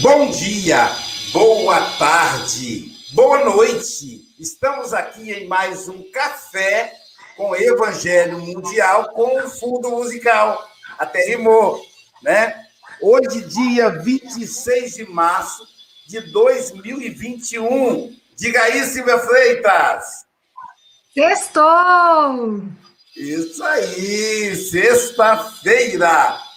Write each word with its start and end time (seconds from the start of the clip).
Bom 0.00 0.30
dia, 0.30 0.90
boa 1.34 1.78
tarde, 1.98 2.90
boa 3.12 3.44
noite. 3.44 4.22
Estamos 4.40 4.94
aqui 4.94 5.30
em 5.30 5.46
mais 5.46 5.86
um 5.86 6.10
café 6.10 6.94
com 7.36 7.54
Evangelho 7.54 8.38
Mundial 8.38 9.10
com 9.10 9.38
o 9.38 9.50
fundo 9.50 9.90
musical. 9.90 10.66
Até 10.98 11.26
rimou, 11.26 11.78
né? 12.22 12.64
Hoje, 13.02 13.42
dia 13.42 13.90
26 13.90 14.94
de 14.94 15.04
março 15.10 15.62
de 16.06 16.20
2021. 16.32 18.16
Diga 18.34 18.62
aí, 18.62 18.82
Silvia 18.86 19.18
Freitas. 19.18 20.24
Sextou! 21.12 22.62
Isso 23.14 23.62
aí, 23.62 24.56
sexta-feira. 24.56 26.47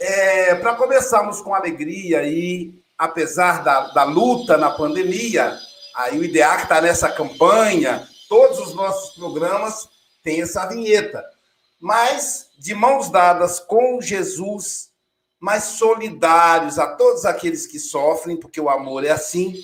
É, 0.00 0.54
Para 0.54 0.76
começarmos 0.76 1.42
com 1.42 1.54
alegria 1.54 2.22
e, 2.22 2.74
apesar 2.96 3.62
da, 3.62 3.88
da 3.88 4.04
luta 4.04 4.56
na 4.56 4.70
pandemia, 4.70 5.58
aí 5.94 6.18
o 6.18 6.24
IDEAC 6.24 6.62
está 6.62 6.80
nessa 6.80 7.10
campanha, 7.10 8.08
todos 8.26 8.58
os 8.60 8.74
nossos 8.74 9.14
programas 9.14 9.90
têm 10.24 10.40
essa 10.40 10.64
vinheta. 10.66 11.22
Mas, 11.78 12.48
de 12.58 12.74
mãos 12.74 13.10
dadas 13.10 13.60
com 13.60 14.00
Jesus, 14.00 14.88
mas 15.38 15.64
solidários 15.64 16.78
a 16.78 16.86
todos 16.96 17.26
aqueles 17.26 17.66
que 17.66 17.78
sofrem, 17.78 18.38
porque 18.38 18.60
o 18.60 18.70
amor 18.70 19.04
é 19.04 19.10
assim, 19.10 19.54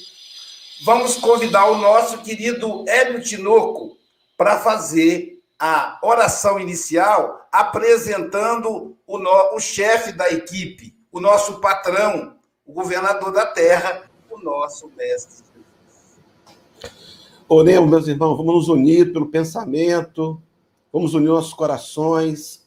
vamos 0.85 1.17
convidar 1.17 1.65
o 1.67 1.79
nosso 1.79 2.19
querido 2.19 2.85
Hélio 2.87 3.23
Tinoco 3.23 3.97
para 4.37 4.59
fazer 4.59 5.36
a 5.59 5.99
oração 6.03 6.61
inicial 6.61 7.49
apresentando 7.51 8.97
o, 9.07 9.19
no, 9.19 9.55
o 9.55 9.61
chefe 9.61 10.13
da 10.13 10.31
equipe, 10.31 10.95
o 11.11 11.21
nosso 11.21 11.61
patrão, 11.61 12.37
o 12.67 12.73
governador 12.73 13.33
da 13.33 13.47
terra, 13.47 14.03
o 14.31 14.39
nosso 14.39 14.91
mestre. 14.97 15.47
Oremos, 17.49 17.89
meus 17.89 18.09
irmãos, 18.09 18.37
vamos 18.37 18.55
nos 18.55 18.69
unir 18.69 19.13
pelo 19.13 19.27
pensamento, 19.27 20.43
vamos 20.93 21.15
unir 21.15 21.29
nossos 21.29 21.55
corações, 21.55 22.67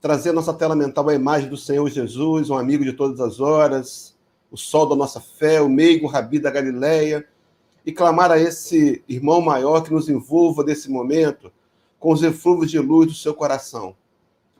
trazer 0.00 0.32
nossa 0.32 0.54
tela 0.54 0.76
mental 0.76 1.08
a 1.08 1.14
imagem 1.14 1.50
do 1.50 1.56
Senhor 1.56 1.88
Jesus, 1.90 2.48
um 2.48 2.56
amigo 2.56 2.84
de 2.84 2.92
todas 2.92 3.20
as 3.20 3.40
horas, 3.40 4.16
o 4.50 4.56
sol 4.56 4.86
da 4.86 4.96
nossa 4.96 5.20
fé, 5.20 5.60
o 5.60 5.68
meigo 5.68 6.06
rabi 6.06 6.38
da 6.38 6.50
Galileia, 6.50 7.26
e 7.84 7.92
clamar 7.92 8.30
a 8.30 8.38
esse 8.38 9.02
irmão 9.08 9.40
maior 9.40 9.82
que 9.82 9.92
nos 9.92 10.08
envolva 10.08 10.62
desse 10.64 10.90
momento 10.90 11.52
com 11.98 12.12
os 12.12 12.22
eflúvios 12.22 12.70
de 12.70 12.78
luz 12.78 13.08
do 13.08 13.14
seu 13.14 13.34
coração, 13.34 13.94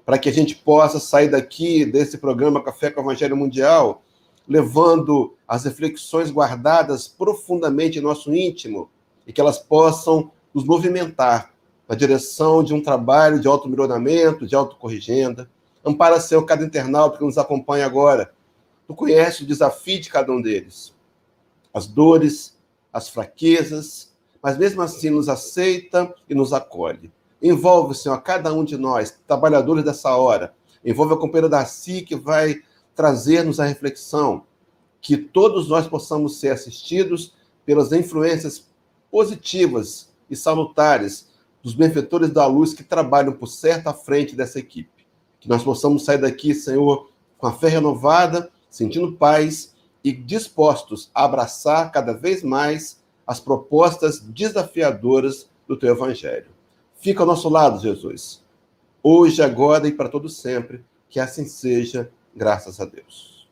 para 0.04 0.18
que 0.18 0.28
a 0.28 0.32
gente 0.32 0.54
possa 0.54 0.98
sair 0.98 1.28
daqui 1.28 1.84
desse 1.84 2.18
programa 2.18 2.62
Café 2.62 2.90
com 2.90 3.00
o 3.00 3.04
Evangelho 3.04 3.36
Mundial, 3.36 4.02
levando 4.46 5.34
as 5.46 5.64
reflexões 5.64 6.30
guardadas 6.30 7.06
profundamente 7.06 7.98
em 7.98 8.02
nosso 8.02 8.34
íntimo 8.34 8.90
e 9.26 9.32
que 9.32 9.40
elas 9.40 9.58
possam 9.58 10.30
nos 10.54 10.64
movimentar 10.64 11.52
na 11.86 11.94
direção 11.94 12.64
de 12.64 12.74
um 12.74 12.82
trabalho 12.82 13.40
de 13.40 13.46
auto-melhoramento, 13.46 14.46
de 14.46 14.54
autocorrigenda. 14.54 15.50
Ampara, 15.84 16.20
Senhor, 16.20 16.42
cada 16.44 16.64
internauta 16.64 17.18
que 17.18 17.24
nos 17.24 17.38
acompanha 17.38 17.86
agora. 17.86 18.32
Tu 18.86 18.94
conheces 18.94 19.40
o 19.40 19.46
desafio 19.46 20.00
de 20.00 20.08
cada 20.08 20.32
um 20.32 20.40
deles, 20.40 20.94
as 21.72 21.86
dores, 21.86 22.56
as 22.90 23.08
fraquezas, 23.10 24.14
mas 24.42 24.56
mesmo 24.56 24.80
assim 24.80 25.10
nos 25.10 25.28
aceita 25.28 26.14
e 26.28 26.34
nos 26.34 26.52
acolhe. 26.52 27.12
Envolve, 27.42 27.94
Senhor, 27.94 28.20
cada 28.22 28.52
um 28.52 28.64
de 28.64 28.76
nós, 28.76 29.16
trabalhadores 29.26 29.84
dessa 29.84 30.16
hora. 30.16 30.54
Envolve 30.84 31.14
a 31.14 31.16
companheira 31.16 31.48
Darcy, 31.48 32.02
que 32.02 32.16
vai 32.16 32.56
trazer-nos 32.94 33.60
a 33.60 33.64
reflexão. 33.64 34.44
Que 35.00 35.16
todos 35.16 35.68
nós 35.68 35.86
possamos 35.86 36.40
ser 36.40 36.50
assistidos 36.50 37.32
pelas 37.64 37.92
influências 37.92 38.66
positivas 39.10 40.08
e 40.28 40.34
salutares 40.34 41.28
dos 41.62 41.74
benfeitores 41.74 42.30
da 42.30 42.46
luz 42.46 42.74
que 42.74 42.82
trabalham 42.82 43.32
por 43.32 43.46
certa 43.46 43.92
frente 43.92 44.34
dessa 44.34 44.58
equipe. 44.58 45.06
Que 45.40 45.48
nós 45.48 45.62
possamos 45.62 46.04
sair 46.04 46.18
daqui, 46.18 46.54
Senhor, 46.54 47.10
com 47.36 47.46
a 47.46 47.52
fé 47.52 47.68
renovada, 47.68 48.50
sentindo 48.68 49.12
paz 49.12 49.74
e 50.02 50.12
dispostos 50.12 51.10
a 51.14 51.24
abraçar 51.24 51.92
cada 51.92 52.12
vez 52.12 52.42
mais 52.42 53.00
as 53.26 53.38
propostas 53.38 54.20
desafiadoras 54.20 55.48
do 55.66 55.76
teu 55.76 55.94
evangelho. 55.94 56.57
Fica 56.98 57.22
ao 57.22 57.26
nosso 57.26 57.48
lado, 57.48 57.80
Jesus. 57.80 58.44
Hoje, 59.02 59.42
agora 59.42 59.86
e 59.86 59.92
para 59.92 60.08
todo 60.08 60.28
sempre. 60.28 60.84
Que 61.08 61.20
assim 61.20 61.46
seja, 61.46 62.10
graças 62.34 62.80
a 62.80 62.84
Deus. 62.84 63.48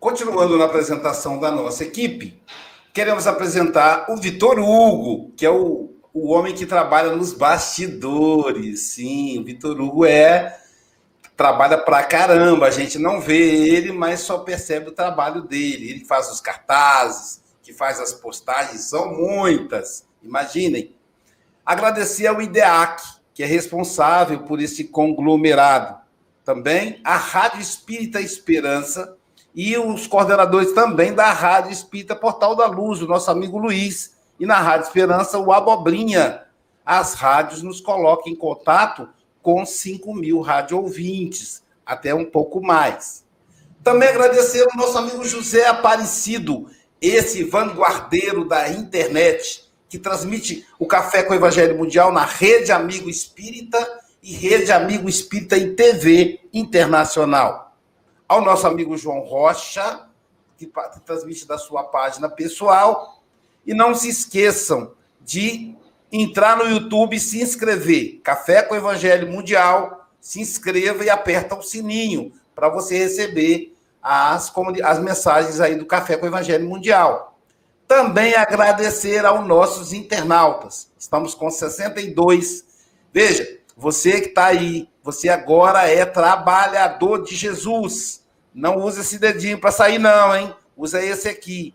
Continuando 0.00 0.56
na 0.56 0.64
apresentação 0.64 1.38
da 1.38 1.50
nossa 1.50 1.84
equipe, 1.84 2.40
queremos 2.94 3.26
apresentar 3.26 4.06
o 4.08 4.16
Vitor 4.16 4.58
Hugo, 4.58 5.32
que 5.36 5.44
é 5.44 5.50
o, 5.50 5.90
o 6.14 6.32
homem 6.32 6.54
que 6.54 6.64
trabalha 6.64 7.14
nos 7.14 7.32
bastidores. 7.32 8.80
Sim, 8.92 9.38
o 9.38 9.44
Vitor 9.44 9.78
Hugo 9.80 10.06
é 10.06 10.56
trabalha 11.36 11.78
pra 11.78 12.02
caramba. 12.02 12.66
A 12.66 12.70
gente 12.70 12.98
não 12.98 13.20
vê 13.20 13.68
ele, 13.68 13.92
mas 13.92 14.20
só 14.20 14.38
percebe 14.38 14.88
o 14.88 14.94
trabalho 14.94 15.42
dele. 15.42 15.90
Ele 15.90 16.04
faz 16.04 16.30
os 16.32 16.40
cartazes, 16.40 17.40
que 17.68 17.74
faz 17.74 18.00
as 18.00 18.14
postagens, 18.14 18.84
são 18.84 19.14
muitas, 19.14 20.06
imaginem. 20.22 20.96
Agradecer 21.66 22.26
ao 22.26 22.40
IDEAC, 22.40 23.02
que 23.34 23.42
é 23.42 23.46
responsável 23.46 24.38
por 24.44 24.58
esse 24.58 24.84
conglomerado. 24.84 25.98
Também 26.46 26.98
a 27.04 27.14
Rádio 27.14 27.60
Espírita 27.60 28.22
Esperança 28.22 29.18
e 29.54 29.76
os 29.76 30.06
coordenadores 30.06 30.72
também 30.72 31.12
da 31.12 31.30
Rádio 31.30 31.70
Espírita 31.70 32.16
Portal 32.16 32.56
da 32.56 32.64
Luz, 32.64 33.02
o 33.02 33.06
nosso 33.06 33.30
amigo 33.30 33.58
Luiz. 33.58 34.16
E 34.40 34.46
na 34.46 34.58
Rádio 34.58 34.86
Esperança, 34.86 35.38
o 35.38 35.52
Abobrinha. 35.52 36.44
As 36.86 37.12
rádios 37.12 37.62
nos 37.62 37.82
colocam 37.82 38.32
em 38.32 38.34
contato 38.34 39.10
com 39.42 39.66
5 39.66 40.14
mil 40.14 40.40
rádio 40.40 40.78
ouvintes, 40.78 41.62
até 41.84 42.14
um 42.14 42.24
pouco 42.24 42.62
mais. 42.62 43.26
Também 43.84 44.08
agradecer 44.08 44.62
ao 44.62 44.74
nosso 44.74 44.96
amigo 44.96 45.22
José 45.22 45.66
Aparecido, 45.68 46.70
esse 47.00 47.44
vanguardeiro 47.44 48.44
da 48.44 48.68
internet 48.70 49.68
que 49.88 49.98
transmite 49.98 50.66
o 50.78 50.86
Café 50.86 51.22
com 51.22 51.32
o 51.32 51.36
Evangelho 51.36 51.76
Mundial 51.76 52.12
na 52.12 52.24
Rede 52.24 52.72
Amigo 52.72 53.08
Espírita 53.08 54.00
e 54.22 54.32
Rede 54.32 54.70
Amigo 54.70 55.08
Espírita 55.08 55.56
em 55.56 55.74
TV 55.74 56.40
Internacional. 56.52 57.76
Ao 58.26 58.42
nosso 58.42 58.66
amigo 58.66 58.96
João 58.96 59.20
Rocha, 59.20 60.06
que 60.58 60.70
transmite 61.06 61.46
da 61.46 61.56
sua 61.56 61.84
página 61.84 62.28
pessoal. 62.28 63.22
E 63.64 63.72
não 63.72 63.94
se 63.94 64.08
esqueçam 64.08 64.92
de 65.20 65.74
entrar 66.10 66.56
no 66.56 66.68
YouTube 66.68 67.16
e 67.16 67.20
se 67.20 67.40
inscrever. 67.40 68.20
Café 68.22 68.62
com 68.62 68.74
o 68.74 68.76
Evangelho 68.76 69.30
Mundial. 69.30 70.08
Se 70.20 70.40
inscreva 70.40 71.04
e 71.04 71.10
aperta 71.10 71.54
o 71.54 71.62
sininho 71.62 72.32
para 72.54 72.68
você 72.68 72.98
receber 72.98 73.74
as, 74.02 74.52
as 74.84 74.98
mensagens 74.98 75.60
aí 75.60 75.76
do 75.76 75.86
Café 75.86 76.16
com 76.16 76.24
o 76.24 76.28
Evangelho 76.28 76.68
Mundial. 76.68 77.38
Também 77.86 78.34
agradecer 78.34 79.24
aos 79.24 79.46
nossos 79.46 79.92
internautas. 79.92 80.90
Estamos 80.98 81.34
com 81.34 81.50
62. 81.50 82.64
Veja, 83.12 83.58
você 83.76 84.20
que 84.20 84.28
está 84.28 84.46
aí, 84.46 84.90
você 85.02 85.28
agora 85.28 85.88
é 85.88 86.04
trabalhador 86.04 87.22
de 87.22 87.34
Jesus. 87.34 88.26
Não 88.52 88.76
usa 88.76 89.00
esse 89.00 89.18
dedinho 89.18 89.58
para 89.58 89.70
sair, 89.70 89.98
não, 89.98 90.36
hein? 90.36 90.54
Usa 90.76 91.02
esse 91.02 91.28
aqui. 91.28 91.74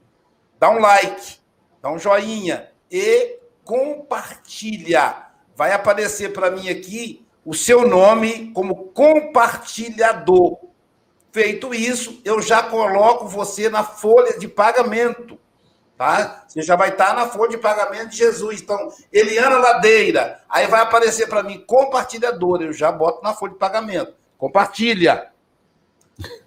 Dá 0.59 0.69
um 0.69 0.79
like, 0.79 1.37
dá 1.81 1.91
um 1.91 1.97
joinha 1.97 2.69
e 2.91 3.39
compartilha. 3.63 5.27
Vai 5.55 5.73
aparecer 5.73 6.31
para 6.31 6.51
mim 6.51 6.69
aqui 6.69 7.25
o 7.45 7.53
seu 7.53 7.87
nome 7.87 8.51
como 8.53 8.89
compartilhador. 8.89 10.59
Feito 11.33 11.73
isso, 11.73 12.21
eu 12.23 12.39
já 12.43 12.61
coloco 12.61 13.27
você 13.27 13.67
na 13.67 13.83
folha 13.83 14.37
de 14.37 14.47
pagamento. 14.47 15.39
Tá? 15.97 16.45
Você 16.47 16.61
já 16.61 16.75
vai 16.75 16.89
estar 16.89 17.15
na 17.15 17.27
folha 17.27 17.49
de 17.49 17.57
pagamento 17.57 18.09
de 18.09 18.17
Jesus. 18.17 18.61
Então, 18.61 18.93
Eliana 19.11 19.57
Ladeira, 19.57 20.41
aí 20.47 20.67
vai 20.67 20.81
aparecer 20.81 21.27
para 21.27 21.41
mim 21.41 21.63
compartilhadora, 21.65 22.65
eu 22.65 22.71
já 22.71 22.91
boto 22.91 23.23
na 23.23 23.33
folha 23.33 23.53
de 23.53 23.57
pagamento. 23.57 24.13
Compartilha. 24.37 25.31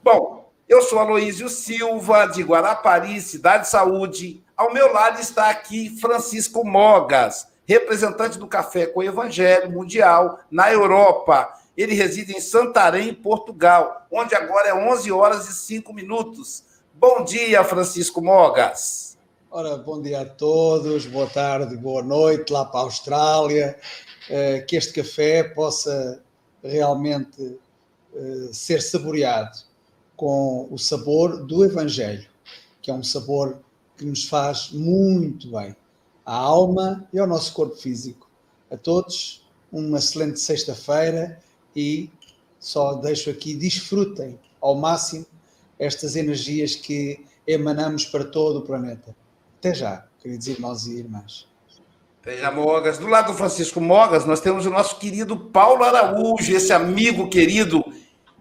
Bom, 0.05 0.53
eu 0.69 0.81
sou 0.83 1.01
Aloísio 1.01 1.49
Silva, 1.49 2.27
de 2.27 2.45
Guarapari, 2.45 3.21
Cidade 3.21 3.69
Saúde. 3.69 4.45
Ao 4.57 4.73
meu 4.73 4.93
lado 4.93 5.21
está 5.21 5.51
aqui 5.51 5.99
Francisco 6.01 6.65
Mogas, 6.65 7.49
representante 7.67 8.39
do 8.39 8.47
Café 8.47 8.87
com 8.87 9.01
o 9.01 9.03
Evangelho 9.03 9.69
Mundial 9.69 10.39
na 10.49 10.73
Europa. 10.73 11.53
Ele 11.77 11.95
reside 11.95 12.33
em 12.33 12.41
Santarém, 12.41 13.13
Portugal, 13.13 14.07
onde 14.11 14.35
agora 14.35 14.69
é 14.69 14.75
11 14.75 15.13
horas 15.13 15.49
e 15.49 15.53
5 15.53 15.93
minutos. 15.93 16.65
Bom 16.95 17.23
dia, 17.23 17.63
Francisco 17.63 18.23
Mogas. 18.23 19.19
Ora, 19.51 19.77
bom 19.77 20.01
dia 20.01 20.23
a 20.23 20.25
todos, 20.25 21.07
boa 21.07 21.27
tarde, 21.27 21.77
boa 21.77 22.03
noite 22.03 22.53
lá 22.53 22.65
para 22.65 22.81
a 22.81 22.83
Austrália. 22.85 23.79
Eh, 24.29 24.61
que 24.63 24.77
este 24.77 24.93
café 24.93 25.45
possa 25.45 26.21
realmente 26.63 27.41
uh, 28.13 28.53
ser 28.53 28.83
saboreado 28.83 29.57
com 30.17 30.67
o 30.69 30.79
sabor 30.79 31.45
do 31.45 31.65
Evangelho, 31.65 32.29
que 32.83 32.91
é 32.91 32.95
um 32.95 33.05
sabor 33.05 33.61
que 33.97 34.05
nos 34.05 34.27
faz 34.27 34.71
muito 34.73 35.49
bem 35.53 35.77
à 36.25 36.35
alma 36.35 37.09
e 37.13 37.21
ao 37.21 37.27
nosso 37.27 37.53
corpo 37.53 37.77
físico. 37.77 38.29
A 38.69 38.77
todos, 38.77 39.47
uma 39.71 39.99
excelente 39.99 40.41
sexta-feira 40.41 41.41
e 41.77 42.11
só 42.59 42.95
deixo 42.95 43.29
aqui, 43.29 43.55
desfrutem 43.55 44.41
ao 44.61 44.75
máximo 44.75 45.27
estas 45.79 46.17
energias 46.17 46.75
que 46.75 47.25
emanamos 47.47 48.07
para 48.07 48.25
todo 48.25 48.61
o 48.61 48.63
planeta. 48.63 49.15
Até 49.59 49.75
já, 49.75 50.07
queridos 50.19 50.47
irmãos 50.49 50.87
e 50.87 50.99
irmãs. 50.99 51.47
Até 52.23 52.39
já, 52.39 52.51
Mogas. 52.51 52.99
Do 52.99 53.07
lado 53.07 53.33
do 53.33 53.39
Francisco 53.39 53.81
Mogas, 53.81 54.25
nós 54.25 54.41
temos 54.41 54.65
o 54.67 54.71
nosso 54.71 54.99
querido 54.99 55.39
Paulo 55.39 55.85
Araújo, 55.85 56.57
esse 56.57 56.73
amigo 56.73 57.29
querido 57.29 57.85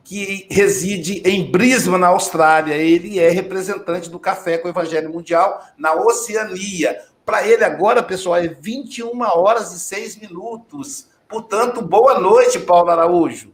que 0.03 0.47
reside 0.49 1.21
em 1.25 1.51
Brisbane, 1.51 1.99
na 1.99 2.07
Austrália. 2.07 2.75
Ele 2.75 3.19
é 3.19 3.29
representante 3.29 4.09
do 4.09 4.19
Café 4.19 4.57
com 4.57 4.67
o 4.67 4.71
Evangelho 4.71 5.11
Mundial 5.11 5.61
na 5.77 5.93
Oceania. 5.93 6.99
Para 7.25 7.47
ele 7.47 7.63
agora, 7.63 8.01
pessoal, 8.01 8.37
é 8.37 8.47
21 8.47 9.19
horas 9.21 9.73
e 9.73 9.79
6 9.79 10.17
minutos. 10.17 11.07
Portanto, 11.27 11.81
boa 11.81 12.19
noite, 12.19 12.59
Paulo 12.59 12.91
Araújo. 12.91 13.51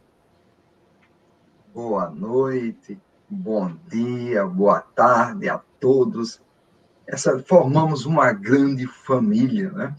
Boa 1.74 2.10
noite, 2.10 3.00
bom 3.28 3.74
dia, 3.88 4.46
boa 4.46 4.80
tarde 4.80 5.48
a 5.48 5.58
todos. 5.80 6.40
Essa, 7.06 7.42
formamos 7.42 8.04
uma 8.04 8.30
grande 8.32 8.86
família, 8.86 9.70
né? 9.72 9.96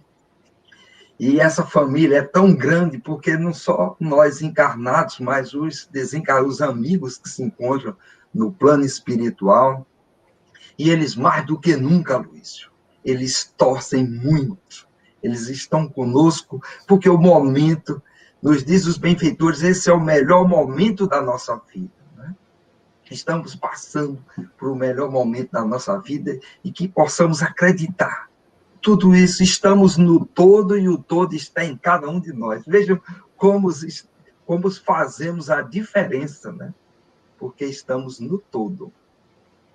E 1.19 1.39
essa 1.39 1.65
família 1.65 2.17
é 2.17 2.21
tão 2.21 2.53
grande 2.53 2.99
porque 2.99 3.35
não 3.37 3.53
só 3.53 3.95
nós 3.99 4.41
encarnados, 4.41 5.19
mas 5.19 5.53
os 5.53 5.87
desencarnados, 5.87 6.55
os 6.55 6.61
amigos 6.61 7.17
que 7.17 7.29
se 7.29 7.41
encontram 7.41 7.95
no 8.31 8.51
plano 8.51 8.83
espiritual, 8.83 9.85
e 10.77 10.89
eles 10.89 11.15
mais 11.15 11.45
do 11.45 11.59
que 11.59 11.75
nunca, 11.75 12.17
Luísio, 12.17 12.71
eles 13.03 13.51
torcem 13.57 14.07
muito, 14.07 14.87
eles 15.23 15.47
estão 15.47 15.87
conosco, 15.87 16.61
porque 16.85 17.09
o 17.09 17.17
momento, 17.17 18.03
nos 18.41 18.63
diz 18.63 18.85
os 18.85 18.97
benfeitores, 18.97 19.63
esse 19.63 19.89
é 19.89 19.93
o 19.93 19.99
melhor 19.99 20.47
momento 20.47 21.07
da 21.07 21.21
nossa 21.21 21.59
vida. 21.73 21.93
Né? 22.17 22.35
Estamos 23.09 23.55
passando 23.55 24.23
por 24.57 24.69
o 24.69 24.75
melhor 24.75 25.09
momento 25.09 25.53
da 25.53 25.63
nossa 25.63 25.97
vida 25.97 26.37
e 26.63 26.71
que 26.71 26.89
possamos 26.89 27.41
acreditar. 27.41 28.29
Tudo 28.81 29.15
isso, 29.15 29.41
estamos 29.41 29.95
no 29.95 30.25
todo 30.25 30.77
e 30.77 30.89
o 30.89 30.97
todo 30.97 31.33
está 31.33 31.63
em 31.63 31.77
cada 31.77 32.09
um 32.09 32.19
de 32.19 32.33
nós. 32.33 32.63
Vejam 32.67 32.99
como, 33.37 33.69
como 34.45 34.69
fazemos 34.69 35.49
a 35.49 35.61
diferença, 35.61 36.51
né? 36.51 36.73
Porque 37.39 37.63
estamos 37.63 38.19
no 38.19 38.37
todo 38.37 38.91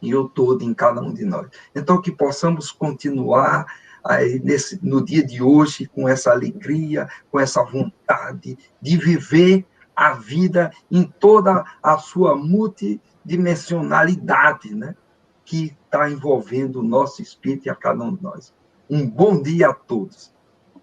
e 0.03 0.15
o 0.15 0.29
todo 0.29 0.63
em 0.63 0.75
cada 0.75 1.01
um 1.01 1.13
de 1.13 1.25
nós. 1.25 1.49
Então, 1.75 2.03
que 2.03 2.13
possamos 2.13 2.71
continuar 2.71 3.67
aí 4.05 4.39
nesse, 4.43 4.79
no 4.83 5.01
dia 5.05 5.23
de 5.25 5.41
hoje 5.43 5.87
com 5.87 6.09
essa 6.09 6.31
alegria, 6.31 7.07
com 7.31 7.39
essa 7.39 7.63
vontade 7.63 8.59
de 8.81 8.97
viver 8.97 9.67
a 9.95 10.13
vida 10.13 10.73
em 10.91 11.05
toda 11.05 11.63
a 11.83 11.99
sua 11.99 12.35
multidimensionalidade, 12.37 14.75
né? 14.75 14.97
Que 15.45 15.77
está 15.85 16.11
envolvendo 16.11 16.81
o 16.81 16.85
nosso 16.85 17.21
espírito 17.21 17.67
e 17.67 17.71
a 17.71 17.75
cada 17.75 18.03
um 18.05 18.15
de 18.15 18.23
nós. 18.23 18.55
Um 18.89 19.07
bom 19.09 19.43
dia 19.43 19.71
a 19.71 19.75
todos. 19.75 20.33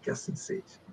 Que 0.01 0.12
assim 0.12 0.35
seja. 0.35 0.83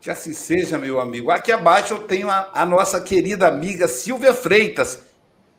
Que 0.00 0.10
assim 0.10 0.32
seja, 0.32 0.78
meu 0.78 1.00
amigo. 1.00 1.30
Aqui 1.30 1.50
abaixo 1.50 1.94
eu 1.94 2.02
tenho 2.02 2.30
a, 2.30 2.50
a 2.52 2.64
nossa 2.66 3.00
querida 3.00 3.48
amiga 3.48 3.88
Silvia 3.88 4.34
Freitas 4.34 5.02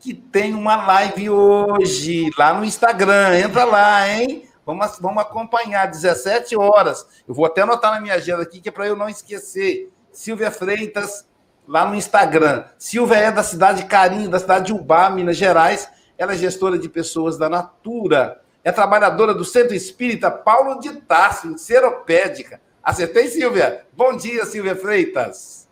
que 0.06 0.14
tem 0.14 0.54
uma 0.54 0.76
live 0.76 1.32
hoje 1.32 2.30
lá 2.38 2.54
no 2.54 2.64
Instagram. 2.64 3.40
Entra 3.40 3.64
lá, 3.64 4.08
hein? 4.08 4.48
Vamos, 4.66 4.98
vamos 5.00 5.22
acompanhar, 5.22 5.86
17 5.86 6.56
horas. 6.58 7.06
Eu 7.28 7.36
vou 7.36 7.46
até 7.46 7.62
anotar 7.62 7.94
na 7.94 8.02
minha 8.02 8.16
agenda 8.16 8.42
aqui, 8.42 8.60
que 8.60 8.70
é 8.70 8.72
para 8.72 8.88
eu 8.88 8.96
não 8.96 9.08
esquecer. 9.08 9.92
Silvia 10.12 10.50
Freitas, 10.50 11.28
lá 11.68 11.86
no 11.86 11.96
Instagram. 11.96 12.66
Silvia 12.78 13.18
é 13.18 13.32
da 13.32 13.44
cidade 13.44 13.84
de 13.84 13.88
Carinho, 13.88 14.30
da 14.30 14.40
cidade 14.40 14.68
de 14.68 14.74
Ubá, 14.74 15.10
Minas 15.10 15.38
Gerais. 15.38 15.88
Ela 16.18 16.34
é 16.34 16.38
gestora 16.38 16.80
de 16.80 16.90
pessoas 16.90 17.38
da 17.38 17.48
Natura. 17.48 18.42
É 18.64 18.72
trabalhadora 18.72 19.34
do 19.34 19.46
Centro 19.46 19.76
Espírita 19.76 20.32
Paulo 20.32 20.80
de 20.80 20.94
Tarso, 21.02 21.56
Seropédica. 21.58 22.60
Acertei, 22.82 23.28
Silvia? 23.28 23.86
Bom 23.94 24.16
dia, 24.16 24.46
Silvia 24.46 24.76
Freitas. 24.76 25.68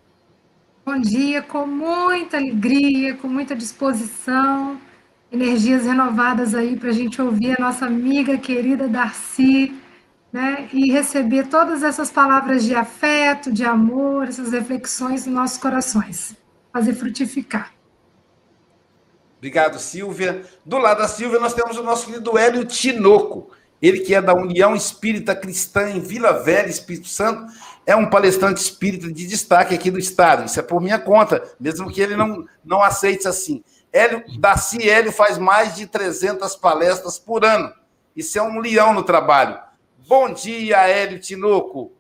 Bom 0.86 1.00
dia, 1.00 1.42
com 1.42 1.66
muita 1.66 2.38
alegria, 2.38 3.16
com 3.16 3.28
muita 3.28 3.56
disposição, 3.56 4.80
energias 5.34 5.86
renovadas 5.86 6.54
aí 6.54 6.78
para 6.78 6.90
a 6.90 6.94
gente 6.94 7.20
ouvir 7.20 7.60
a 7.60 7.62
nossa 7.62 7.88
amiga 7.88 8.38
querida 8.38 8.88
Darcy, 8.88 9.74
né? 10.32 10.70
E 10.72 10.92
receber 10.92 11.48
todas 11.48 11.82
essas 11.82 12.12
palavras 12.12 12.64
de 12.64 12.76
afeto, 12.76 13.52
de 13.52 13.66
amor, 13.66 14.28
essas 14.28 14.52
reflexões 14.52 15.26
nos 15.26 15.36
nossos 15.36 15.58
corações. 15.58 16.36
Fazer 16.72 16.94
frutificar. 16.94 17.74
Obrigado, 19.38 19.80
Silvia. 19.80 20.44
Do 20.64 20.78
lado 20.78 21.00
da 21.00 21.08
Silvia, 21.08 21.40
nós 21.40 21.54
temos 21.54 21.78
o 21.78 21.84
nosso 21.84 22.06
querido 22.06 22.38
Hélio 22.38 22.64
Tinoco. 22.66 23.52
Ele 23.82 24.00
que 24.00 24.16
é 24.16 24.22
da 24.22 24.34
União 24.34 24.74
Espírita 24.76 25.36
Cristã 25.36 25.90
em 25.90 26.00
Vila 26.00 26.42
Velha, 26.42 26.70
Espírito 26.70 27.10
Santo, 27.10 27.52
é 27.86 27.96
um 27.96 28.10
palestrante 28.10 28.62
espírita 28.62 29.12
de 29.12 29.28
destaque 29.28 29.76
aqui 29.76 29.92
do 29.92 30.00
Estado. 30.00 30.46
Isso 30.46 30.58
é 30.60 30.64
por 30.64 30.80
minha 30.80 30.98
conta, 30.98 31.44
mesmo 31.60 31.92
que 31.92 32.00
ele 32.00 32.16
não, 32.16 32.46
não 32.64 32.82
aceite 32.82 33.28
assim. 33.28 33.62
Hélio, 33.94 34.24
Daci 34.40 34.90
Hélio 34.90 35.12
faz 35.12 35.38
mais 35.38 35.76
de 35.76 35.86
300 35.86 36.56
palestras 36.56 37.20
por 37.20 37.46
ano. 37.46 37.72
Isso 38.16 38.40
é 38.40 38.42
um 38.42 38.60
leão 38.60 38.92
no 38.92 39.04
trabalho. 39.04 39.60
Bom 40.08 40.34
dia, 40.34 40.88
Hélio 40.88 41.20
Tinoco. 41.20 41.92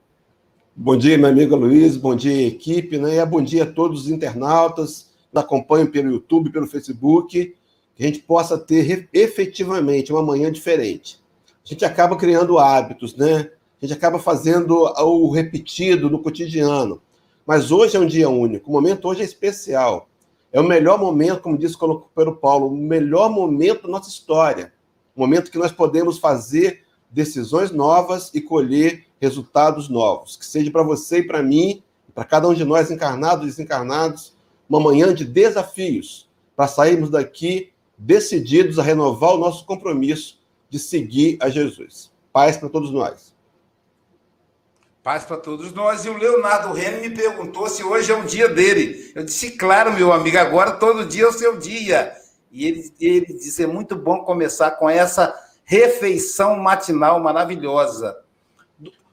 Bom 0.75 0.97
dia, 0.97 1.19
meu 1.19 1.29
amigo 1.29 1.55
Luiz. 1.55 1.95
Bom 1.95 2.15
dia, 2.15 2.47
equipe. 2.47 2.97
Né? 2.97 3.17
E 3.17 3.25
bom 3.27 3.43
dia 3.43 3.61
a 3.61 3.71
todos 3.71 4.05
os 4.05 4.09
internautas 4.09 5.11
que 5.31 5.37
acompanham 5.37 5.85
pelo 5.85 6.11
YouTube, 6.11 6.51
pelo 6.51 6.65
Facebook. 6.65 7.55
Que 7.95 8.03
a 8.03 8.07
gente 8.07 8.19
possa 8.19 8.57
ter 8.57 9.07
efetivamente 9.13 10.11
uma 10.11 10.23
manhã 10.23 10.51
diferente. 10.51 11.21
A 11.63 11.69
gente 11.69 11.85
acaba 11.85 12.17
criando 12.17 12.57
hábitos, 12.57 13.15
né? 13.15 13.51
a 13.79 13.85
gente 13.85 13.95
acaba 13.95 14.17
fazendo 14.17 14.91
o 14.97 15.29
repetido 15.29 16.09
no 16.09 16.19
cotidiano. 16.19 17.01
Mas 17.45 17.69
hoje 17.69 17.97
é 17.97 17.99
um 17.99 18.07
dia 18.07 18.29
único, 18.29 18.71
o 18.71 18.73
momento 18.73 19.07
hoje 19.07 19.21
é 19.21 19.25
especial. 19.25 20.07
É 20.53 20.61
o 20.61 20.63
melhor 20.63 20.99
momento, 20.99 21.41
como 21.41 21.57
disse 21.57 21.75
o 21.79 22.01
Pedro 22.15 22.35
Paulo, 22.35 22.67
o 22.67 22.77
melhor 22.77 23.27
momento 23.27 23.83
da 23.83 23.89
nossa 23.89 24.07
história. 24.07 24.71
O 25.15 25.19
momento 25.19 25.49
que 25.49 25.57
nós 25.57 25.71
podemos 25.71 26.19
fazer 26.19 26.83
decisões 27.09 27.71
novas 27.71 28.29
e 28.35 28.39
colher 28.39 29.07
resultados 29.19 29.89
novos. 29.89 30.37
Que 30.37 30.45
seja 30.45 30.69
para 30.69 30.83
você 30.83 31.17
e 31.19 31.23
para 31.23 31.41
mim, 31.41 31.81
para 32.13 32.23
cada 32.23 32.47
um 32.47 32.53
de 32.53 32.63
nós, 32.63 32.91
encarnados 32.91 33.45
e 33.45 33.49
desencarnados, 33.49 34.35
uma 34.69 34.79
manhã 34.79 35.11
de 35.11 35.25
desafios, 35.25 36.29
para 36.55 36.67
sairmos 36.67 37.09
daqui 37.09 37.71
decididos 37.97 38.77
a 38.77 38.83
renovar 38.83 39.33
o 39.33 39.39
nosso 39.39 39.65
compromisso 39.65 40.39
de 40.69 40.77
seguir 40.77 41.35
a 41.39 41.49
Jesus. 41.49 42.11
Paz 42.31 42.57
para 42.57 42.69
todos 42.69 42.91
nós. 42.91 43.32
Paz 45.03 45.25
para 45.25 45.35
todos 45.35 45.73
nós. 45.73 46.05
E 46.05 46.09
o 46.09 46.17
Leonardo 46.17 46.71
Rene 46.71 47.09
me 47.09 47.13
perguntou 47.13 47.67
se 47.67 47.83
hoje 47.83 48.09
é 48.09 48.15
um 48.15 48.25
dia 48.25 48.47
dele. 48.47 49.11
Eu 49.13 49.25
disse, 49.25 49.51
claro, 49.51 49.91
meu 49.91 50.13
amigo, 50.13 50.37
agora 50.37 50.71
todo 50.71 51.05
dia 51.05 51.25
é 51.25 51.27
o 51.27 51.33
seu 51.33 51.57
dia. 51.57 52.13
E 52.49 52.65
ele, 52.65 52.93
ele 53.01 53.33
disse, 53.33 53.63
é 53.63 53.67
muito 53.67 53.97
bom 53.97 54.23
começar 54.23 54.71
com 54.71 54.89
essa 54.89 55.35
refeição 55.65 56.55
matinal 56.55 57.19
maravilhosa. 57.19 58.17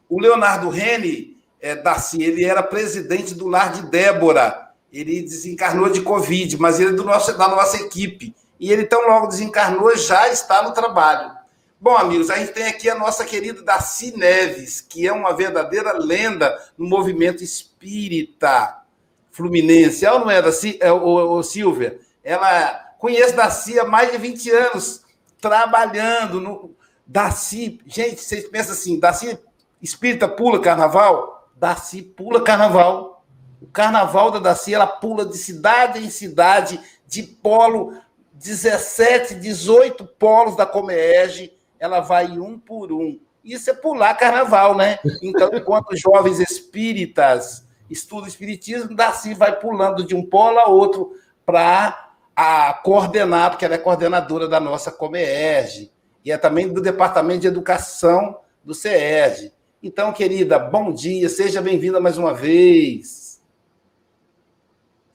O 0.09 0.20
Leonardo 0.20 0.68
Rene, 0.68 1.37
é, 1.61 1.75
Darcy, 1.75 2.23
ele 2.23 2.44
era 2.44 2.62
presidente 2.62 3.35
do 3.35 3.49
Lar 3.49 3.73
de 3.73 3.82
Débora. 3.90 4.70
Ele 4.92 5.23
desencarnou 5.23 5.88
de 5.90 6.02
Covid, 6.02 6.56
mas 6.61 6.78
ele 6.78 6.90
é 6.90 6.92
do 6.92 7.04
nosso, 7.04 7.37
da 7.37 7.49
nossa 7.49 7.76
equipe. 7.78 8.32
E 8.61 8.70
ele, 8.73 8.85
tão 8.85 9.09
logo 9.09 9.26
desencarnou, 9.26 9.97
já 9.97 10.28
está 10.28 10.62
no 10.62 10.73
trabalho. 10.73 11.39
Bom, 11.82 11.96
amigos, 11.96 12.28
a 12.28 12.37
gente 12.37 12.52
tem 12.52 12.66
aqui 12.66 12.90
a 12.90 12.94
nossa 12.94 13.25
querida 13.25 13.62
Darcy 13.62 14.14
Neves, 14.14 14.82
que 14.82 15.08
é 15.08 15.12
uma 15.14 15.34
verdadeira 15.34 15.94
lenda 15.94 16.62
no 16.76 16.87
movimento 16.87 17.42
espírita 17.42 18.82
fluminense. 19.30 20.04
Ela 20.04 20.18
não 20.18 20.30
é, 20.30 20.42
Darcy, 20.42 20.76
é 20.78 20.92
o, 20.92 21.38
o, 21.38 21.42
Silvia? 21.42 21.99
Ela 22.22 22.92
conhece 22.99 23.32
Darcy 23.32 23.80
há 23.80 23.87
mais 23.87 24.12
de 24.12 24.18
20 24.18 24.50
anos, 24.50 25.02
trabalhando 25.40 26.38
no. 26.38 26.76
Darcy, 27.06 27.80
gente, 27.87 28.20
vocês 28.20 28.46
pensam 28.50 28.72
assim, 28.72 29.00
Darcy 29.00 29.38
espírita 29.80 30.28
pula 30.28 30.60
carnaval? 30.60 31.49
Darcy 31.56 32.02
pula 32.02 32.42
carnaval. 32.42 33.25
O 33.58 33.66
carnaval 33.66 34.30
da 34.30 34.38
Darcy, 34.38 34.75
ela 34.75 34.87
pula 34.87 35.25
de 35.25 35.38
cidade 35.38 35.99
em 35.99 36.10
cidade, 36.10 36.78
de 37.06 37.22
polo, 37.22 37.94
17, 38.34 39.37
18 39.37 40.04
polos 40.04 40.56
da 40.56 40.66
Comeg 40.66 41.58
ela 41.80 42.00
vai 42.00 42.38
um 42.38 42.58
por 42.58 42.92
um. 42.92 43.18
Isso 43.42 43.70
é 43.70 43.75
pular 43.75 44.14
carnaval, 44.14 44.76
né? 44.76 44.99
Então, 45.22 45.50
enquanto 45.54 45.96
jovens 45.96 46.38
espíritas 46.38 47.66
estuda 47.88 48.26
o 48.26 48.28
Espiritismo, 48.28 48.94
Darcy 48.94 49.32
vai 49.32 49.58
pulando 49.58 50.04
de 50.04 50.14
um 50.14 50.25
polo 50.25 50.58
a 50.58 50.68
outro 50.68 51.14
para 51.44 52.12
a 52.37 52.75
coordenar, 52.75 53.50
porque 53.50 53.64
ela 53.64 53.75
é 53.75 53.78
coordenadora 53.78 54.46
da 54.46 54.60
nossa 54.60 54.92
Comerge, 54.92 55.90
e 56.22 56.30
é 56.30 56.37
também 56.37 56.70
do 56.70 56.82
Departamento 56.82 57.40
de 57.40 57.46
Educação 57.49 58.38
do 58.62 58.75
CERJ. 58.75 59.52
Então, 59.82 60.12
querida, 60.12 60.58
bom 60.58 60.92
dia, 60.92 61.30
seja 61.30 61.62
bem-vinda 61.62 61.99
mais 61.99 62.18
uma 62.18 62.34
vez. 62.34 63.42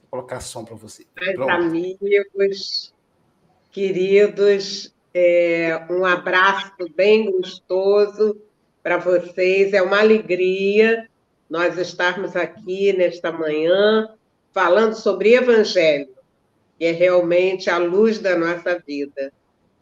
Vou 0.02 0.10
colocar 0.20 0.40
som 0.40 0.66
para 0.66 0.76
você. 0.76 1.06
Meus 1.16 1.50
amigos, 1.50 2.94
queridos, 3.72 4.95
é, 5.18 5.82
um 5.90 6.04
abraço 6.04 6.74
bem 6.94 7.32
gostoso 7.32 8.36
para 8.84 8.98
vocês. 8.98 9.72
É 9.72 9.82
uma 9.82 10.02
alegria 10.02 11.08
nós 11.50 11.78
estarmos 11.78 12.36
aqui 12.36 12.92
nesta 12.92 13.32
manhã 13.32 14.10
falando 14.52 14.94
sobre 14.94 15.34
Evangelho, 15.34 16.10
que 16.78 16.84
é 16.84 16.92
realmente 16.92 17.70
a 17.70 17.78
luz 17.78 18.20
da 18.20 18.38
nossa 18.38 18.78
vida. 18.86 19.32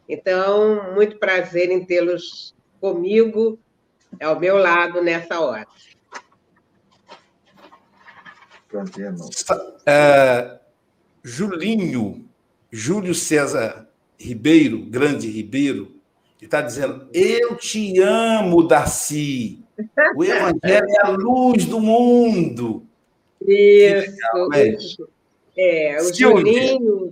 Então, 0.08 0.94
muito 0.94 1.18
prazer 1.18 1.68
em 1.68 1.84
tê-los 1.84 2.54
comigo, 2.80 3.58
ao 4.22 4.38
meu 4.38 4.56
lado, 4.56 5.02
nessa 5.02 5.40
hora. 5.40 5.66
É, 9.84 10.60
Julinho, 11.24 12.24
Júlio 12.70 13.16
César 13.16 13.83
Ribeiro, 14.24 14.78
grande 14.78 15.28
Ribeiro, 15.28 15.94
está 16.40 16.60
dizendo: 16.60 17.08
Eu 17.12 17.56
te 17.56 18.00
amo, 18.00 18.66
Darcy. 18.66 19.60
O 20.16 20.24
Evangelho 20.24 20.86
é 20.88 21.06
a 21.06 21.08
luz 21.10 21.66
do 21.66 21.80
mundo. 21.80 22.86
Isso. 23.40 24.10
Legal, 24.10 24.48
é, 25.56 25.98
o 26.00 26.14
Julinho. 26.14 27.10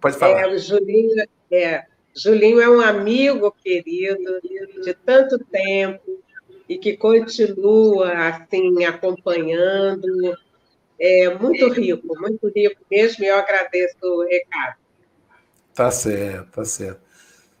Pode 0.00 0.16
falar. 0.16 0.40
É, 0.40 0.54
o 0.54 0.58
Julinho, 0.58 1.24
é, 1.50 1.84
Julinho 2.14 2.60
é 2.60 2.68
um 2.68 2.80
amigo 2.80 3.54
querido 3.62 4.40
de 4.82 4.94
tanto 4.94 5.38
tempo 5.46 6.22
e 6.68 6.78
que 6.78 6.96
continua 6.96 8.12
assim 8.28 8.84
acompanhando. 8.84 10.36
É 10.98 11.28
muito 11.36 11.68
rico, 11.68 12.18
muito 12.20 12.48
rico 12.48 12.80
mesmo, 12.90 13.24
e 13.24 13.28
eu 13.28 13.36
agradeço 13.36 13.96
o 14.02 14.24
recado. 14.24 14.76
Tá 15.74 15.90
certo, 15.90 16.50
tá 16.52 16.64
certo. 16.64 17.00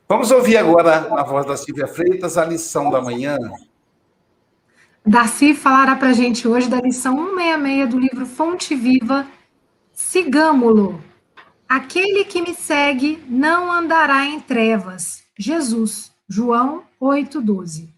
Vamos 0.08 0.30
ouvir 0.30 0.56
agora, 0.56 1.08
na 1.08 1.22
voz 1.22 1.46
da 1.46 1.56
Silvia 1.56 1.88
Freitas, 1.88 2.38
a 2.38 2.44
lição 2.44 2.90
da 2.90 3.00
manhã. 3.00 3.36
Darcy 5.04 5.54
falará 5.54 5.96
para 5.96 6.10
a 6.10 6.12
gente 6.12 6.46
hoje 6.46 6.68
da 6.68 6.80
lição 6.80 7.16
166 7.16 7.88
do 7.90 7.98
livro 7.98 8.24
Fonte 8.24 8.74
Viva, 8.74 9.26
Sigamo-lo. 9.92 11.02
Aquele 11.68 12.24
que 12.24 12.42
me 12.42 12.54
segue 12.54 13.22
não 13.28 13.72
andará 13.72 14.26
em 14.26 14.40
trevas. 14.40 15.24
Jesus, 15.38 16.12
João 16.28 16.84
8,12. 17.00 17.92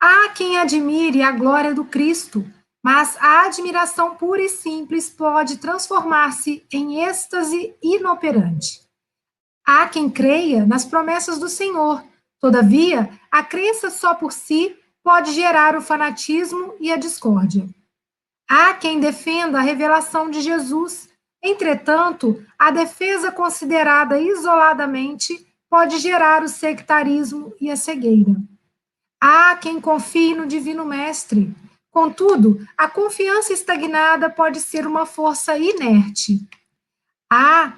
Há 0.00 0.30
quem 0.30 0.58
admire 0.58 1.22
a 1.22 1.32
glória 1.32 1.74
do 1.74 1.84
Cristo, 1.84 2.44
mas 2.82 3.16
a 3.20 3.46
admiração 3.46 4.14
pura 4.14 4.42
e 4.42 4.48
simples 4.48 5.10
pode 5.10 5.58
transformar-se 5.58 6.64
em 6.72 7.02
êxtase 7.04 7.74
inoperante. 7.82 8.87
Há 9.70 9.86
quem 9.86 10.08
creia 10.08 10.64
nas 10.64 10.86
promessas 10.86 11.38
do 11.38 11.46
Senhor. 11.46 12.02
Todavia, 12.40 13.10
a 13.30 13.42
crença 13.42 13.90
só 13.90 14.14
por 14.14 14.32
si 14.32 14.74
pode 15.04 15.32
gerar 15.32 15.76
o 15.76 15.82
fanatismo 15.82 16.74
e 16.80 16.90
a 16.90 16.96
discórdia. 16.96 17.68
Há 18.48 18.72
quem 18.72 18.98
defenda 18.98 19.58
a 19.58 19.60
revelação 19.60 20.30
de 20.30 20.40
Jesus. 20.40 21.10
Entretanto, 21.42 22.42
a 22.58 22.70
defesa 22.70 23.30
considerada 23.30 24.18
isoladamente 24.18 25.46
pode 25.68 25.98
gerar 25.98 26.42
o 26.42 26.48
sectarismo 26.48 27.52
e 27.60 27.70
a 27.70 27.76
cegueira. 27.76 28.36
Há 29.20 29.54
quem 29.56 29.82
confie 29.82 30.34
no 30.34 30.46
Divino 30.46 30.86
Mestre. 30.86 31.54
Contudo, 31.90 32.66
a 32.74 32.88
confiança 32.88 33.52
estagnada 33.52 34.30
pode 34.30 34.60
ser 34.60 34.86
uma 34.86 35.04
força 35.04 35.58
inerte. 35.58 36.48
Há 37.30 37.74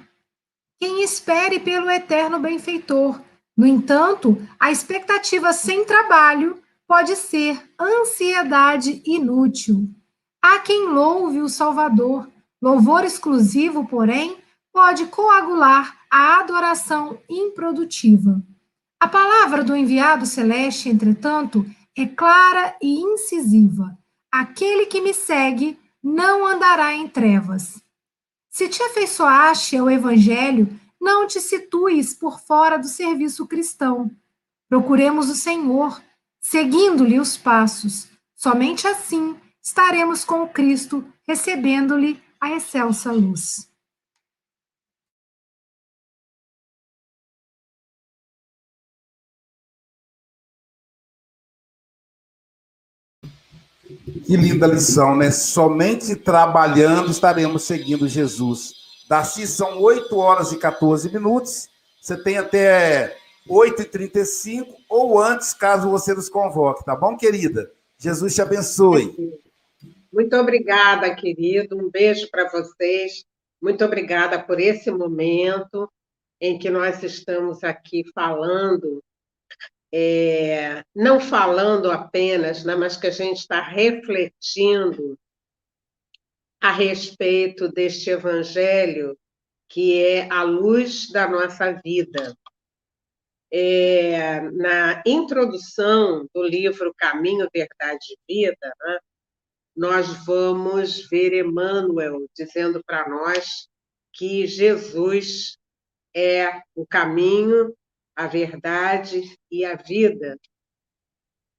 quem 0.81 1.03
espere 1.03 1.59
pelo 1.59 1.91
eterno 1.91 2.39
benfeitor. 2.39 3.21
No 3.55 3.67
entanto, 3.67 4.41
a 4.59 4.71
expectativa 4.71 5.53
sem 5.53 5.85
trabalho 5.85 6.59
pode 6.87 7.15
ser 7.15 7.61
ansiedade 7.79 8.99
inútil. 9.05 9.87
Há 10.41 10.57
quem 10.57 10.87
louve 10.87 11.39
o 11.39 11.47
Salvador. 11.47 12.27
Louvor 12.59 13.03
exclusivo, 13.05 13.87
porém, 13.87 14.37
pode 14.73 15.05
coagular 15.05 15.99
a 16.09 16.39
adoração 16.39 17.19
improdutiva. 17.29 18.41
A 18.99 19.07
palavra 19.07 19.63
do 19.63 19.75
enviado 19.75 20.25
celeste, 20.25 20.89
entretanto, 20.89 21.63
é 21.95 22.07
clara 22.07 22.75
e 22.81 23.01
incisiva. 23.01 23.95
Aquele 24.31 24.87
que 24.87 24.99
me 24.99 25.13
segue 25.13 25.77
não 26.03 26.47
andará 26.47 26.95
em 26.95 27.07
trevas. 27.07 27.80
Se 28.51 28.67
te 28.67 28.83
afeiçoaste 28.83 29.77
ao 29.77 29.89
Evangelho, 29.89 30.77
não 30.99 31.25
te 31.25 31.39
situes 31.39 32.13
por 32.13 32.41
fora 32.41 32.77
do 32.77 32.85
serviço 32.85 33.47
cristão. 33.47 34.11
Procuremos 34.67 35.29
o 35.29 35.35
Senhor, 35.35 36.03
seguindo-lhe 36.41 37.17
os 37.17 37.37
passos. 37.37 38.09
Somente 38.35 38.85
assim 38.85 39.37
estaremos 39.61 40.25
com 40.25 40.43
o 40.43 40.49
Cristo, 40.49 41.01
recebendo-lhe 41.25 42.21
a 42.41 42.51
excelsa 42.51 43.09
luz. 43.13 43.70
Que 54.25 54.35
linda 54.35 54.67
lição, 54.67 55.15
né? 55.15 55.31
Somente 55.31 56.15
trabalhando 56.15 57.11
estaremos 57.11 57.63
seguindo 57.63 58.07
Jesus. 58.07 58.73
Darcy, 59.07 59.45
são 59.45 59.81
8 59.81 60.15
horas 60.17 60.51
e 60.51 60.57
14 60.57 61.11
minutos. 61.11 61.69
Você 62.01 62.15
tem 62.15 62.37
até 62.37 63.15
8h35 63.47 64.67
ou 64.89 65.21
antes, 65.21 65.53
caso 65.53 65.89
você 65.89 66.13
nos 66.13 66.29
convoque, 66.29 66.85
tá 66.85 66.95
bom, 66.95 67.17
querida? 67.17 67.71
Jesus 67.97 68.33
te 68.33 68.41
abençoe. 68.41 69.39
Muito 70.11 70.35
obrigada, 70.35 71.13
querido. 71.15 71.77
Um 71.77 71.89
beijo 71.89 72.29
para 72.29 72.49
vocês. 72.49 73.25
Muito 73.61 73.85
obrigada 73.85 74.41
por 74.41 74.59
esse 74.59 74.89
momento 74.91 75.89
em 76.39 76.57
que 76.57 76.69
nós 76.69 77.03
estamos 77.03 77.63
aqui 77.63 78.03
falando 78.13 79.03
é, 79.93 80.83
não 80.95 81.19
falando 81.19 81.91
apenas, 81.91 82.63
né, 82.63 82.75
mas 82.75 82.95
que 82.95 83.07
a 83.07 83.11
gente 83.11 83.37
está 83.37 83.61
refletindo 83.61 85.17
a 86.61 86.71
respeito 86.71 87.67
deste 87.69 88.09
evangelho 88.09 89.17
que 89.67 90.03
é 90.03 90.29
a 90.29 90.43
luz 90.43 91.09
da 91.09 91.27
nossa 91.29 91.71
vida. 91.71 92.37
É, 93.53 94.41
na 94.51 95.01
introdução 95.05 96.27
do 96.33 96.43
livro 96.43 96.93
Caminho, 96.97 97.47
Verdade 97.53 98.05
e 98.27 98.45
Vida, 98.45 98.73
né, 98.81 98.99
nós 99.75 100.25
vamos 100.25 101.07
ver 101.09 101.33
Emmanuel 101.33 102.27
dizendo 102.35 102.81
para 102.85 103.09
nós 103.09 103.67
que 104.13 104.45
Jesus 104.45 105.57
é 106.13 106.61
o 106.75 106.85
caminho, 106.85 107.73
a 108.15 108.27
verdade 108.27 109.21
e 109.49 109.65
a 109.65 109.75
vida. 109.75 110.39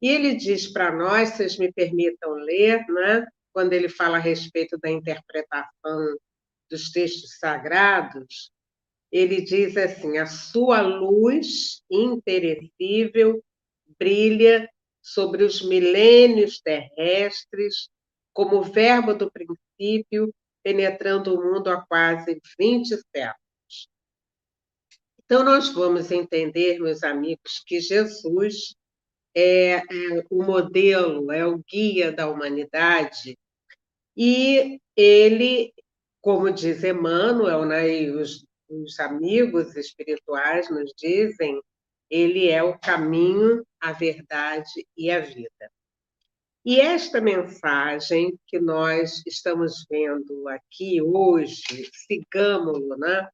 E 0.00 0.08
ele 0.08 0.34
diz 0.34 0.66
para 0.66 0.92
nós, 0.92 1.30
vocês 1.30 1.56
me 1.58 1.72
permitam 1.72 2.32
ler, 2.32 2.84
né? 2.88 3.26
quando 3.52 3.72
ele 3.72 3.88
fala 3.88 4.16
a 4.16 4.20
respeito 4.20 4.78
da 4.78 4.90
interpretação 4.90 6.16
dos 6.70 6.90
textos 6.90 7.38
sagrados, 7.38 8.50
ele 9.10 9.42
diz 9.42 9.76
assim: 9.76 10.18
a 10.18 10.26
sua 10.26 10.80
luz 10.80 11.82
imperecível 11.90 13.42
brilha 13.98 14.68
sobre 15.02 15.44
os 15.44 15.62
milênios 15.62 16.60
terrestres, 16.60 17.88
como 18.32 18.62
verbo 18.62 19.14
do 19.14 19.30
princípio, 19.30 20.32
penetrando 20.62 21.34
o 21.34 21.42
mundo 21.42 21.68
há 21.68 21.84
quase 21.86 22.40
20 22.58 22.88
séculos. 23.14 23.41
Então, 25.24 25.44
nós 25.44 25.70
vamos 25.70 26.10
entender, 26.10 26.78
meus 26.78 27.02
amigos, 27.02 27.62
que 27.66 27.80
Jesus 27.80 28.74
é, 29.34 29.76
é 29.76 29.82
o 30.30 30.42
modelo, 30.42 31.32
é 31.32 31.46
o 31.46 31.58
guia 31.58 32.12
da 32.12 32.28
humanidade, 32.28 33.38
e 34.16 34.78
ele, 34.94 35.72
como 36.20 36.52
diz 36.52 36.84
Emmanuel, 36.84 37.64
né, 37.64 38.10
os, 38.10 38.44
os 38.68 39.00
amigos 39.00 39.74
espirituais 39.76 40.70
nos 40.70 40.92
dizem, 40.96 41.60
ele 42.10 42.50
é 42.50 42.62
o 42.62 42.78
caminho, 42.78 43.66
a 43.80 43.92
verdade 43.92 44.86
e 44.96 45.10
a 45.10 45.20
vida. 45.20 45.70
E 46.64 46.80
esta 46.80 47.20
mensagem 47.20 48.38
que 48.46 48.60
nós 48.60 49.22
estamos 49.26 49.84
vendo 49.90 50.46
aqui 50.48 51.02
hoje, 51.02 51.90
sigamos-lo, 52.06 52.96
né? 52.96 53.28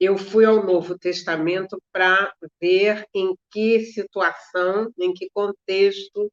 Eu 0.00 0.16
fui 0.16 0.44
ao 0.44 0.64
Novo 0.64 0.96
Testamento 0.96 1.82
para 1.92 2.32
ver 2.60 3.04
em 3.12 3.36
que 3.50 3.80
situação, 3.80 4.92
em 4.98 5.12
que 5.12 5.28
contexto 5.30 6.30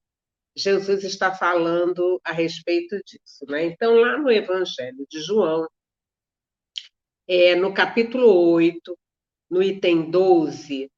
Jesus 0.55 1.03
está 1.03 1.33
falando 1.33 2.21
a 2.23 2.31
respeito 2.31 2.95
disso. 3.03 3.45
Né? 3.47 3.65
Então, 3.65 3.95
lá 3.95 4.17
no 4.17 4.31
Evangelho 4.31 5.05
de 5.09 5.19
João, 5.19 5.67
é, 7.27 7.55
no 7.55 7.73
capítulo 7.73 8.51
8, 8.51 8.97
no 9.49 9.61
item 9.61 10.09
12, 10.09 10.89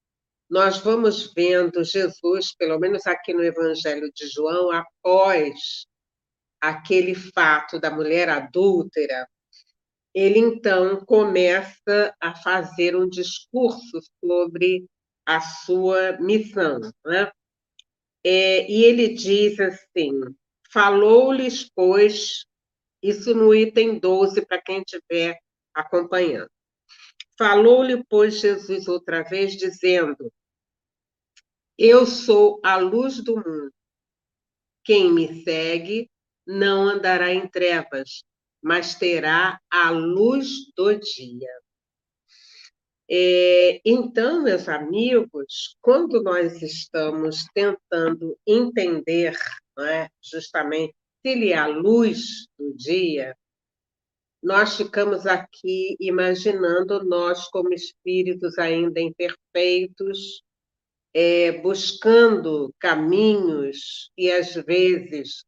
nós 0.49 0.77
vamos 0.77 1.33
vendo 1.33 1.83
Jesus, 1.83 2.53
pelo 2.55 2.79
menos 2.79 3.07
aqui 3.07 3.33
no 3.33 3.43
Evangelho 3.43 4.11
de 4.13 4.27
João, 4.27 4.71
após 4.71 5.87
aquele 6.61 7.15
fato 7.15 7.79
da 7.79 7.89
mulher 7.89 8.29
adúltera, 8.29 9.27
ele 10.19 10.39
então 10.39 10.99
começa 11.05 12.11
a 12.19 12.33
fazer 12.33 12.95
um 12.95 13.07
discurso 13.07 14.01
sobre 14.19 14.87
a 15.23 15.39
sua 15.39 16.13
missão. 16.13 16.81
Né? 17.05 17.31
É, 18.23 18.67
e 18.67 18.83
ele 18.83 19.09
diz 19.09 19.59
assim: 19.59 20.11
falou-lhes, 20.71 21.69
pois, 21.69 22.45
isso 22.99 23.35
no 23.35 23.53
item 23.53 23.99
12, 23.99 24.43
para 24.43 24.59
quem 24.59 24.79
estiver 24.81 25.37
acompanhando. 25.71 26.49
Falou-lhe, 27.37 28.03
pois, 28.09 28.39
Jesus 28.39 28.87
outra 28.87 29.21
vez, 29.21 29.55
dizendo: 29.55 30.33
Eu 31.77 32.07
sou 32.07 32.59
a 32.63 32.75
luz 32.77 33.23
do 33.23 33.35
mundo. 33.35 33.71
Quem 34.83 35.13
me 35.13 35.43
segue 35.43 36.09
não 36.43 36.87
andará 36.87 37.31
em 37.31 37.47
trevas, 37.47 38.23
mas 38.61 38.95
terá 38.95 39.59
a 39.69 39.89
luz 39.89 40.49
do 40.75 40.93
dia. 40.95 41.49
É, 43.09 43.79
então, 43.85 44.43
meus 44.43 44.67
amigos, 44.67 45.77
quando 45.81 46.21
nós 46.21 46.61
estamos 46.61 47.45
tentando 47.53 48.37
entender 48.45 49.33
é, 49.79 50.09
justamente 50.21 50.93
se 51.25 51.51
é 51.51 51.57
a 51.57 51.67
luz 51.67 52.47
do 52.57 52.73
dia, 52.75 53.35
nós 54.41 54.77
ficamos 54.77 55.25
aqui 55.25 55.95
imaginando 55.99 57.03
nós 57.03 57.49
como 57.49 57.73
espíritos 57.73 58.57
ainda 58.57 58.99
imperfeitos, 58.99 60.43
é, 61.13 61.51
buscando 61.53 62.73
caminhos 62.79 64.11
e 64.17 64.31
às 64.31 64.53
vezes 64.53 65.43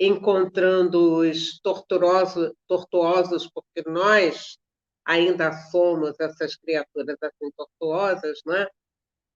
encontrando-os 0.00 1.60
tortuosos, 1.60 2.54
tortuosos, 2.66 3.50
porque 3.52 3.88
nós 3.88 4.56
ainda 5.04 5.52
somos 5.52 6.18
essas 6.18 6.56
criaturas 6.56 7.18
assim 7.22 7.50
tortuosas, 7.54 8.40
né? 8.46 8.66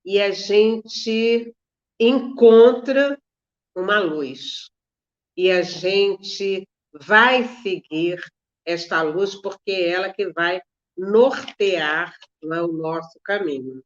E 0.03 0.20
a 0.20 0.31
gente 0.31 1.55
encontra 2.00 3.18
uma 3.77 3.98
luz 3.98 4.70
e 5.37 5.50
a 5.50 5.61
gente 5.61 6.66
vai 6.92 7.44
seguir 7.62 8.20
esta 8.64 9.03
luz, 9.03 9.35
porque 9.35 9.70
é 9.70 9.90
ela 9.90 10.12
que 10.12 10.33
vai 10.33 10.62
nortear 10.96 12.16
né, 12.42 12.62
o 12.62 12.72
nosso 12.72 13.18
caminho. 13.22 13.83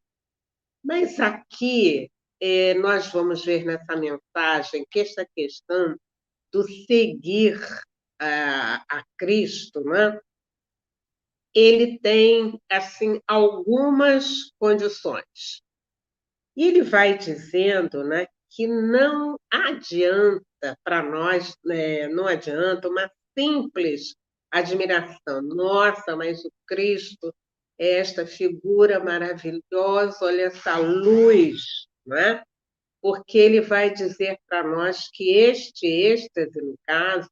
Mas 0.83 1.19
aqui 1.19 2.09
é, 2.39 2.73
nós 2.75 3.07
vamos 3.11 3.43
ver 3.43 3.65
nessa 3.65 3.95
mensagem 3.95 4.85
que 4.89 4.99
esta 4.99 5.27
questão 5.35 5.97
do 6.51 6.63
seguir 6.63 7.59
a, 8.19 8.83
a 8.89 9.03
Cristo, 9.17 9.83
né, 9.83 10.19
ele 11.53 11.99
tem 11.99 12.59
assim 12.69 13.19
algumas 13.27 14.51
condições. 14.59 15.61
E 16.55 16.67
ele 16.67 16.81
vai 16.81 17.17
dizendo 17.17 18.03
né, 18.03 18.27
que 18.49 18.67
não 18.67 19.39
adianta 19.51 20.77
para 20.83 21.01
nós, 21.03 21.55
né, 21.63 22.07
não 22.07 22.27
adianta 22.27 22.89
uma 22.89 23.09
simples 23.37 24.15
admiração. 24.51 25.41
Nossa, 25.41 26.15
mas 26.15 26.43
o 26.43 26.51
Cristo 26.67 27.33
é 27.79 27.99
esta 27.99 28.27
figura 28.27 28.99
maravilhosa, 28.99 30.25
olha 30.25 30.43
essa 30.43 30.77
luz, 30.77 31.87
né? 32.05 32.43
Porque 33.01 33.37
ele 33.37 33.61
vai 33.61 33.93
dizer 33.93 34.37
para 34.47 34.63
nós 34.63 35.09
que 35.11 35.35
este 35.35 35.87
êxtase, 35.87 36.61
no 36.61 36.75
caso, 36.85 37.29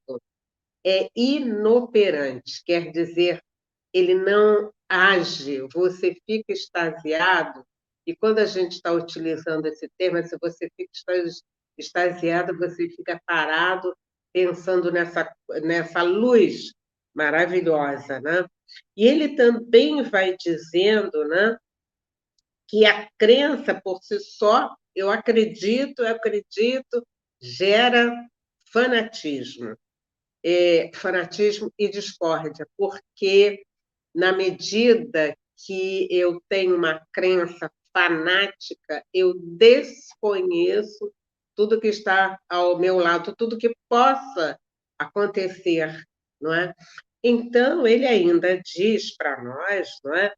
é 0.85 1.09
inoperante, 1.15 2.63
quer 2.65 2.91
dizer, 2.91 3.41
ele 3.93 4.15
não 4.15 4.71
age, 4.87 5.61
você 5.73 6.15
fica 6.25 6.53
extasiado, 6.53 7.65
e 8.05 8.15
quando 8.15 8.39
a 8.39 8.45
gente 8.45 8.73
está 8.73 8.93
utilizando 8.93 9.65
esse 9.65 9.89
termo, 9.97 10.25
se 10.25 10.37
você 10.41 10.69
fica 10.77 10.91
extasiado, 11.77 12.57
você 12.57 12.87
fica 12.89 13.21
parado 13.25 13.93
pensando 14.31 14.91
nessa, 14.91 15.29
nessa 15.61 16.03
luz 16.03 16.71
maravilhosa, 17.13 18.21
né? 18.21 18.45
E 18.95 19.05
ele 19.05 19.35
também 19.35 20.03
vai 20.03 20.37
dizendo, 20.37 21.27
né, 21.27 21.57
que 22.67 22.85
a 22.85 23.09
crença 23.17 23.79
por 23.81 23.99
si 24.01 24.19
só, 24.19 24.73
eu 24.97 25.11
acredito, 25.11 25.99
eu 26.01 26.07
acredito, 26.07 27.05
gera 27.39 28.11
fanatismo. 28.71 29.77
É, 30.43 30.91
fanatismo 30.93 31.71
e 31.77 31.89
discórdia, 31.89 32.67
porque 32.77 33.63
na 34.13 34.31
medida 34.31 35.35
que 35.65 36.07
eu 36.09 36.41
tenho 36.47 36.75
uma 36.75 37.01
crença 37.11 37.71
fanática, 37.91 39.03
eu 39.13 39.33
desconheço 39.33 41.11
tudo 41.55 41.81
que 41.81 41.87
está 41.87 42.39
ao 42.47 42.77
meu 42.79 42.97
lado, 42.97 43.35
tudo 43.35 43.57
que 43.57 43.75
possa 43.89 44.57
acontecer, 44.97 46.03
não 46.39 46.53
é? 46.53 46.73
Então, 47.23 47.85
ele 47.85 48.05
ainda 48.05 48.61
diz 48.61 49.15
para 49.15 49.43
nós 49.43 49.89
não 50.03 50.15
é, 50.15 50.33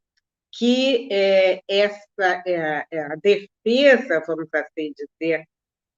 que 0.52 1.08
é, 1.12 1.62
essa 1.68 2.44
é, 2.46 2.86
é, 2.92 3.00
a 3.02 3.16
defesa, 3.16 4.24
vamos 4.26 4.48
assim 4.54 4.94
dizer, 4.94 5.46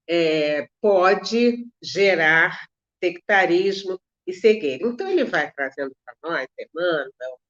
é, 0.08 0.68
pode 0.80 1.66
gerar 1.82 2.66
sectarismo 3.02 3.98
e 4.26 4.32
cegueira. 4.32 4.86
Então, 4.86 5.08
ele 5.08 5.24
vai 5.24 5.50
trazendo 5.52 5.92
para 6.04 6.30
nós, 6.30 6.46
Emmanuel, 6.58 7.40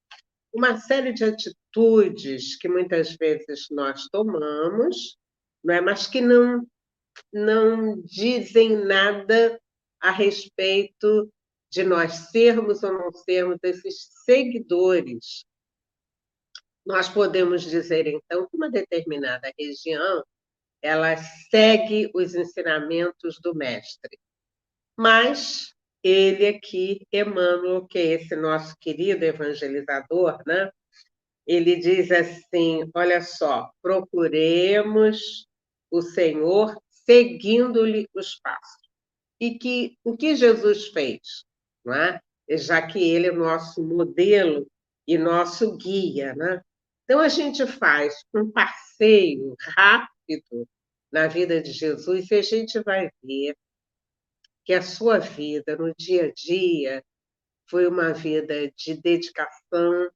uma 0.53 0.77
série 0.77 1.13
de 1.13 1.23
atitudes 1.23 2.57
que 2.57 2.67
muitas 2.67 3.15
vezes 3.15 3.67
nós 3.71 4.07
tomamos, 4.11 5.17
não 5.63 5.73
é? 5.73 5.81
mas 5.81 6.07
que 6.07 6.21
não, 6.21 6.65
não 7.31 8.01
dizem 8.03 8.75
nada 8.85 9.59
a 9.99 10.11
respeito 10.11 11.29
de 11.71 11.83
nós 11.83 12.29
sermos 12.31 12.83
ou 12.83 12.93
não 12.93 13.11
sermos 13.11 13.57
esses 13.63 14.09
seguidores. 14.25 15.43
Nós 16.85 17.07
podemos 17.09 17.61
dizer, 17.63 18.07
então, 18.07 18.47
que 18.47 18.55
uma 18.55 18.69
determinada 18.69 19.51
região 19.57 20.23
ela 20.81 21.15
segue 21.49 22.11
os 22.13 22.35
ensinamentos 22.35 23.39
do 23.41 23.55
mestre. 23.55 24.19
Mas 24.97 25.73
ele 26.03 26.45
aqui, 26.45 27.07
Emmanuel, 27.11 27.87
que 27.87 27.97
é 27.97 28.05
esse 28.13 28.35
nosso 28.35 28.75
querido 28.79 29.23
evangelizador, 29.23 30.41
né? 30.45 30.69
ele 31.47 31.77
diz 31.77 32.11
assim: 32.11 32.89
olha 32.93 33.21
só, 33.21 33.71
procuremos 33.81 35.47
o 35.89 36.01
Senhor 36.01 36.77
seguindo-lhe 36.89 38.09
os 38.13 38.35
passos. 38.35 38.89
E 39.39 39.57
que 39.57 39.97
o 40.03 40.17
que 40.17 40.35
Jesus 40.35 40.87
fez? 40.89 41.45
não 41.83 41.93
é? 41.93 42.19
já 42.51 42.81
que 42.85 42.99
ele 42.99 43.27
é 43.27 43.31
nosso 43.31 43.83
modelo 43.83 44.67
e 45.07 45.17
nosso 45.17 45.75
guia. 45.77 46.33
Né? 46.35 46.61
Então, 47.03 47.19
a 47.19 47.27
gente 47.27 47.65
faz 47.65 48.13
um 48.33 48.49
passeio 48.51 49.55
rápido 49.75 50.67
na 51.11 51.27
vida 51.27 51.61
de 51.61 51.71
Jesus 51.71 52.29
e 52.31 52.35
a 52.35 52.41
gente 52.41 52.79
vai 52.81 53.09
ver 53.21 53.55
que 54.65 54.73
a 54.73 54.81
sua 54.81 55.19
vida 55.19 55.75
no 55.75 55.93
dia 55.95 56.27
a 56.27 56.33
dia 56.33 57.03
foi 57.69 57.87
uma 57.87 58.13
vida 58.13 58.71
de 58.77 58.95
dedicação, 58.95 60.09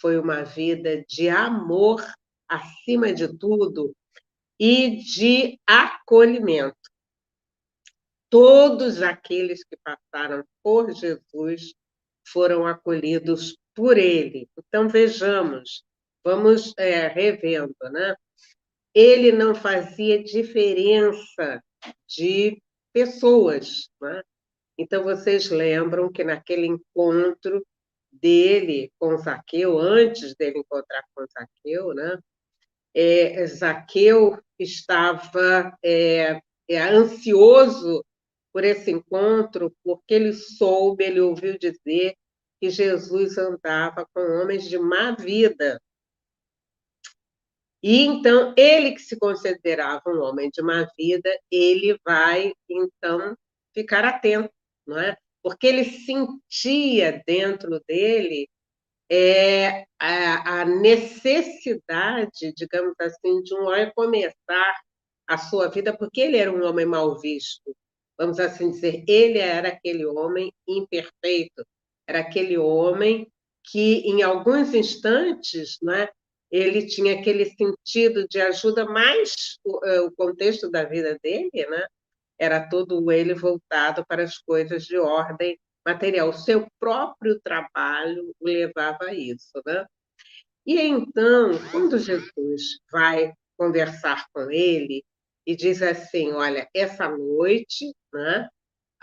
foi 0.00 0.18
uma 0.18 0.42
vida 0.42 1.02
de 1.08 1.28
amor 1.28 2.04
acima 2.48 3.12
de 3.12 3.26
tudo 3.38 3.94
e 4.60 4.98
de 4.98 5.58
acolhimento 5.66 6.76
todos 8.34 9.00
aqueles 9.00 9.62
que 9.62 9.76
passaram 9.76 10.44
por 10.60 10.92
Jesus 10.92 11.72
foram 12.26 12.66
acolhidos 12.66 13.56
por 13.72 13.96
ele. 13.96 14.48
Então, 14.58 14.88
vejamos, 14.88 15.84
vamos 16.24 16.72
é, 16.78 17.06
revendo, 17.08 17.76
né? 17.92 18.16
Ele 18.94 19.32
não 19.32 19.54
fazia 19.54 20.22
diferença 20.22 21.62
de 22.08 22.60
pessoas. 22.92 23.88
Né? 24.00 24.22
Então, 24.78 25.04
vocês 25.04 25.50
lembram 25.50 26.10
que 26.10 26.24
naquele 26.24 26.66
encontro 26.66 27.64
dele 28.12 28.92
com 28.98 29.16
Zaqueu, 29.18 29.78
antes 29.78 30.34
dele 30.36 30.60
encontrar 30.60 31.02
com 31.14 31.24
Zaqueu, 31.26 31.92
né? 31.92 32.18
É, 32.94 33.44
Zaqueu 33.46 34.40
estava 34.58 35.76
é, 35.84 36.40
é, 36.68 36.78
ansioso 36.78 38.04
por 38.52 38.62
esse 38.62 38.92
encontro, 38.92 39.74
porque 39.82 40.14
ele 40.14 40.32
soube, 40.32 41.04
ele 41.04 41.20
ouviu 41.20 41.58
dizer 41.58 42.14
que 42.60 42.70
Jesus 42.70 43.36
andava 43.36 44.06
com 44.14 44.20
homens 44.20 44.68
de 44.68 44.78
má 44.78 45.10
vida. 45.10 45.80
E 47.86 48.00
então, 48.06 48.54
ele 48.56 48.92
que 48.92 49.02
se 49.02 49.14
considerava 49.18 50.00
um 50.06 50.22
homem 50.22 50.48
de 50.48 50.62
má 50.62 50.88
vida, 50.98 51.30
ele 51.50 51.98
vai, 52.02 52.54
então, 52.66 53.36
ficar 53.74 54.06
atento, 54.06 54.50
não 54.86 54.98
é? 54.98 55.14
Porque 55.42 55.66
ele 55.66 55.84
sentia 55.84 57.22
dentro 57.26 57.78
dele 57.86 58.48
é, 59.12 59.84
a, 60.00 60.62
a 60.62 60.64
necessidade, 60.64 62.54
digamos 62.56 62.94
assim, 62.98 63.42
de 63.42 63.54
um 63.54 63.68
recomeçar 63.68 64.80
a 65.28 65.36
sua 65.36 65.68
vida, 65.68 65.94
porque 65.94 66.22
ele 66.22 66.38
era 66.38 66.50
um 66.50 66.64
homem 66.64 66.86
mal 66.86 67.20
visto. 67.20 67.76
Vamos 68.18 68.40
assim 68.40 68.70
dizer, 68.70 69.04
ele 69.06 69.38
era 69.38 69.68
aquele 69.68 70.06
homem 70.06 70.50
imperfeito, 70.66 71.62
era 72.08 72.20
aquele 72.20 72.56
homem 72.56 73.30
que, 73.62 73.98
em 74.08 74.22
alguns 74.22 74.72
instantes, 74.72 75.76
né, 75.82 76.08
ele 76.50 76.86
tinha 76.86 77.14
aquele 77.14 77.46
sentido 77.46 78.26
de 78.28 78.40
ajuda, 78.40 78.84
mas 78.84 79.58
o, 79.64 79.84
é, 79.84 80.00
o 80.00 80.12
contexto 80.12 80.70
da 80.70 80.84
vida 80.84 81.18
dele 81.22 81.50
né, 81.52 81.86
era 82.38 82.68
todo 82.68 83.10
ele 83.10 83.34
voltado 83.34 84.04
para 84.06 84.22
as 84.22 84.38
coisas 84.38 84.84
de 84.84 84.96
ordem 84.96 85.58
material. 85.84 86.28
O 86.28 86.32
seu 86.32 86.66
próprio 86.78 87.40
trabalho 87.40 88.34
o 88.40 88.46
levava 88.46 89.06
a 89.06 89.14
isso. 89.14 89.60
Né? 89.66 89.84
E 90.66 90.80
então, 90.80 91.52
quando 91.70 91.98
Jesus 91.98 92.78
vai 92.90 93.32
conversar 93.56 94.26
com 94.32 94.50
ele 94.50 95.04
e 95.46 95.56
diz 95.56 95.82
assim: 95.82 96.32
Olha, 96.32 96.68
essa 96.74 97.08
noite 97.08 97.94
né, 98.12 98.48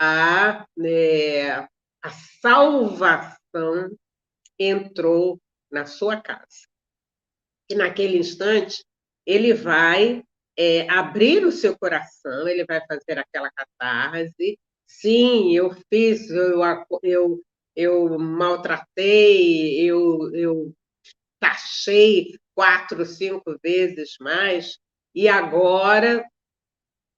a, 0.00 0.66
é, 0.84 1.50
a 2.02 2.10
salvação 2.40 3.90
entrou 4.58 5.38
na 5.70 5.86
sua 5.86 6.20
casa 6.20 6.71
que 7.72 7.74
naquele 7.74 8.18
instante 8.18 8.84
ele 9.24 9.54
vai 9.54 10.22
é, 10.58 10.86
abrir 10.90 11.42
o 11.46 11.50
seu 11.50 11.76
coração, 11.78 12.46
ele 12.46 12.66
vai 12.66 12.84
fazer 12.86 13.18
aquela 13.18 13.50
catarse. 13.50 14.58
Sim, 14.86 15.56
eu 15.56 15.74
fiz, 15.88 16.28
eu, 16.28 16.60
eu, 17.02 17.42
eu 17.74 18.18
maltratei, 18.18 19.80
eu, 19.80 20.30
eu 20.34 20.74
taxei 21.40 22.36
quatro, 22.54 23.06
cinco 23.06 23.58
vezes 23.62 24.16
mais, 24.20 24.78
e 25.14 25.26
agora, 25.26 26.22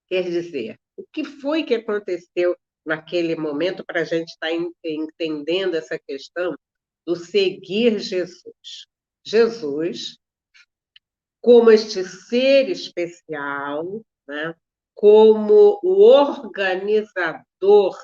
quer 0.07 0.23
dizer, 0.23 0.79
o 0.97 1.05
que 1.13 1.25
foi 1.25 1.65
que 1.65 1.75
aconteceu 1.75 2.57
naquele 2.87 3.35
momento 3.35 3.85
para 3.85 4.03
a 4.03 4.05
gente 4.05 4.29
estar 4.29 4.51
tá 4.51 4.55
entendendo 4.85 5.75
essa 5.75 5.99
questão 5.99 6.55
do 7.05 7.17
seguir 7.17 7.99
Jesus? 7.99 8.87
Jesus 9.27 10.17
como 11.45 11.71
este 11.71 12.03
ser 12.03 12.71
especial, 12.71 14.03
né? 14.27 14.55
como 14.95 15.79
o 15.83 16.01
organizador 16.01 17.95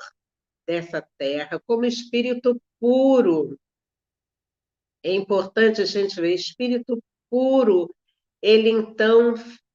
dessa 0.67 1.03
terra, 1.17 1.59
como 1.65 1.83
espírito 1.83 2.61
puro. 2.79 3.59
É 5.03 5.11
importante 5.11 5.81
a 5.81 5.85
gente 5.85 6.21
ver, 6.21 6.35
espírito 6.35 7.01
puro, 7.31 7.91
ele 8.43 8.69
então 8.69 9.33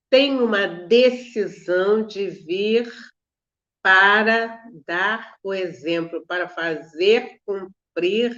tem 0.09 0.41
uma 0.41 0.69
decisão 0.69 2.07
de 2.07 2.31
vir 2.31 2.89
para 3.83 4.63
dar 4.87 5.35
o 5.43 5.53
exemplo, 5.53 6.25
para 6.25 6.49
fazer 6.49 7.41
cumprir 7.45 8.31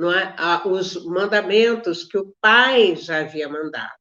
é, 0.00 0.68
os 0.68 1.04
mandamentos 1.04 2.02
que 2.02 2.18
o 2.18 2.34
Pai 2.40 2.96
já 2.96 3.20
havia 3.20 3.48
mandado. 3.48 3.99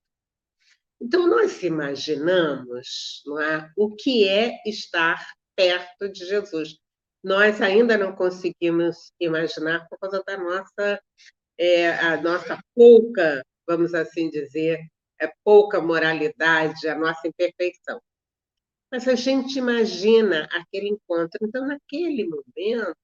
Então, 1.01 1.27
nós 1.27 1.63
imaginamos 1.63 3.23
não 3.25 3.39
é, 3.39 3.71
o 3.77 3.95
que 3.95 4.27
é 4.27 4.61
estar 4.65 5.25
perto 5.55 6.09
de 6.09 6.25
Jesus. 6.25 6.77
Nós 7.23 7.61
ainda 7.61 7.97
não 7.97 8.15
conseguimos 8.15 9.11
imaginar 9.19 9.87
por 9.89 9.97
causa 9.99 10.23
da 10.25 10.37
nossa, 10.37 11.01
é, 11.57 11.91
a 11.91 12.21
nossa 12.21 12.59
pouca, 12.75 13.43
vamos 13.67 13.93
assim 13.93 14.29
dizer, 14.29 14.79
é, 15.21 15.31
pouca 15.43 15.81
moralidade, 15.81 16.87
a 16.87 16.95
nossa 16.95 17.27
imperfeição. 17.27 18.01
Mas 18.91 19.07
a 19.07 19.15
gente 19.15 19.57
imagina 19.57 20.47
aquele 20.51 20.89
encontro. 20.89 21.37
Então, 21.41 21.65
naquele 21.65 22.27
momento, 22.27 22.95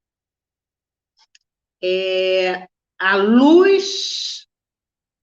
é, 1.83 2.67
a 2.97 3.15
luz 3.17 4.47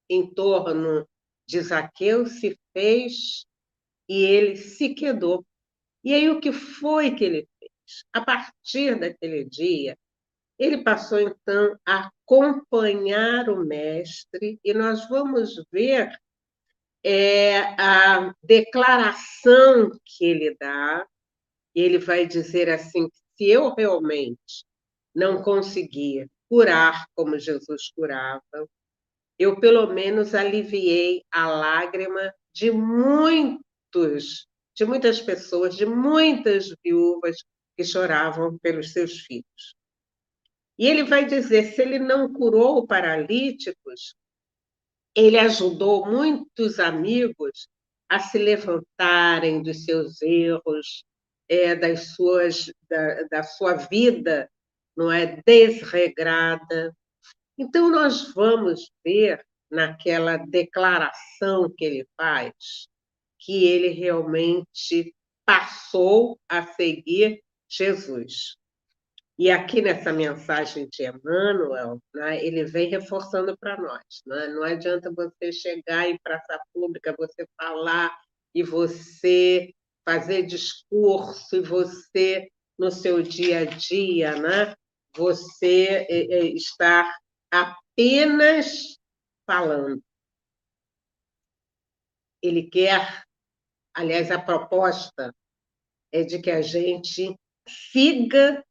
em 0.08 0.32
torno 0.32 1.08
de 1.52 1.60
Zaqueu 1.60 2.26
se 2.26 2.58
fez 2.72 3.44
e 4.08 4.24
ele 4.24 4.56
se 4.56 4.94
quedou. 4.94 5.44
E 6.02 6.14
aí 6.14 6.30
o 6.30 6.40
que 6.40 6.50
foi 6.50 7.14
que 7.14 7.24
ele 7.24 7.48
fez? 7.58 8.04
A 8.10 8.22
partir 8.22 8.98
daquele 8.98 9.44
dia, 9.44 9.98
ele 10.58 10.82
passou 10.82 11.20
então 11.20 11.78
a 11.86 12.10
acompanhar 12.24 13.50
o 13.50 13.66
mestre 13.66 14.58
e 14.64 14.72
nós 14.72 15.06
vamos 15.10 15.62
ver 15.70 16.10
é, 17.04 17.58
a 17.78 18.34
declaração 18.42 19.90
que 20.04 20.24
ele 20.24 20.56
dá. 20.58 21.06
Ele 21.74 21.98
vai 21.98 22.26
dizer 22.26 22.70
assim: 22.70 23.08
se 23.36 23.44
eu 23.44 23.74
realmente 23.74 24.64
não 25.14 25.42
conseguir 25.42 26.30
curar 26.48 27.06
como 27.14 27.38
Jesus 27.38 27.90
curava, 27.94 28.42
eu 29.42 29.58
pelo 29.58 29.92
menos 29.92 30.34
aliviei 30.34 31.24
a 31.30 31.48
lágrima 31.48 32.32
de 32.54 32.70
muitos, 32.70 34.46
de 34.74 34.84
muitas 34.84 35.20
pessoas, 35.20 35.76
de 35.76 35.86
muitas 35.86 36.74
viúvas 36.84 37.36
que 37.76 37.84
choravam 37.84 38.58
pelos 38.58 38.92
seus 38.92 39.20
filhos. 39.20 39.76
E 40.78 40.86
ele 40.86 41.04
vai 41.04 41.24
dizer: 41.24 41.72
se 41.72 41.82
ele 41.82 41.98
não 41.98 42.32
curou 42.32 42.86
paralíticos, 42.86 44.14
ele 45.14 45.38
ajudou 45.38 46.06
muitos 46.06 46.78
amigos 46.78 47.68
a 48.08 48.18
se 48.18 48.38
levantarem 48.38 49.62
dos 49.62 49.84
seus 49.84 50.20
erros, 50.22 51.04
é, 51.48 51.74
das 51.74 52.14
suas, 52.14 52.72
da, 52.88 53.22
da 53.24 53.42
sua 53.42 53.74
vida 53.74 54.50
não 54.96 55.10
é 55.10 55.40
desregrada, 55.46 56.94
então, 57.62 57.90
nós 57.90 58.32
vamos 58.34 58.90
ver 59.04 59.44
naquela 59.70 60.36
declaração 60.36 61.72
que 61.76 61.84
ele 61.84 62.06
faz 62.16 62.88
que 63.44 63.64
ele 63.66 63.88
realmente 63.88 65.14
passou 65.44 66.38
a 66.48 66.64
seguir 66.64 67.42
Jesus. 67.68 68.56
E 69.38 69.50
aqui 69.50 69.82
nessa 69.82 70.12
mensagem 70.12 70.88
de 70.88 71.04
Emmanuel, 71.04 71.98
né, 72.14 72.44
ele 72.44 72.64
vem 72.64 72.88
reforçando 72.88 73.56
para 73.58 73.76
nós. 73.76 74.04
Né? 74.26 74.48
Não 74.48 74.62
adianta 74.62 75.10
você 75.10 75.50
chegar 75.50 76.08
em 76.08 76.18
praça 76.22 76.60
pública, 76.72 77.14
você 77.18 77.46
falar 77.60 78.16
e 78.54 78.62
você 78.62 79.72
fazer 80.04 80.42
discurso 80.42 81.56
e 81.56 81.60
você, 81.60 82.48
no 82.78 82.90
seu 82.90 83.22
dia 83.22 83.60
a 83.60 83.64
dia, 83.64 84.36
né, 84.36 84.74
você 85.16 86.06
é, 86.08 86.38
é, 86.38 86.44
estar 86.46 87.12
apenas 87.52 88.98
falando. 89.46 90.02
Ele 92.42 92.68
quer, 92.68 93.24
aliás, 93.94 94.30
a 94.30 94.40
proposta 94.40 95.34
é 96.10 96.24
de 96.24 96.40
que 96.40 96.50
a 96.50 96.62
gente 96.62 97.36
siga 97.68 98.64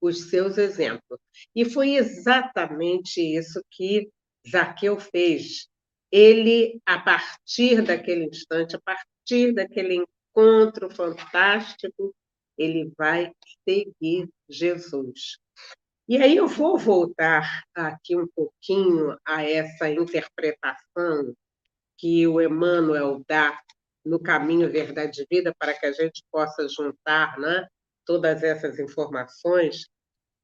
os 0.00 0.30
seus 0.30 0.56
exemplos. 0.56 1.20
E 1.54 1.64
foi 1.64 1.96
exatamente 1.96 3.20
isso 3.20 3.62
que 3.70 4.08
Zaqueu 4.48 4.98
fez. 4.98 5.68
Ele, 6.10 6.80
a 6.86 6.98
partir 6.98 7.82
daquele 7.82 8.24
instante, 8.24 8.76
a 8.76 8.80
partir 8.80 9.52
daquele 9.52 10.04
encontro 10.34 10.90
fantástico, 10.90 12.14
ele 12.56 12.90
vai 12.96 13.32
seguir 13.68 14.28
Jesus. 14.48 15.38
E 16.10 16.16
aí 16.16 16.38
eu 16.38 16.48
vou 16.48 16.76
voltar 16.76 17.62
aqui 17.72 18.16
um 18.16 18.26
pouquinho 18.26 19.16
a 19.24 19.44
essa 19.44 19.88
interpretação 19.88 21.32
que 21.96 22.26
o 22.26 22.40
Emmanuel 22.40 23.22
dá 23.28 23.56
no 24.04 24.18
caminho 24.20 24.68
Verdade 24.68 25.22
e 25.22 25.26
Vida 25.32 25.54
para 25.56 25.72
que 25.72 25.86
a 25.86 25.92
gente 25.92 26.20
possa 26.28 26.68
juntar 26.68 27.38
né, 27.38 27.64
todas 28.04 28.42
essas 28.42 28.80
informações, 28.80 29.86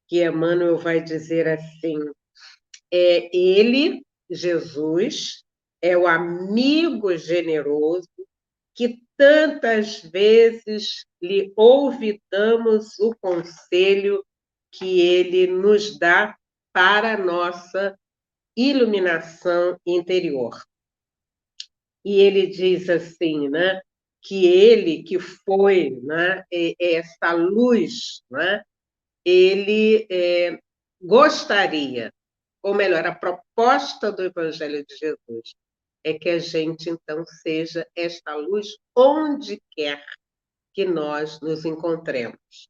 que 0.07 0.23
Emmanuel 0.23 0.77
vai 0.77 1.03
dizer 1.03 1.49
assim: 1.49 1.99
é 2.89 3.37
ele, 3.37 4.05
Jesus, 4.31 5.43
é 5.81 5.97
o 5.97 6.07
amigo 6.07 7.17
generoso 7.17 8.07
que 8.73 9.01
tantas 9.17 10.01
vezes 10.01 11.03
lhe 11.21 11.51
ouvidamos 11.57 12.97
o 12.99 13.13
conselho 13.19 14.23
que 14.71 14.99
ele 15.01 15.47
nos 15.47 15.97
dá 15.97 16.37
para 16.73 17.13
a 17.13 17.17
nossa 17.17 17.97
iluminação 18.55 19.79
interior. 19.85 20.61
E 22.03 22.19
ele 22.19 22.47
diz 22.47 22.89
assim, 22.89 23.49
né, 23.49 23.81
que 24.21 24.45
ele 24.45 25.03
que 25.03 25.19
foi, 25.19 25.91
né, 26.03 26.43
essa 26.79 27.33
luz, 27.33 28.21
né, 28.29 28.63
ele 29.25 30.07
é, 30.09 30.59
gostaria, 31.01 32.11
ou 32.63 32.73
melhor, 32.73 33.05
a 33.05 33.13
proposta 33.15 34.11
do 34.11 34.23
Evangelho 34.23 34.85
de 34.85 34.95
Jesus 34.95 35.53
é 36.03 36.13
que 36.13 36.29
a 36.29 36.39
gente 36.39 36.89
então 36.89 37.25
seja 37.25 37.85
esta 37.95 38.35
luz 38.35 38.77
onde 38.95 39.61
quer 39.71 40.03
que 40.73 40.85
nós 40.85 41.39
nos 41.41 41.65
encontremos. 41.65 42.69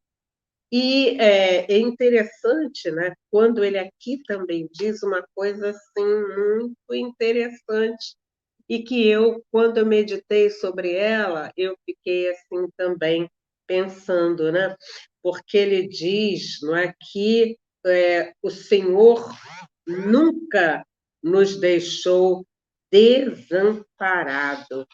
E 0.72 1.18
é, 1.20 1.72
é, 1.74 1.78
interessante, 1.78 2.92
né, 2.92 3.14
quando 3.32 3.64
ele 3.64 3.78
aqui 3.78 4.22
também 4.28 4.68
diz 4.74 5.02
uma 5.02 5.26
coisa 5.34 5.70
assim 5.70 6.06
muito 6.36 6.94
interessante 6.94 8.16
e 8.70 8.84
que 8.84 9.08
eu, 9.08 9.42
quando 9.50 9.78
eu 9.78 9.86
meditei 9.86 10.50
sobre 10.50 10.94
ela, 10.94 11.52
eu 11.56 11.78
fiquei 11.86 12.30
assim 12.30 12.68
também 12.76 13.30
pensando, 13.66 14.52
né? 14.52 14.76
Porque 15.24 15.58
ele 15.58 15.88
diz, 15.88 16.60
não 16.62 16.76
é 16.76 16.94
que 17.12 17.58
é, 17.86 18.34
o 18.42 18.50
Senhor 18.50 19.32
nunca 19.88 20.86
nos 21.24 21.58
deixou 21.60 22.46
desamparado. 22.92 24.86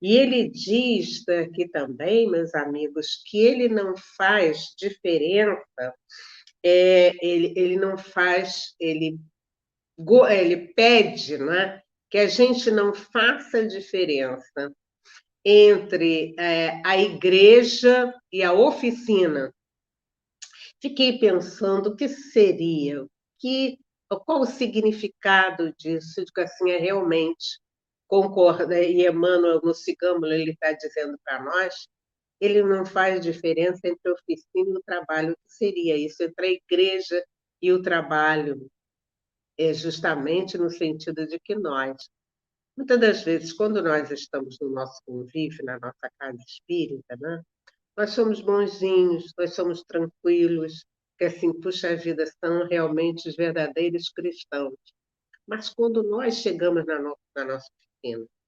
E 0.00 0.16
ele 0.16 0.48
diz 0.48 1.26
aqui 1.28 1.68
também, 1.68 2.30
meus 2.30 2.54
amigos, 2.54 3.22
que 3.26 3.38
ele 3.38 3.68
não 3.68 3.94
faz 4.16 4.74
diferença, 4.76 5.94
é, 6.62 7.14
ele, 7.24 7.54
ele 7.56 7.76
não 7.76 7.96
faz, 7.96 8.74
ele, 8.78 9.18
ele 10.30 10.56
pede 10.74 11.38
né, 11.38 11.80
que 12.10 12.18
a 12.18 12.26
gente 12.26 12.70
não 12.70 12.92
faça 12.94 13.66
diferença 13.66 14.72
entre 15.44 16.34
é, 16.38 16.82
a 16.84 16.98
igreja 16.98 18.12
e 18.32 18.42
a 18.42 18.52
oficina. 18.52 19.54
Fiquei 20.82 21.18
pensando 21.18 21.90
o 21.90 21.96
que 21.96 22.08
seria, 22.08 23.06
que, 23.38 23.78
qual 24.26 24.40
o 24.40 24.46
significado 24.46 25.72
disso, 25.78 26.24
de 26.24 26.32
que 26.32 26.40
assim 26.40 26.70
é 26.70 26.78
realmente 26.78 27.60
concorda, 28.06 28.80
e 28.82 29.06
Emmanuel 29.06 29.60
no 29.62 29.74
Cicâmulo 29.74 30.32
ele 30.32 30.52
está 30.52 30.72
dizendo 30.72 31.18
para 31.24 31.42
nós, 31.42 31.88
ele 32.40 32.62
não 32.62 32.84
faz 32.84 33.20
diferença 33.20 33.80
entre 33.84 34.10
a 34.10 34.12
oficina 34.12 34.70
e 34.70 34.78
o 34.78 34.82
trabalho. 34.82 35.32
O 35.32 35.36
que 35.36 35.52
seria 35.52 35.96
isso? 35.96 36.22
Entre 36.22 36.46
a 36.46 36.50
igreja 36.50 37.24
e 37.62 37.72
o 37.72 37.82
trabalho. 37.82 38.70
É 39.58 39.72
justamente 39.72 40.58
no 40.58 40.70
sentido 40.70 41.26
de 41.26 41.40
que 41.40 41.54
nós, 41.54 41.96
muitas 42.76 43.00
das 43.00 43.22
vezes, 43.22 43.52
quando 43.52 43.82
nós 43.82 44.10
estamos 44.10 44.58
no 44.60 44.68
nosso 44.68 45.00
convívio, 45.06 45.64
na 45.64 45.78
nossa 45.78 46.10
casa 46.18 46.38
espírita, 46.46 47.16
né, 47.18 47.42
nós 47.96 48.10
somos 48.10 48.42
bonzinhos, 48.42 49.32
nós 49.38 49.54
somos 49.54 49.82
tranquilos, 49.84 50.84
que 51.16 51.24
assim, 51.24 51.58
puxa 51.58 51.96
vida, 51.96 52.26
são 52.44 52.66
realmente 52.68 53.26
os 53.26 53.34
verdadeiros 53.34 54.10
cristãos. 54.10 54.74
Mas 55.46 55.70
quando 55.70 56.02
nós 56.02 56.36
chegamos 56.36 56.84
na, 56.84 57.00
no, 57.00 57.16
na 57.34 57.44
nossa 57.44 57.70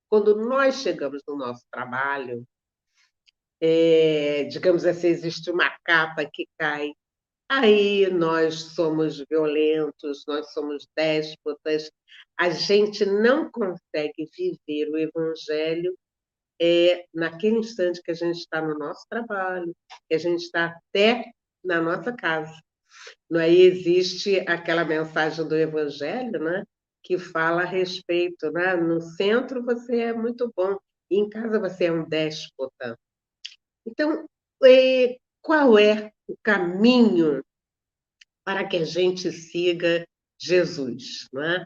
Quando 0.09 0.37
nós 0.37 0.77
chegamos 0.77 1.23
no 1.27 1.37
nosso 1.37 1.64
trabalho, 1.71 2.47
é, 3.61 4.44
digamos 4.44 4.85
assim, 4.85 5.09
existe 5.09 5.51
uma 5.51 5.71
capa 5.85 6.25
que 6.25 6.47
cai, 6.59 6.92
aí 7.49 8.09
nós 8.11 8.75
somos 8.75 9.25
violentos, 9.29 10.25
nós 10.27 10.53
somos 10.53 10.87
déspotas, 10.97 11.90
a 12.38 12.51
gente 12.51 13.05
não 13.05 13.51
consegue 13.51 14.29
viver 14.37 14.90
o 14.90 14.97
evangelho 14.97 15.97
é, 16.61 17.05
naquele 17.12 17.59
instante 17.59 18.03
que 18.03 18.11
a 18.11 18.14
gente 18.14 18.38
está 18.38 18.61
no 18.61 18.79
nosso 18.79 19.05
trabalho, 19.09 19.75
que 20.09 20.14
a 20.14 20.18
gente 20.18 20.42
está 20.42 20.66
até 20.66 21.25
na 21.64 21.81
nossa 21.81 22.12
casa. 22.12 22.55
Não 23.31 23.40
aí 23.40 23.62
existe 23.62 24.40
aquela 24.40 24.85
mensagem 24.85 25.47
do 25.47 25.57
evangelho, 25.57 26.38
né? 26.40 26.64
Que 27.09 27.18
fala 27.18 27.62
a 27.62 27.64
respeito, 27.64 28.53
né? 28.53 28.77
No 28.77 29.01
centro 29.01 29.64
você 29.64 29.99
é 30.01 30.12
muito 30.12 30.53
bom, 30.55 30.77
e 31.11 31.18
em 31.18 31.27
casa 31.27 31.59
você 31.59 31.87
é 31.87 31.92
um 31.92 32.07
déspota. 32.07 32.99
Então, 33.87 34.29
qual 35.40 35.79
é 35.79 36.12
o 36.29 36.37
caminho 36.42 37.42
para 38.44 38.68
que 38.68 38.77
a 38.77 38.85
gente 38.85 39.33
siga 39.33 40.07
Jesus, 40.38 41.27
não 41.33 41.42
é? 41.42 41.64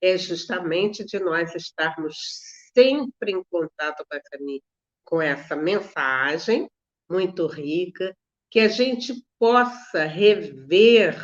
É 0.00 0.18
justamente 0.18 1.04
de 1.04 1.20
nós 1.20 1.54
estarmos 1.54 2.16
sempre 2.74 3.30
em 3.30 3.44
contato 3.44 4.04
com 4.10 4.16
essa, 4.16 4.38
com 5.04 5.22
essa 5.22 5.54
mensagem 5.54 6.68
muito 7.08 7.46
rica, 7.46 8.12
que 8.50 8.58
a 8.58 8.68
gente 8.68 9.24
possa 9.38 10.06
rever 10.06 11.16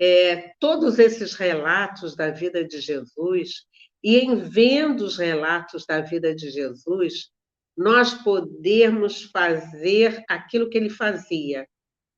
é, 0.00 0.54
todos 0.58 0.98
esses 0.98 1.34
relatos 1.34 2.16
da 2.16 2.30
vida 2.30 2.64
de 2.64 2.80
Jesus, 2.80 3.66
e 4.02 4.16
em 4.16 4.36
vendo 4.36 5.02
os 5.02 5.18
relatos 5.18 5.84
da 5.84 6.00
vida 6.00 6.34
de 6.34 6.50
Jesus, 6.50 7.30
nós 7.76 8.14
podemos 8.14 9.24
fazer 9.24 10.24
aquilo 10.26 10.70
que 10.70 10.78
ele 10.78 10.88
fazia, 10.88 11.68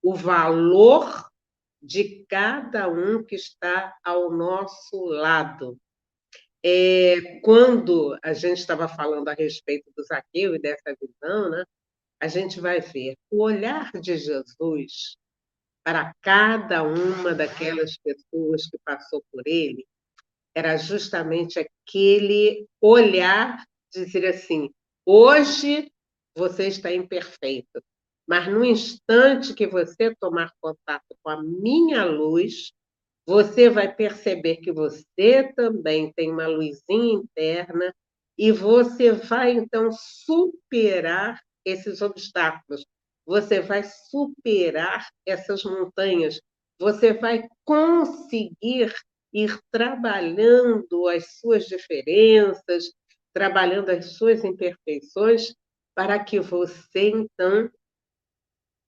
o 0.00 0.14
valor 0.14 1.28
de 1.82 2.24
cada 2.28 2.88
um 2.88 3.24
que 3.24 3.34
está 3.34 3.92
ao 4.04 4.30
nosso 4.30 5.04
lado. 5.06 5.76
É, 6.64 7.40
quando 7.40 8.16
a 8.22 8.32
gente 8.32 8.58
estava 8.58 8.86
falando 8.86 9.28
a 9.28 9.34
respeito 9.34 9.90
do 9.96 10.04
Zaqueu 10.04 10.54
e 10.54 10.60
dessa 10.60 10.96
visão, 11.00 11.50
né, 11.50 11.64
a 12.20 12.28
gente 12.28 12.60
vai 12.60 12.80
ver 12.80 13.16
o 13.28 13.42
olhar 13.42 13.90
de 14.00 14.16
Jesus 14.16 15.16
para 15.84 16.14
cada 16.22 16.82
uma 16.82 17.34
daquelas 17.34 17.96
pessoas 17.98 18.68
que 18.68 18.78
passou 18.84 19.22
por 19.32 19.42
ele 19.46 19.86
era 20.54 20.76
justamente 20.76 21.58
aquele 21.58 22.66
olhar, 22.80 23.64
dizer 23.92 24.26
assim: 24.26 24.70
hoje 25.04 25.90
você 26.36 26.68
está 26.68 26.92
imperfeito, 26.92 27.82
mas 28.26 28.48
no 28.48 28.64
instante 28.64 29.54
que 29.54 29.66
você 29.66 30.14
tomar 30.20 30.52
contato 30.60 31.16
com 31.22 31.30
a 31.30 31.42
minha 31.42 32.04
luz, 32.04 32.72
você 33.26 33.70
vai 33.70 33.92
perceber 33.94 34.56
que 34.56 34.72
você 34.72 35.52
também 35.54 36.12
tem 36.12 36.30
uma 36.30 36.46
luzinha 36.46 37.14
interna 37.14 37.94
e 38.36 38.50
você 38.50 39.12
vai 39.12 39.52
então 39.52 39.90
superar 39.92 41.40
esses 41.64 42.02
obstáculos, 42.02 42.84
você 43.26 43.61
vai 43.61 43.82
superar 43.85 45.08
essas 45.26 45.64
montanhas, 45.64 46.40
você 46.78 47.12
vai 47.12 47.48
conseguir 47.64 48.92
ir 49.32 49.58
trabalhando 49.70 51.08
as 51.08 51.38
suas 51.38 51.66
diferenças, 51.66 52.92
trabalhando 53.32 53.90
as 53.90 54.16
suas 54.16 54.44
imperfeições, 54.44 55.54
para 55.94 56.22
que 56.22 56.40
você, 56.40 57.11
então, 57.11 57.70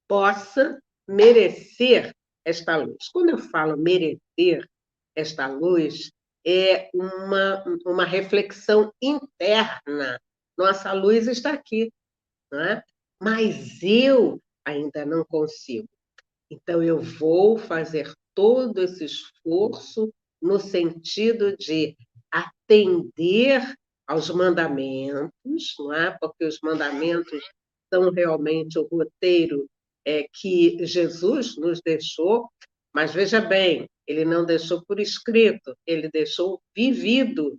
possa 0.09 0.79
merecer 1.09 2.15
esta 2.45 2.77
luz. 2.77 3.09
Quando 3.13 3.31
eu 3.31 3.39
falo 3.39 3.77
merecer 3.77 4.67
esta 5.17 5.47
luz, 5.47 6.11
é 6.47 6.91
uma, 6.95 7.65
uma 7.87 8.05
reflexão 8.05 8.93
interna. 9.01 10.21
Nossa 10.57 10.93
luz 10.93 11.27
está 11.27 11.53
aqui. 11.53 11.91
Não 12.51 12.61
é? 12.61 12.83
Mas 13.21 13.83
eu 13.83 14.41
ainda 14.65 15.05
não 15.05 15.25
consigo. 15.25 15.89
Então, 16.51 16.83
eu 16.83 17.01
vou 17.01 17.59
fazer 17.59 18.13
todo 18.35 18.83
esse 18.83 19.05
esforço 19.05 20.13
no 20.41 20.59
sentido 20.59 21.57
de 21.57 21.97
atender 22.31 23.63
aos 24.07 24.29
mandamentos, 24.31 25.75
não 25.79 25.93
é? 25.93 26.17
porque 26.21 26.45
os 26.45 26.59
mandamentos 26.63 27.43
são 27.93 28.11
realmente 28.11 28.79
o 28.79 28.87
roteiro 28.87 29.67
é, 30.05 30.27
que 30.33 30.85
Jesus 30.85 31.57
nos 31.57 31.81
deixou, 31.81 32.51
mas 32.93 33.13
veja 33.13 33.41
bem, 33.41 33.89
ele 34.07 34.25
não 34.25 34.45
deixou 34.45 34.85
por 34.85 35.01
escrito, 35.01 35.75
ele 35.87 36.11
deixou 36.11 36.61
vivido. 36.77 37.59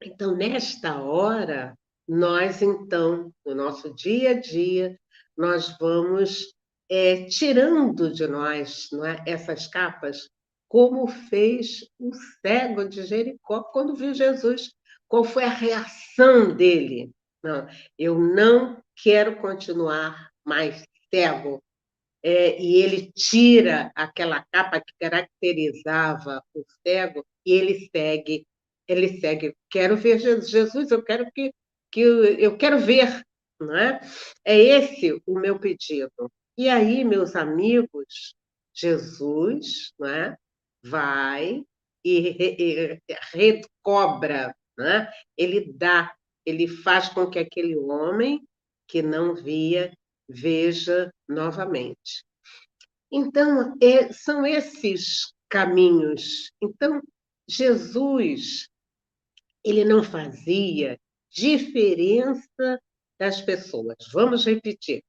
Então, 0.00 0.36
nesta 0.36 1.00
hora, 1.02 1.74
nós, 2.08 2.62
então, 2.62 3.32
no 3.44 3.54
nosso 3.54 3.94
dia 3.94 4.30
a 4.30 4.40
dia, 4.40 4.98
nós 5.36 5.76
vamos 5.78 6.54
é, 6.90 7.24
tirando 7.26 8.10
de 8.12 8.26
nós 8.26 8.88
é, 9.04 9.32
essas 9.32 9.66
capas, 9.66 10.28
como 10.68 11.06
fez 11.06 11.86
o 11.98 12.10
cego 12.40 12.88
de 12.88 13.02
Jericó 13.02 13.62
quando 13.62 13.94
viu 13.94 14.14
Jesus. 14.14 14.70
Qual 15.06 15.24
foi 15.24 15.44
a 15.44 15.48
reação 15.48 16.54
dele? 16.54 17.10
Não, 17.42 17.66
eu 17.98 18.18
não 18.18 18.82
quero 18.96 19.36
continuar 19.40 20.30
mais 20.44 20.84
cego. 21.12 21.62
É, 22.22 22.60
e 22.60 22.82
ele 22.82 23.12
tira 23.12 23.92
aquela 23.94 24.44
capa 24.50 24.80
que 24.80 24.92
caracterizava 24.98 26.42
o 26.52 26.64
cego 26.84 27.24
e 27.46 27.52
ele 27.52 27.88
segue, 27.94 28.44
ele 28.88 29.20
segue. 29.20 29.54
Quero 29.70 29.96
ver 29.96 30.18
Jesus, 30.18 30.90
eu 30.90 31.02
quero 31.02 31.30
que, 31.32 31.52
que 31.90 32.00
eu 32.00 32.56
quero 32.56 32.78
ver, 32.78 33.22
não 33.60 33.76
é? 33.76 34.00
Esse 34.44 35.20
o 35.26 35.38
meu 35.38 35.58
pedido. 35.58 36.30
E 36.56 36.68
aí, 36.68 37.04
meus 37.04 37.36
amigos, 37.36 38.34
Jesus, 38.74 39.92
não 39.98 40.08
é? 40.08 40.36
Vai 40.82 41.64
e, 42.04 43.00
recobra, 43.32 44.54
né? 44.76 45.10
ele 45.36 45.72
dá, 45.72 46.14
ele 46.46 46.66
faz 46.66 47.08
com 47.08 47.28
que 47.28 47.38
aquele 47.38 47.76
homem 47.76 48.42
que 48.86 49.02
não 49.02 49.34
via 49.34 49.92
veja 50.28 51.12
novamente. 51.28 52.24
Então, 53.10 53.74
é, 53.80 54.12
são 54.12 54.46
esses 54.46 55.32
caminhos. 55.48 56.52
Então, 56.60 57.00
Jesus, 57.48 58.68
ele 59.64 59.84
não 59.84 60.02
fazia 60.02 60.98
diferença 61.30 62.80
das 63.18 63.40
pessoas. 63.40 63.96
Vamos 64.12 64.44
repetir, 64.44 65.02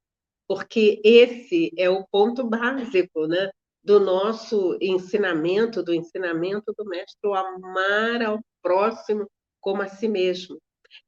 porque 0.47 1.01
esse 1.03 1.71
é 1.77 1.89
o 1.89 2.05
ponto 2.11 2.47
básico, 2.47 3.27
né? 3.27 3.49
do 3.83 3.99
nosso 3.99 4.77
ensinamento, 4.81 5.81
do 5.81 5.93
ensinamento 5.93 6.73
do 6.77 6.85
mestre, 6.85 7.17
o 7.23 7.33
amar 7.33 8.21
ao 8.21 8.39
próximo 8.61 9.27
como 9.59 9.81
a 9.81 9.87
si 9.87 10.07
mesmo. 10.07 10.59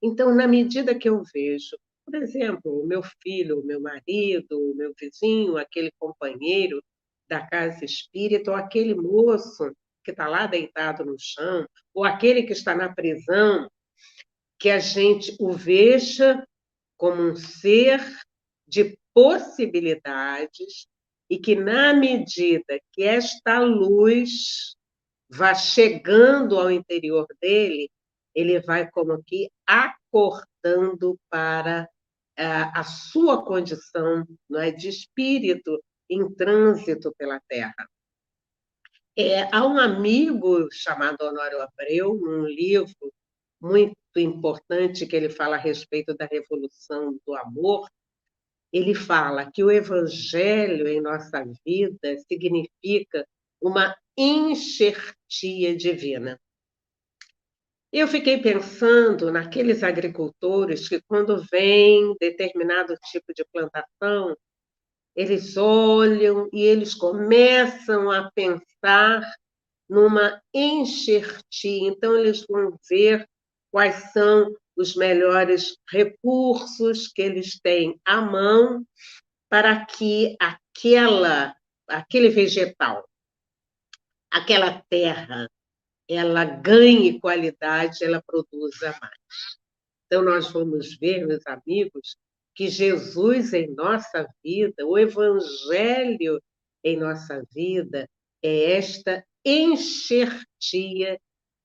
Então, 0.02 0.34
na 0.34 0.48
medida 0.48 0.98
que 0.98 1.10
eu 1.10 1.22
vejo, 1.34 1.78
por 2.06 2.16
exemplo, 2.16 2.82
o 2.82 2.88
meu 2.88 3.02
filho, 3.22 3.60
o 3.60 3.66
meu 3.66 3.80
marido, 3.80 4.58
o 4.60 4.76
meu 4.76 4.94
vizinho, 5.00 5.58
aquele 5.58 5.92
companheiro 6.00 6.82
da 7.30 7.46
casa 7.46 7.86
espírita, 7.86 8.52
ou 8.52 8.58
aquele 8.58 8.96
moço 8.96 9.72
que 10.04 10.12
está 10.12 10.28
lá 10.28 10.48
deitado 10.48 11.06
no 11.06 11.16
chão, 11.20 11.66
ou 11.94 12.04
aquele 12.04 12.44
que 12.44 12.54
está 12.54 12.76
na 12.76 12.94
prisão, 12.94 13.70
que 14.62 14.70
a 14.70 14.78
gente 14.78 15.36
o 15.40 15.52
veja 15.52 16.48
como 16.96 17.32
um 17.32 17.36
ser 17.36 18.00
de 18.68 18.96
possibilidades 19.12 20.88
e 21.28 21.40
que, 21.40 21.56
na 21.56 21.96
medida 21.96 22.80
que 22.92 23.02
esta 23.02 23.60
luz 23.60 24.76
vá 25.28 25.56
chegando 25.56 26.60
ao 26.60 26.70
interior 26.70 27.26
dele, 27.42 27.90
ele 28.36 28.60
vai 28.62 28.88
como 28.92 29.24
que 29.24 29.50
acordando 29.66 31.20
para 31.28 31.90
a, 32.38 32.82
a 32.82 32.84
sua 32.84 33.44
condição 33.44 34.24
não 34.48 34.62
é, 34.62 34.70
de 34.70 34.90
espírito 34.90 35.84
em 36.08 36.32
trânsito 36.36 37.12
pela 37.18 37.42
Terra. 37.48 37.90
É, 39.18 39.44
há 39.52 39.66
um 39.66 39.80
amigo 39.80 40.70
chamado 40.72 41.24
Honório 41.24 41.62
Abreu, 41.64 42.14
num 42.14 42.46
livro 42.46 43.12
muito 43.60 44.01
importante 44.20 45.06
que 45.06 45.16
ele 45.16 45.30
fala 45.30 45.56
a 45.56 45.60
respeito 45.60 46.16
da 46.16 46.26
revolução 46.26 47.18
do 47.26 47.36
amor, 47.36 47.88
ele 48.72 48.96
fala 48.96 49.52
que 49.52 49.64
o 49.64 49.72
evangelho 49.72 50.88
em 50.88 51.02
nossa 51.02 51.44
vida 51.66 52.18
significa 52.28 53.28
uma 53.62 53.96
enxertia 54.18 55.76
divina. 55.76 56.40
Eu 57.92 58.08
fiquei 58.08 58.42
pensando 58.42 59.30
naqueles 59.32 59.84
agricultores 59.84 60.88
que, 60.88 61.02
quando 61.02 61.44
vem 61.52 62.16
determinado 62.20 62.96
tipo 63.12 63.34
de 63.34 63.44
plantação, 63.52 64.36
eles 65.14 65.58
olham 65.58 66.48
e 66.54 66.62
eles 66.64 66.96
começam 66.96 68.10
a 68.10 68.32
pensar 68.32 69.22
numa 69.90 70.42
enxertia. 70.54 71.90
Então, 71.90 72.18
eles 72.18 72.46
vão 72.48 72.80
ver 72.90 73.28
quais 73.72 74.12
são 74.12 74.54
os 74.76 74.96
melhores 74.96 75.78
recursos 75.90 77.08
que 77.08 77.22
eles 77.22 77.60
têm 77.60 78.00
à 78.06 78.22
mão 78.22 78.86
para 79.50 79.86
que 79.86 80.36
aquela, 80.40 81.56
aquele 81.88 82.30
vegetal, 82.30 83.08
aquela 84.32 84.82
terra, 84.90 85.50
ela 86.08 86.44
ganhe 86.44 87.20
qualidade, 87.20 88.04
ela 88.04 88.22
produza 88.22 88.98
mais. 89.02 89.58
Então, 90.06 90.24
nós 90.24 90.52
vamos 90.52 90.98
ver, 90.98 91.26
meus 91.26 91.46
amigos, 91.48 92.18
que 92.54 92.68
Jesus 92.68 93.54
em 93.54 93.74
nossa 93.74 94.28
vida, 94.44 94.86
o 94.86 94.98
Evangelho 94.98 96.42
em 96.84 96.98
nossa 96.98 97.42
vida, 97.54 98.10
é 98.44 98.74
esta 98.74 99.24
enxertia 99.46 101.20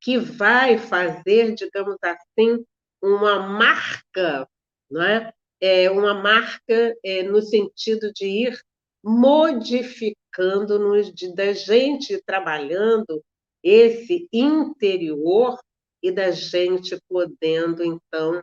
que 0.06 0.18
vai 0.18 0.78
fazer, 0.78 1.52
digamos 1.56 1.96
assim, 2.00 2.64
uma 3.02 3.40
marca, 3.40 4.48
não 4.88 5.02
é? 5.02 5.32
É 5.60 5.90
uma 5.90 6.14
marca 6.14 6.94
é, 7.04 7.24
no 7.24 7.42
sentido 7.42 8.12
de 8.12 8.24
ir 8.24 8.60
modificando, 9.02 10.78
nos, 10.78 11.12
de, 11.12 11.34
da 11.34 11.52
gente 11.52 12.22
trabalhando 12.24 13.20
esse 13.64 14.28
interior 14.32 15.58
e 16.00 16.12
da 16.12 16.30
gente 16.30 16.96
podendo, 17.08 17.82
então, 17.82 18.40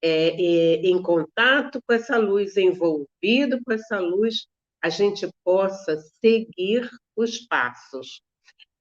é, 0.00 0.28
é, 0.28 0.74
em 0.76 1.02
contato 1.02 1.80
com 1.88 1.92
essa 1.92 2.18
luz, 2.18 2.56
envolvido 2.56 3.60
com 3.64 3.72
essa 3.72 3.98
luz, 3.98 4.46
a 4.80 4.88
gente 4.88 5.28
possa 5.42 5.96
seguir 6.20 6.88
os 7.16 7.40
passos. 7.48 8.22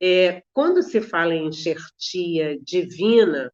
É, 0.01 0.43
quando 0.53 0.81
se 0.81 1.01
fala 1.01 1.33
em 1.33 1.47
enxertia 1.47 2.57
divina, 2.59 3.51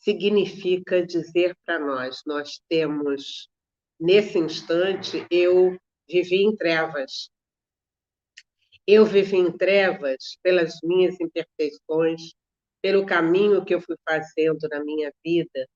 significa 0.00 1.04
dizer 1.04 1.56
para 1.64 1.78
nós: 1.78 2.22
nós 2.26 2.60
temos, 2.68 3.48
nesse 3.98 4.38
instante, 4.38 5.24
eu 5.30 5.78
vivi 6.08 6.42
em 6.42 6.56
trevas. 6.56 7.30
Eu 8.86 9.04
vivi 9.04 9.36
em 9.36 9.52
trevas 9.56 10.36
pelas 10.42 10.80
minhas 10.82 11.20
imperfeições, 11.20 12.32
pelo 12.82 13.06
caminho 13.06 13.64
que 13.64 13.74
eu 13.74 13.80
fui 13.80 13.96
fazendo 14.08 14.66
na 14.68 14.82
minha 14.82 15.12
vida, 15.24 15.68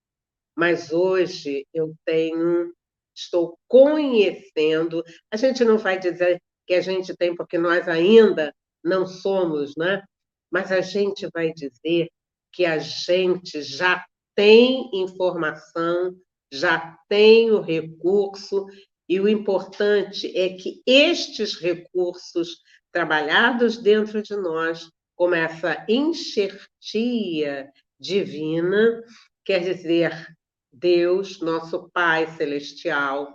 mas 0.56 0.92
hoje 0.92 1.66
eu 1.72 1.94
tenho, 2.04 2.74
estou 3.14 3.56
conhecendo. 3.68 5.04
A 5.30 5.36
gente 5.36 5.64
não 5.64 5.78
vai 5.78 5.98
dizer 5.98 6.40
que 6.66 6.74
a 6.74 6.80
gente 6.80 7.14
tem, 7.16 7.36
porque 7.36 7.58
nós 7.58 7.86
ainda 7.86 8.52
não 8.84 9.06
somos, 9.06 9.74
né? 9.76 10.02
Mas 10.50 10.70
a 10.70 10.80
gente 10.80 11.28
vai 11.32 11.52
dizer 11.52 12.08
que 12.52 12.64
a 12.64 12.78
gente 12.78 13.62
já 13.62 14.04
tem 14.34 14.90
informação, 14.92 16.14
já 16.52 16.96
tem 17.08 17.50
o 17.50 17.60
recurso, 17.60 18.66
e 19.08 19.20
o 19.20 19.28
importante 19.28 20.36
é 20.36 20.50
que 20.50 20.82
estes 20.86 21.56
recursos 21.56 22.62
trabalhados 22.92 23.76
dentro 23.76 24.22
de 24.22 24.36
nós, 24.36 24.88
como 25.16 25.34
essa 25.34 25.84
enxertia 25.88 27.70
divina, 27.98 29.02
quer 29.44 29.60
dizer, 29.60 30.34
Deus, 30.72 31.40
nosso 31.40 31.90
Pai 31.92 32.26
Celestial, 32.36 33.32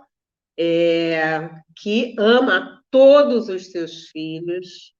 é, 0.58 1.50
que 1.76 2.14
ama 2.18 2.82
todos 2.90 3.48
os 3.48 3.66
seus 3.70 4.08
filhos, 4.08 4.94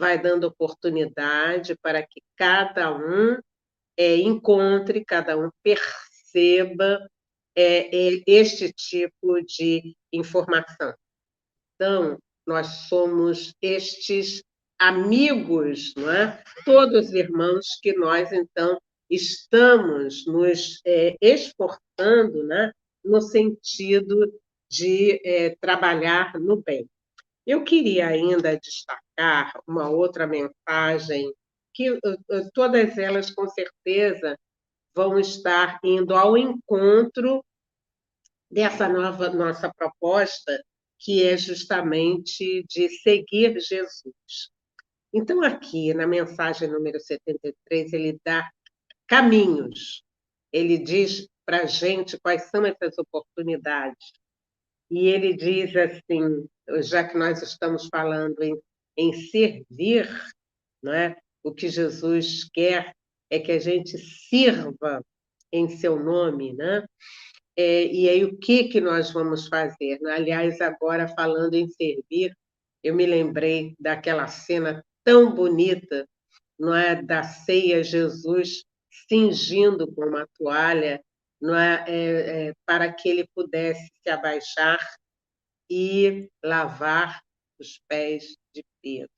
vai 0.00 0.18
dando 0.20 0.44
oportunidade 0.44 1.76
para 1.82 2.02
que 2.02 2.22
cada 2.34 2.90
um 2.96 3.38
é, 3.96 4.16
encontre, 4.16 5.04
cada 5.04 5.36
um 5.36 5.50
perceba 5.62 7.06
é, 7.54 8.14
é, 8.14 8.22
este 8.26 8.72
tipo 8.72 9.42
de 9.42 9.94
informação. 10.10 10.94
Então, 11.74 12.18
nós 12.46 12.66
somos 12.88 13.54
estes 13.60 14.42
amigos, 14.78 15.92
não 15.94 16.10
é? 16.10 16.42
todos 16.64 17.12
irmãos 17.12 17.78
que 17.82 17.92
nós, 17.92 18.32
então, 18.32 18.80
estamos 19.10 20.26
nos 20.26 20.80
é, 20.86 21.14
esforçando 21.20 22.42
né? 22.44 22.72
no 23.04 23.20
sentido 23.20 24.32
de 24.70 25.20
é, 25.24 25.54
trabalhar 25.60 26.40
no 26.40 26.56
bem. 26.56 26.88
Eu 27.46 27.64
queria 27.64 28.08
ainda 28.08 28.58
destacar 28.58 29.52
uma 29.66 29.88
outra 29.88 30.26
mensagem 30.26 31.32
que 31.74 31.98
todas 32.52 32.98
elas, 32.98 33.30
com 33.30 33.48
certeza, 33.48 34.36
vão 34.94 35.18
estar 35.18 35.78
indo 35.84 36.14
ao 36.14 36.36
encontro 36.36 37.44
dessa 38.50 38.88
nova 38.88 39.30
nossa 39.30 39.72
proposta, 39.72 40.62
que 40.98 41.24
é 41.24 41.36
justamente 41.36 42.64
de 42.68 42.88
seguir 42.88 43.58
Jesus. 43.60 44.50
Então, 45.12 45.42
aqui 45.42 45.94
na 45.94 46.06
mensagem 46.06 46.68
número 46.68 47.00
73, 47.00 47.92
ele 47.92 48.20
dá 48.24 48.48
caminhos, 49.08 50.02
ele 50.52 50.78
diz 50.78 51.26
para 51.46 51.62
a 51.62 51.66
gente 51.66 52.18
quais 52.20 52.44
são 52.50 52.64
essas 52.66 52.98
oportunidades. 52.98 54.12
E 54.90 55.06
ele 55.06 55.34
diz 55.34 55.74
assim, 55.76 56.46
já 56.82 57.04
que 57.04 57.16
nós 57.16 57.42
estamos 57.42 57.86
falando 57.86 58.42
em, 58.42 58.58
em 58.96 59.12
servir, 59.12 60.08
não 60.82 60.92
é? 60.92 61.16
o 61.42 61.52
que 61.52 61.68
Jesus 61.68 62.48
quer 62.52 62.94
é 63.30 63.38
que 63.38 63.52
a 63.52 63.58
gente 63.58 63.96
sirva 63.98 65.04
em 65.52 65.68
seu 65.68 65.98
nome, 65.98 66.52
né? 66.52 66.84
É, 67.56 67.84
e 67.84 68.08
aí, 68.08 68.24
o 68.24 68.38
que, 68.38 68.68
que 68.68 68.80
nós 68.80 69.10
vamos 69.10 69.48
fazer? 69.48 69.98
Aliás, 70.06 70.60
agora 70.60 71.08
falando 71.08 71.54
em 71.54 71.68
servir, 71.68 72.34
eu 72.82 72.94
me 72.94 73.04
lembrei 73.04 73.74
daquela 73.78 74.26
cena 74.28 74.84
tão 75.04 75.34
bonita, 75.34 76.08
não 76.58 76.74
é, 76.74 77.02
da 77.02 77.22
ceia 77.22 77.82
Jesus 77.82 78.64
cingindo 79.08 79.92
com 79.92 80.06
uma 80.06 80.26
toalha, 80.38 81.02
é, 81.42 81.84
é, 81.88 82.48
é 82.48 82.52
para 82.66 82.92
que 82.92 83.08
ele 83.08 83.26
pudesse 83.34 83.90
se 84.02 84.10
abaixar 84.10 84.78
e 85.70 86.28
lavar 86.44 87.20
os 87.58 87.80
pés 87.88 88.36
de 88.54 88.64
Pedro. 88.82 89.10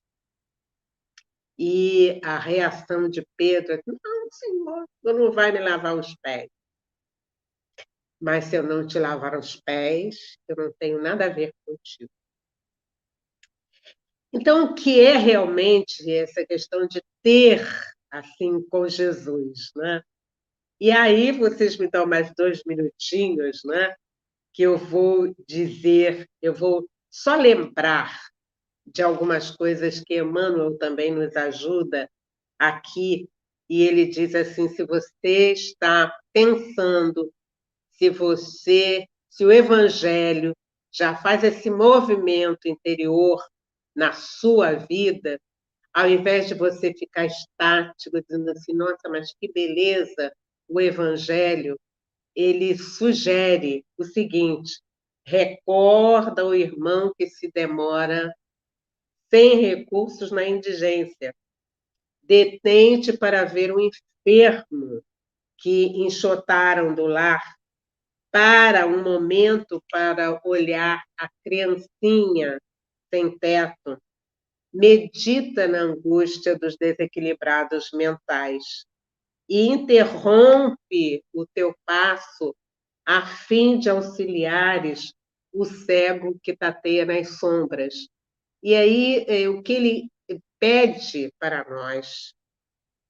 E 1.59 2.21
a 2.25 2.39
reação 2.39 3.09
de 3.09 3.27
Pedro 3.37 3.75
é: 3.75 3.81
não, 3.87 4.31
Senhor, 4.31 4.87
tu 5.03 5.13
não 5.13 5.33
vai 5.33 5.53
me 5.53 5.61
lavar 5.61 5.97
os 5.97 6.15
pés. 6.17 6.51
Mas 8.21 8.45
se 8.47 8.57
eu 8.57 8.63
não 8.63 8.87
te 8.87 8.99
lavar 8.99 9.37
os 9.37 9.61
pés, 9.61 10.37
eu 10.49 10.57
não 10.57 10.73
tenho 10.79 11.03
nada 11.03 11.27
a 11.27 11.29
ver 11.29 11.53
contigo. 11.65 12.11
Então, 14.33 14.65
o 14.65 14.75
que 14.75 15.01
é 15.01 15.17
realmente 15.17 16.11
essa 16.11 16.47
questão 16.47 16.87
de 16.87 17.03
ter 17.23 17.67
assim 18.11 18.63
com 18.69 18.89
Jesus, 18.89 19.71
né? 19.77 20.03
E 20.83 20.91
aí 20.91 21.31
vocês 21.31 21.79
me 21.79 21.89
dão 21.89 22.05
mais 22.05 22.35
dois 22.35 22.65
minutinhos, 22.67 23.61
né? 23.65 23.95
Que 24.53 24.65
eu 24.65 24.77
vou 24.77 25.33
dizer, 25.47 26.29
eu 26.43 26.53
vou 26.53 26.89
só 27.09 27.37
lembrar 27.37 28.19
de 28.85 29.01
algumas 29.01 29.53
coisas 29.53 30.01
que 30.01 30.19
Emmanuel 30.19 30.77
também 30.79 31.13
nos 31.13 31.37
ajuda 31.37 32.11
aqui, 32.59 33.29
e 33.71 33.85
ele 33.85 34.07
diz 34.07 34.35
assim: 34.35 34.69
se 34.71 34.85
você 34.85 35.53
está 35.53 36.13
pensando, 36.33 37.33
se 37.93 38.11
você, 38.11 39.07
se 39.31 39.45
o 39.45 39.53
Evangelho 39.53 40.53
já 40.91 41.15
faz 41.15 41.45
esse 41.45 41.71
movimento 41.71 42.67
interior 42.67 43.41
na 43.95 44.13
sua 44.15 44.73
vida, 44.73 45.41
ao 45.95 46.09
invés 46.09 46.49
de 46.49 46.55
você 46.55 46.93
ficar 46.93 47.27
estático, 47.27 48.21
dizendo 48.21 48.51
assim, 48.51 48.75
nossa, 48.75 49.09
mas 49.09 49.33
que 49.39 49.47
beleza 49.53 50.33
o 50.73 50.81
Evangelho, 50.81 51.79
ele 52.35 52.77
sugere 52.79 53.85
o 53.99 54.05
seguinte: 54.05 54.81
recorda 55.27 56.47
o 56.47 56.55
irmão 56.55 57.13
que 57.17 57.27
se 57.27 57.51
demora 57.53 58.33
sem 59.31 59.61
recursos 59.61 60.31
na 60.31 60.45
indigência, 60.45 61.35
detente 62.23 63.17
para 63.17 63.45
ver 63.45 63.71
o 63.71 63.81
enfermo 63.81 65.03
que 65.59 65.87
enxotaram 66.05 66.95
do 66.95 67.07
lar, 67.07 67.43
para 68.31 68.87
um 68.87 69.03
momento 69.03 69.83
para 69.91 70.41
olhar 70.43 71.03
a 71.19 71.29
criancinha 71.45 72.59
sem 73.13 73.39
teto, 73.39 73.99
medita 74.73 75.69
na 75.69 75.81
angústia 75.81 76.59
dos 76.59 76.77
desequilibrados 76.79 77.91
mentais 77.93 78.87
e 79.53 79.67
interrompe 79.67 81.23
o 81.31 81.45
teu 81.47 81.77
passo 81.85 82.57
a 83.05 83.27
fim 83.27 83.79
de 83.79 83.91
auxiliares 83.91 85.13
o 85.53 85.67
cego 85.67 86.41
que 86.43 86.57
tateia 86.57 87.05
nas 87.05 87.39
sombras. 87.39 88.09
E 88.63 88.75
aí, 88.75 89.27
é, 89.29 89.47
o 89.51 89.63
que 89.63 89.75
ele 89.75 90.11
pede 90.59 91.31
para 91.39 91.69
nós 91.69 92.33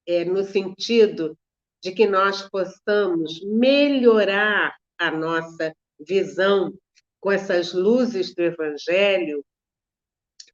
é 0.05 0.25
no 0.25 0.43
sentido 0.43 1.39
de 1.81 1.93
que 1.93 2.09
nós 2.09 2.49
possamos 2.49 3.41
melhorar 3.45 4.77
a 4.99 5.13
nossa 5.13 5.73
visão 6.01 6.77
com 7.21 7.31
essas 7.31 7.73
luzes 7.73 8.35
do 8.35 8.43
Evangelho 8.43 9.45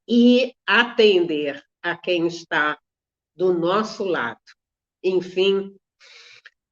e 0.07 0.53
atender 0.67 1.65
a 1.81 1.97
quem 1.97 2.27
está 2.27 2.79
do 3.35 3.55
nosso 3.55 4.05
lado. 4.05 4.58
Enfim, 5.03 5.77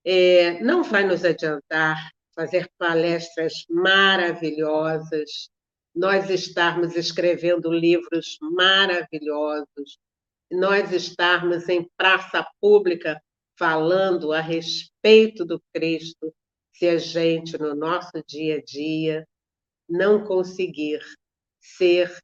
é, 0.05 0.61
não 0.63 0.83
vai 0.83 1.05
nos 1.05 1.25
adiantar 1.25 2.11
fazer 2.35 2.71
palestras 2.79 3.65
maravilhosas, 3.69 5.49
nós 5.95 6.29
estarmos 6.29 6.95
escrevendo 6.95 7.73
livros 7.73 8.37
maravilhosos, 8.41 9.99
nós 10.53 10.93
estarmos 10.93 11.69
em 11.69 11.89
praça 11.97 12.47
pública 12.61 13.21
falando 13.59 14.33
a 14.33 14.41
respeito 14.41 15.45
do 15.45 15.61
Cristo, 15.75 16.33
se 16.75 16.87
a 16.87 16.99
gente, 16.99 17.57
no 17.57 17.75
nosso 17.75 18.23
dia 18.29 18.59
a 18.59 18.63
dia, 18.63 19.27
não 19.89 20.23
conseguir 20.23 21.01
ser 21.59 22.15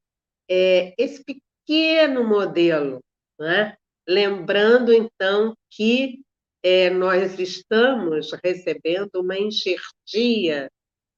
é, 0.49 0.95
esse 0.99 1.25
pequeno 1.25 2.23
modelo, 2.23 3.01
né? 3.41 3.75
Lembrando 4.07 4.93
então 4.93 5.57
que 5.71 6.21
é, 6.63 6.91
nós 6.91 7.39
estamos 7.39 8.31
recebendo 8.45 9.11
uma 9.17 9.39
enxertia 9.39 10.71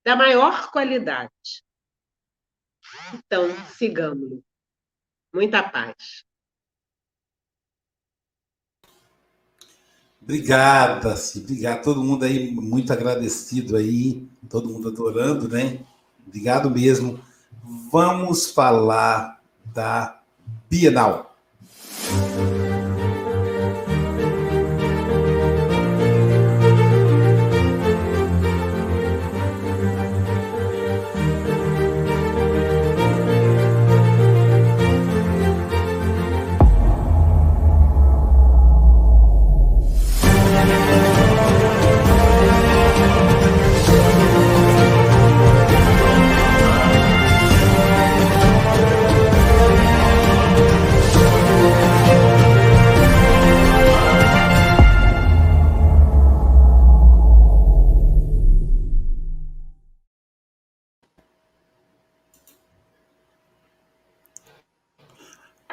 da 0.05 0.17
maior 0.17 0.71
qualidade. 0.71 1.63
Então, 3.15 3.49
sigamos. 3.77 4.41
Muita 5.35 5.63
paz. 5.63 6.25
Obrigada, 10.23 11.15
obrigado. 11.37 11.83
Todo 11.83 12.03
mundo 12.03 12.25
aí 12.25 12.51
muito 12.51 12.93
agradecido 12.93 13.77
aí, 13.77 14.27
todo 14.49 14.71
mundo 14.71 14.89
adorando, 14.89 15.49
né? 15.49 15.85
Obrigado 16.27 16.71
mesmo. 16.71 17.23
Vamos 17.91 18.51
falar 18.51 19.43
da 19.67 20.23
Bienal. 20.71 21.37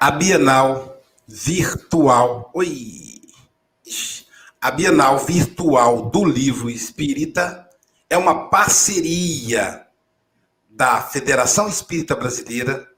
A 0.02 0.10
Bienal 0.10 1.00
Virtual. 1.28 2.50
Oi! 2.56 3.22
A 4.60 4.72
Bienal 4.72 5.20
Virtual 5.20 6.10
do 6.10 6.26
Livro 6.26 6.72
Espírita 6.72 7.70
é 8.10 8.18
uma 8.18 8.50
parceria 8.50 9.86
da 10.68 11.04
Federação 11.04 11.68
Espírita 11.68 12.16
Brasileira 12.16 12.90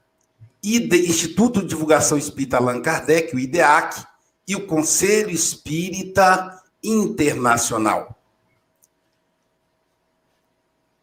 e 0.62 0.80
do 0.80 0.96
Instituto 0.96 1.60
de 1.60 1.66
Divulgação 1.66 2.16
Espírita 2.16 2.56
Allan 2.56 2.80
Kardec, 2.80 3.36
o 3.36 3.38
IDEAC, 3.38 4.02
e 4.48 4.56
o 4.56 4.66
Conselho 4.66 5.28
Espírita 5.28 6.58
Internacional. 6.82 8.18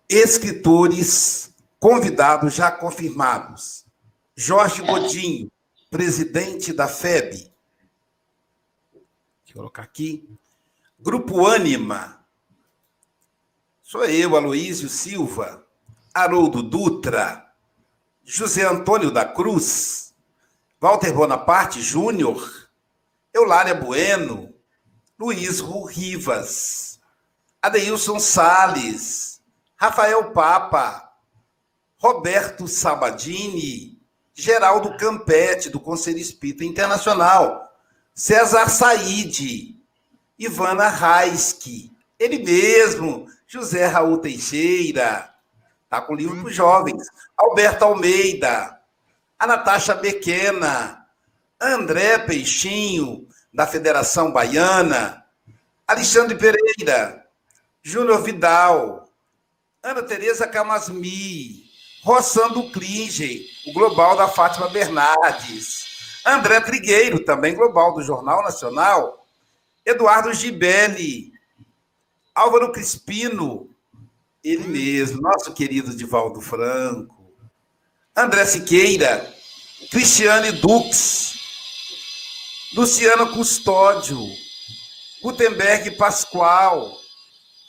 Escritores 0.10 1.54
convidados 1.80 2.56
já 2.56 2.72
confirmados: 2.72 3.86
Jorge 4.36 4.82
Godinho, 4.82 5.52
presidente 5.92 6.72
da 6.72 6.88
FEB. 6.88 7.32
Deixa 7.32 7.52
eu 9.50 9.56
colocar 9.56 9.84
aqui. 9.84 10.28
Grupo 10.98 11.46
Ânima. 11.46 12.26
Sou 13.84 14.06
eu, 14.06 14.38
Aloísio 14.38 14.88
Silva, 14.88 15.68
Haroldo 16.14 16.64
Dutra, 16.64 17.54
José 18.24 18.66
Antônio 18.66 19.12
da 19.12 19.26
Cruz, 19.26 20.16
Walter 20.80 21.12
Bonaparte 21.14 21.82
Júnior, 21.82 22.70
Eulália 23.34 23.76
Bueno, 23.76 24.54
Luiz 25.20 25.60
Rivas, 25.60 27.02
Adeilson 27.62 28.18
Sales, 28.18 29.42
Rafael 29.76 30.32
Papa, 30.32 31.12
Roberto 31.98 32.66
Sabadini, 32.66 34.01
Geraldo 34.34 34.98
Campete, 34.98 35.70
do 35.70 35.80
Conselho 35.80 36.18
Espírita 36.18 36.64
Internacional, 36.64 37.72
César 38.14 38.70
Said, 38.70 39.76
Ivana 40.38 40.88
Raiski, 40.88 41.92
ele 42.18 42.40
mesmo, 42.40 43.28
José 43.48 43.86
Raul 43.86 44.18
Teixeira, 44.20 45.34
tá 45.90 46.02
com 46.02 46.16
livro 46.16 46.38
para 46.38 46.48
os 46.48 46.56
jovens, 46.56 47.08
Alberto 47.38 47.84
Almeida, 47.84 48.80
a 49.38 49.48
Natasha 49.48 49.96
Bequena, 49.96 51.06
André 51.60 52.20
Peixinho, 52.20 53.28
da 53.54 53.68
Federação 53.68 54.32
Baiana, 54.32 55.26
Alexandre 55.88 56.38
Pereira, 56.38 57.26
Júnior 57.84 58.22
Vidal, 58.22 59.10
Ana 59.84 60.04
Tereza 60.04 60.48
Camasmi, 60.48 61.71
Roçando 62.04 62.70
Klinge, 62.72 63.48
o 63.68 63.74
Global 63.74 64.16
da 64.16 64.28
Fátima 64.28 64.68
Bernardes, 64.70 65.86
André 66.26 66.60
Trigueiro, 66.62 67.24
também 67.24 67.56
Global 67.56 67.94
do 67.94 68.02
Jornal 68.02 68.42
Nacional, 68.44 69.26
Eduardo 69.86 70.34
Gibelli, 70.34 71.32
Álvaro 72.34 72.72
Crispino, 72.72 73.70
ele 74.44 74.68
mesmo, 74.68 75.22
nosso 75.22 75.54
querido 75.54 75.96
Divaldo 75.96 76.42
Franco, 76.42 77.32
André 78.16 78.46
Siqueira, 78.46 79.32
Cristiane 79.92 80.52
Dux, 80.54 81.36
Luciano 82.74 83.32
Custódio, 83.34 84.18
Gutenberg 85.22 85.92
Pascoal. 85.92 87.00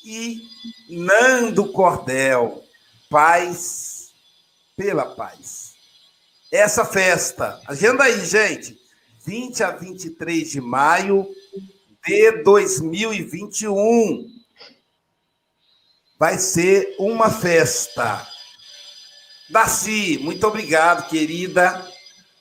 E 0.04 0.42
Nando 0.88 1.70
Cordel. 1.72 2.64
Paz 3.08 3.91
pela 4.76 5.06
paz. 5.06 5.72
Essa 6.50 6.84
festa, 6.84 7.60
agenda 7.66 8.04
aí, 8.04 8.24
gente, 8.24 8.78
20 9.24 9.62
a 9.62 9.70
23 9.70 10.50
de 10.50 10.60
maio 10.60 11.26
de 12.06 12.42
2021. 12.42 14.28
Vai 16.18 16.38
ser 16.38 16.94
uma 16.98 17.30
festa. 17.30 18.26
Darcy, 19.50 20.18
muito 20.18 20.46
obrigado, 20.46 21.08
querida, 21.08 21.86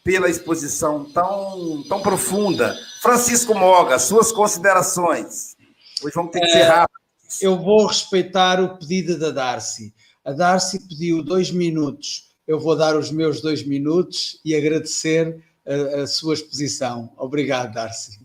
pela 0.03 0.29
exposição 0.29 1.05
tão, 1.05 1.83
tão 1.87 2.01
profunda. 2.01 2.75
Francisco 3.01 3.53
Moga, 3.53 3.99
suas 3.99 4.31
considerações. 4.31 5.55
Hoje 6.03 6.15
vamos 6.15 6.31
ter 6.31 6.41
que 6.41 6.49
ser 6.49 6.59
é, 6.59 6.67
rápido. 6.67 6.99
Eu 7.41 7.57
vou 7.57 7.85
respeitar 7.85 8.59
o 8.61 8.77
pedido 8.77 9.17
da 9.17 9.31
Darcy. 9.31 9.93
A 10.23 10.31
Darcy 10.31 10.79
pediu 10.79 11.23
dois 11.23 11.51
minutos. 11.51 12.31
Eu 12.47 12.59
vou 12.59 12.75
dar 12.75 12.95
os 12.95 13.11
meus 13.11 13.41
dois 13.41 13.63
minutos 13.63 14.39
e 14.45 14.55
agradecer 14.55 15.43
a, 15.65 16.01
a 16.01 16.07
sua 16.07 16.33
exposição. 16.33 17.13
Obrigado, 17.17 17.73
Darcy. 17.73 18.19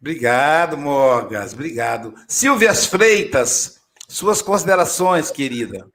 Obrigado, 0.00 0.76
Morgas. 0.76 1.52
Obrigado. 1.52 2.14
Silvias 2.28 2.86
Freitas, 2.86 3.80
suas 4.08 4.40
considerações, 4.40 5.30
querida. 5.30 5.88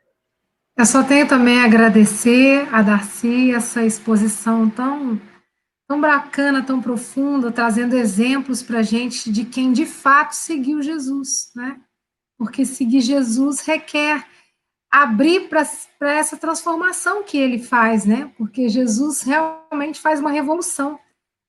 Eu 0.75 0.85
só 0.85 1.03
tenho 1.03 1.27
também 1.27 1.59
a 1.59 1.65
agradecer 1.65 2.67
a 2.73 2.81
Darcy 2.81 3.51
essa 3.51 3.85
exposição 3.85 4.69
tão, 4.69 5.21
tão 5.87 6.01
bacana, 6.01 6.63
tão 6.63 6.81
profunda, 6.81 7.51
trazendo 7.51 7.95
exemplos 7.95 8.63
para 8.63 8.79
a 8.79 8.83
gente 8.83 9.31
de 9.31 9.45
quem 9.45 9.71
de 9.71 9.85
fato 9.85 10.33
seguiu 10.33 10.81
Jesus, 10.81 11.51
né? 11.55 11.79
Porque 12.43 12.65
seguir 12.65 13.01
Jesus 13.01 13.61
requer 13.61 14.25
abrir 14.91 15.49
para 15.49 16.13
essa 16.13 16.37
transformação 16.37 17.23
que 17.23 17.37
ele 17.37 17.57
faz, 17.57 18.05
né? 18.05 18.31
Porque 18.37 18.69
Jesus 18.69 19.23
realmente 19.23 19.99
faz 19.99 20.19
uma 20.19 20.31
revolução 20.31 20.99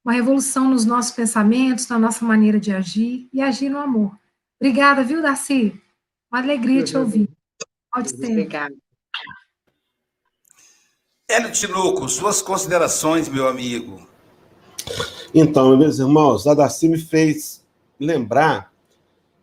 uma 0.04 0.12
revolução 0.12 0.68
nos 0.68 0.84
nossos 0.84 1.12
pensamentos, 1.12 1.88
na 1.88 1.98
nossa 1.98 2.24
maneira 2.24 2.60
de 2.60 2.70
agir 2.70 3.26
e 3.32 3.40
agir 3.40 3.70
no 3.70 3.78
amor. 3.78 4.14
Obrigada, 4.60 5.02
viu, 5.02 5.22
Darcy? 5.22 5.80
Uma 6.30 6.42
alegria 6.42 6.84
te 6.84 6.96
ouvir. 6.96 7.28
Pode 7.90 8.10
ser. 8.10 8.26
Obrigada. 8.26 8.74
Hélio 11.26 11.50
Tinoco, 11.52 12.06
suas 12.08 12.42
considerações, 12.42 13.30
meu 13.30 13.48
amigo. 13.48 14.06
Então, 15.34 15.74
meus 15.76 15.98
irmãos, 15.98 16.46
a 16.46 16.52
Darcy 16.52 16.86
me 16.86 16.98
fez 16.98 17.64
lembrar 17.98 18.70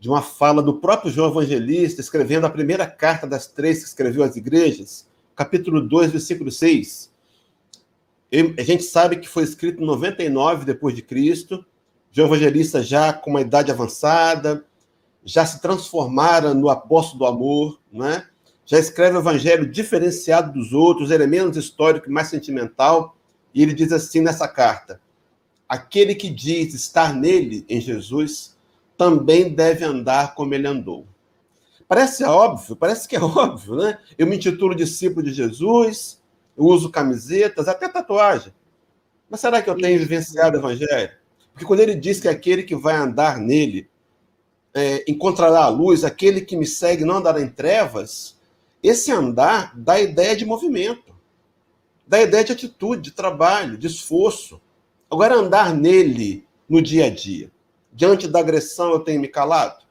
de 0.02 0.10
uma 0.10 0.24
fala 0.24 0.64
do 0.64 0.74
próprio 0.74 1.12
João 1.12 1.30
Evangelista, 1.30 2.02
escrevendo 2.02 2.48
a 2.48 2.50
primeira 2.50 2.88
carta 2.88 3.28
das 3.28 3.46
três 3.46 3.84
que 3.84 3.88
escreveu 3.88 4.24
às 4.24 4.36
igrejas, 4.36 5.08
capítulo 5.36 5.80
2, 5.80 6.10
versículo 6.10 6.50
6. 6.52 7.12
A 8.58 8.64
gente 8.64 8.82
sabe 8.82 9.18
que 9.18 9.30
foi 9.30 9.44
escrito 9.44 9.84
em 9.84 9.86
99 9.86 10.66
depois 10.66 10.96
de 10.96 11.04
Cristo, 11.04 11.64
João 12.12 12.30
Evangelista 12.30 12.82
já 12.82 13.14
com 13.14 13.30
uma 13.30 13.42
idade 13.42 13.72
avançada, 13.72 14.66
já 15.24 15.46
se 15.46 15.62
transformara 15.62 16.52
no 16.52 16.68
apóstolo 16.68 17.20
do 17.20 17.26
amor, 17.28 17.80
né? 17.94 18.26
já 18.66 18.80
escreve 18.80 19.18
o 19.18 19.20
evangelho 19.20 19.70
diferenciado 19.70 20.52
dos 20.52 20.74
outros, 20.74 21.12
ele 21.12 21.26
é 21.26 21.28
menos 21.28 21.58
histórico 21.58 22.10
e 22.10 22.12
mais 22.12 22.28
sentimental, 22.28 23.16
e 23.54 23.62
ele 23.62 23.74
diz 23.74 23.92
assim 23.92 24.20
nessa 24.20 24.48
carta: 24.48 25.00
aquele 25.70 26.16
que 26.16 26.28
diz 26.28 26.74
estar 26.74 27.14
nele, 27.14 27.64
em 27.70 27.80
Jesus, 27.80 28.51
também 29.02 29.50
deve 29.50 29.84
andar 29.84 30.36
como 30.36 30.54
ele 30.54 30.68
andou. 30.68 31.08
Parece 31.88 32.24
óbvio, 32.24 32.76
parece 32.76 33.08
que 33.08 33.16
é 33.16 33.20
óbvio, 33.26 33.78
né? 33.78 33.98
Eu 34.16 34.28
me 34.28 34.36
intitulo 34.36 34.76
discípulo 34.76 35.26
de 35.26 35.34
Jesus, 35.34 36.22
eu 36.56 36.66
uso 36.66 36.92
camisetas, 36.92 37.68
até 37.68 37.90
tatuagem. 37.90 38.54
Mas 39.28 39.40
será 39.40 39.60
que 39.60 39.72
eu 39.72 39.76
tenho 39.76 39.98
vivenciado 39.98 40.56
o 40.56 40.60
evangelho? 40.60 41.10
Porque 41.52 41.66
quando 41.66 41.80
ele 41.80 41.96
diz 41.96 42.20
que 42.20 42.28
aquele 42.28 42.62
que 42.62 42.76
vai 42.76 42.96
andar 42.96 43.40
nele 43.40 43.90
é, 44.72 45.04
encontrará 45.08 45.64
a 45.64 45.70
luz, 45.70 46.04
aquele 46.04 46.42
que 46.42 46.56
me 46.56 46.68
segue 46.68 47.04
não 47.04 47.18
andará 47.18 47.42
em 47.42 47.50
trevas, 47.50 48.38
esse 48.84 49.12
andar 49.12 49.76
dá 49.76 50.00
ideia 50.00 50.36
de 50.36 50.46
movimento, 50.46 51.12
dá 52.06 52.22
ideia 52.22 52.44
de 52.44 52.52
atitude, 52.52 53.10
de 53.10 53.12
trabalho, 53.16 53.80
de 53.80 53.88
esforço. 53.88 54.62
Agora, 55.10 55.34
andar 55.34 55.74
nele 55.74 56.46
no 56.70 56.80
dia 56.80 57.08
a 57.08 57.10
dia. 57.10 57.50
Diante 57.92 58.28
da 58.28 58.40
agressão, 58.40 58.92
eu 58.92 59.00
tenho 59.00 59.20
me 59.20 59.28
calado? 59.28 59.84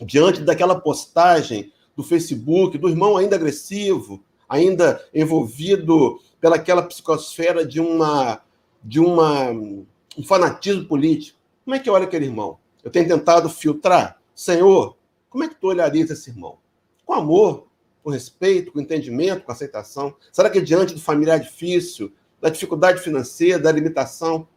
Diante 0.00 0.40
daquela 0.42 0.80
postagem 0.80 1.72
do 1.96 2.02
Facebook, 2.02 2.76
do 2.78 2.88
irmão 2.88 3.16
ainda 3.16 3.36
agressivo, 3.36 4.22
ainda 4.48 5.04
envolvido 5.14 6.20
pelaquela 6.40 6.82
psicosfera 6.82 7.64
de 7.64 7.80
uma 7.80 8.42
de 8.82 8.98
uma 8.98 9.50
um 9.50 10.24
fanatismo 10.24 10.84
político. 10.86 11.38
Como 11.64 11.76
é 11.76 11.78
que 11.78 11.88
olha 11.88 12.04
aquele 12.04 12.26
irmão? 12.26 12.58
Eu 12.82 12.90
tenho 12.90 13.06
tentado 13.06 13.48
filtrar. 13.48 14.20
Senhor, 14.34 14.96
como 15.30 15.44
é 15.44 15.48
que 15.48 15.54
tu 15.54 15.68
olharias 15.68 16.10
esse 16.10 16.30
irmão? 16.30 16.58
Com 17.06 17.14
amor, 17.14 17.68
com 18.02 18.10
respeito, 18.10 18.72
com 18.72 18.80
entendimento, 18.80 19.44
com 19.44 19.52
aceitação? 19.52 20.14
Será 20.32 20.50
que 20.50 20.60
diante 20.60 20.92
do 20.92 21.00
familiar 21.00 21.38
difícil, 21.38 22.12
da 22.40 22.48
dificuldade 22.48 23.00
financeira, 23.00 23.58
da 23.58 23.70
limitação, 23.70 24.48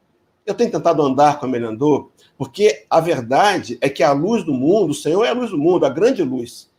eu 0.46 0.56
tenho 0.56 0.72
tentado 0.72 1.02
andar 1.02 1.40
como 1.40 1.56
ele 1.56 1.66
andou? 1.66 2.12
Porque 2.38 2.86
a 2.90 3.00
verdade 3.00 3.78
é 3.82 3.90
que 3.90 4.04
a 4.04 4.12
luz 4.12 4.44
do 4.44 4.54
mundo, 4.54 4.92
o 4.92 4.96
Senhor 4.96 5.24
é 5.24 5.30
a 5.30 5.34
luz 5.34 5.52
do 5.52 5.58
mundo, 5.58 5.86
a 5.86 5.90
grande 5.90 6.22
luz. 6.24 6.70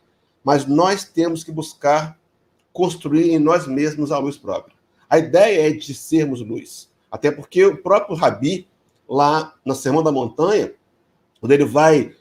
Mas 0.43 0.65
nós 0.65 1.03
temos 1.03 1.43
que 1.43 1.51
buscar 1.51 2.17
construir 2.71 3.31
em 3.31 3.39
nós 3.39 3.67
mesmos 3.67 4.11
a 4.11 4.19
luz 4.19 4.37
própria. 4.37 4.75
A 5.09 5.17
ideia 5.17 5.67
é 5.67 5.71
de 5.71 5.93
sermos 5.93 6.41
luz. 6.41 6.89
Até 7.09 7.31
porque 7.31 7.65
o 7.65 7.77
próprio 7.77 8.15
Rabi, 8.15 8.67
lá 9.09 9.55
na 9.65 9.73
Sermão 9.73 10.03
da 10.03 10.11
Montanha, 10.11 10.73
quando 11.39 11.51
ele 11.51 11.65
vai 11.65 12.13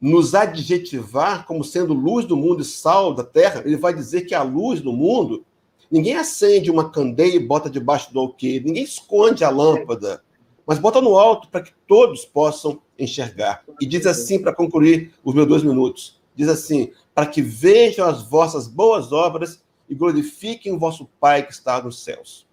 nos 0.00 0.34
adjetivar 0.34 1.46
como 1.46 1.62
sendo 1.62 1.92
luz 1.92 2.24
do 2.24 2.36
mundo 2.36 2.62
e 2.62 2.64
sal 2.64 3.14
da 3.14 3.22
terra, 3.22 3.62
ele 3.64 3.76
vai 3.76 3.94
dizer 3.94 4.22
que 4.22 4.34
a 4.34 4.42
luz 4.42 4.80
do 4.80 4.92
mundo, 4.92 5.44
ninguém 5.90 6.16
acende 6.16 6.70
uma 6.70 6.90
candeia 6.90 7.36
e 7.36 7.46
bota 7.46 7.68
debaixo 7.68 8.12
do 8.12 8.18
alqueire, 8.18 8.64
ninguém 8.64 8.82
esconde 8.82 9.44
a 9.44 9.50
lâmpada, 9.50 10.22
mas 10.70 10.78
bota 10.78 11.00
no 11.00 11.18
alto 11.18 11.48
para 11.48 11.62
que 11.62 11.72
todos 11.84 12.24
possam 12.24 12.80
enxergar. 12.96 13.64
E 13.80 13.84
diz 13.84 14.06
assim, 14.06 14.40
para 14.40 14.54
concluir 14.54 15.12
os 15.24 15.34
meus 15.34 15.48
dois 15.48 15.64
minutos, 15.64 16.20
diz 16.32 16.48
assim, 16.48 16.92
para 17.12 17.26
que 17.26 17.42
vejam 17.42 18.06
as 18.06 18.22
vossas 18.22 18.68
boas 18.68 19.10
obras 19.10 19.60
e 19.88 19.96
glorifiquem 19.96 20.72
o 20.72 20.78
vosso 20.78 21.10
Pai 21.18 21.44
que 21.44 21.52
está 21.52 21.82
nos 21.82 22.04
céus. 22.04 22.46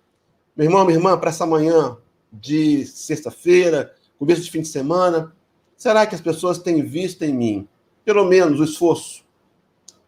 Meu 0.55 0.65
irmão, 0.65 0.83
minha 0.83 0.97
irmã, 0.97 1.15
para 1.15 1.29
essa 1.29 1.45
manhã 1.45 1.95
de 2.33 2.87
sexta-feira, 2.87 3.93
começo 4.17 4.41
de 4.41 4.49
fim 4.49 4.61
de 4.61 4.67
semana, 4.67 5.31
Será 5.77 6.07
que 6.07 6.15
as 6.15 6.21
pessoas 6.21 6.57
têm 6.57 6.81
visto 6.81 7.21
em 7.21 7.31
mim, 7.31 7.67
pelo 8.03 8.25
menos, 8.25 8.59
o 8.59 8.63
esforço, 8.63 9.23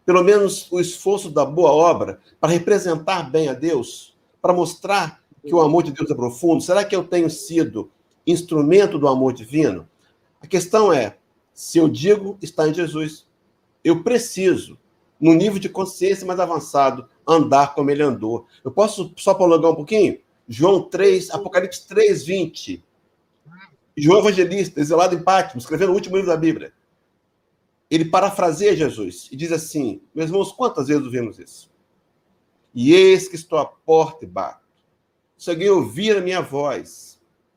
pelo 0.04 0.24
menos 0.24 0.66
o 0.72 0.80
esforço 0.80 1.30
da 1.30 1.44
boa 1.44 1.70
obra 1.70 2.18
para 2.40 2.50
representar 2.50 3.30
bem 3.30 3.48
a 3.48 3.52
Deus, 3.52 4.18
para 4.42 4.52
mostrar 4.52 5.22
que 5.46 5.54
o 5.54 5.60
amor 5.60 5.84
de 5.84 5.92
Deus 5.92 6.10
é 6.10 6.14
profundo? 6.14 6.60
Será 6.60 6.84
que 6.84 6.96
eu 6.96 7.04
tenho 7.04 7.30
sido 7.30 7.88
instrumento 8.26 8.98
do 8.98 9.08
amor 9.08 9.32
divino? 9.32 9.88
A 10.40 10.46
questão 10.46 10.92
é: 10.92 11.16
se 11.52 11.78
eu 11.78 11.88
digo 11.88 12.38
está 12.40 12.68
em 12.68 12.74
Jesus, 12.74 13.26
eu 13.84 14.02
preciso, 14.02 14.78
no 15.20 15.34
nível 15.34 15.58
de 15.58 15.68
consciência 15.68 16.26
mais 16.26 16.40
avançado, 16.40 17.08
andar 17.26 17.74
como 17.74 17.90
ele 17.90 18.02
andou. 18.02 18.46
Eu 18.64 18.70
posso 18.70 19.12
só 19.16 19.34
prolongar 19.34 19.72
um 19.72 19.76
pouquinho? 19.76 20.18
João 20.48 20.82
3, 20.82 21.30
Apocalipse 21.30 21.86
3, 21.86 22.24
20. 22.24 22.84
João 23.96 24.20
Evangelista, 24.20 24.80
exilado 24.80 25.14
em 25.14 25.22
Patmos, 25.22 25.64
escrevendo 25.64 25.90
o 25.90 25.94
último 25.94 26.16
livro 26.16 26.30
da 26.30 26.36
Bíblia. 26.36 26.72
Ele 27.90 28.04
parafraseia 28.04 28.76
Jesus 28.76 29.28
e 29.32 29.36
diz 29.36 29.52
assim: 29.52 30.00
Meus 30.14 30.30
irmãos, 30.30 30.52
quantas 30.52 30.88
vezes 30.88 31.04
ouvimos 31.04 31.38
isso? 31.38 31.70
E 32.74 32.94
eis 32.94 33.28
que 33.28 33.34
estou 33.34 33.58
à 33.58 33.66
porta 33.66 34.24
e 34.24 34.28
bato. 34.28 34.64
Se 35.36 35.50
alguém 35.50 35.70
ouvir 35.70 36.16
a 36.16 36.20
minha 36.20 36.40
voz 36.40 37.09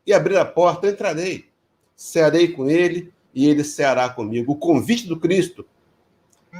e 0.05 0.13
abrir 0.13 0.37
a 0.37 0.45
porta, 0.45 0.89
entrarei. 0.89 1.45
Cearei 1.95 2.49
com 2.49 2.69
ele 2.69 3.13
e 3.33 3.47
ele 3.47 3.63
ceará 3.63 4.09
comigo. 4.09 4.53
O 4.53 4.57
convite 4.57 5.07
do 5.07 5.19
Cristo 5.19 5.65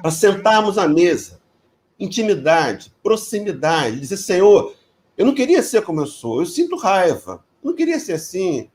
para 0.01 0.11
sentarmos 0.11 0.77
à 0.77 0.87
mesa, 0.87 1.39
intimidade, 1.99 2.93
proximidade, 3.03 3.99
dizer: 3.99 4.17
Senhor, 4.17 4.73
eu 5.17 5.25
não 5.25 5.33
queria 5.33 5.61
ser 5.61 5.83
como 5.83 6.01
eu 6.01 6.07
sou, 6.07 6.39
eu 6.39 6.45
sinto 6.45 6.75
raiva, 6.75 7.43
eu 7.63 7.69
não 7.69 7.75
queria 7.75 7.99
ser 7.99 8.13
assim. 8.13 8.69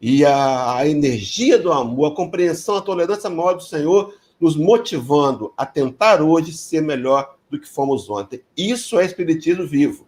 E 0.00 0.24
a, 0.24 0.76
a 0.76 0.88
energia 0.88 1.58
do 1.58 1.72
amor, 1.72 2.12
a 2.12 2.14
compreensão, 2.14 2.76
a 2.76 2.82
tolerância 2.82 3.30
maior 3.30 3.54
do 3.54 3.62
Senhor 3.62 4.14
nos 4.40 4.56
motivando 4.56 5.52
a 5.56 5.64
tentar 5.64 6.20
hoje 6.20 6.52
ser 6.52 6.82
melhor 6.82 7.36
do 7.48 7.58
que 7.58 7.68
fomos 7.68 8.10
ontem. 8.10 8.42
Isso 8.56 8.98
é 8.98 9.04
Espiritismo 9.04 9.66
vivo, 9.66 10.06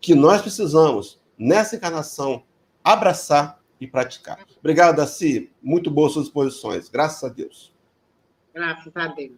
que 0.00 0.14
nós 0.14 0.40
precisamos, 0.40 1.20
nessa 1.38 1.76
encarnação, 1.76 2.42
abraçar 2.86 3.60
e 3.80 3.86
praticar. 3.86 4.38
Obrigado, 4.60 4.96
Daci. 4.96 5.50
Muito 5.60 5.90
boas 5.90 6.12
suas 6.12 6.26
exposições. 6.26 6.88
Graças 6.88 7.24
a 7.24 7.32
Deus. 7.32 7.72
Graças 8.54 8.92
a 8.94 9.08
Deus. 9.08 9.32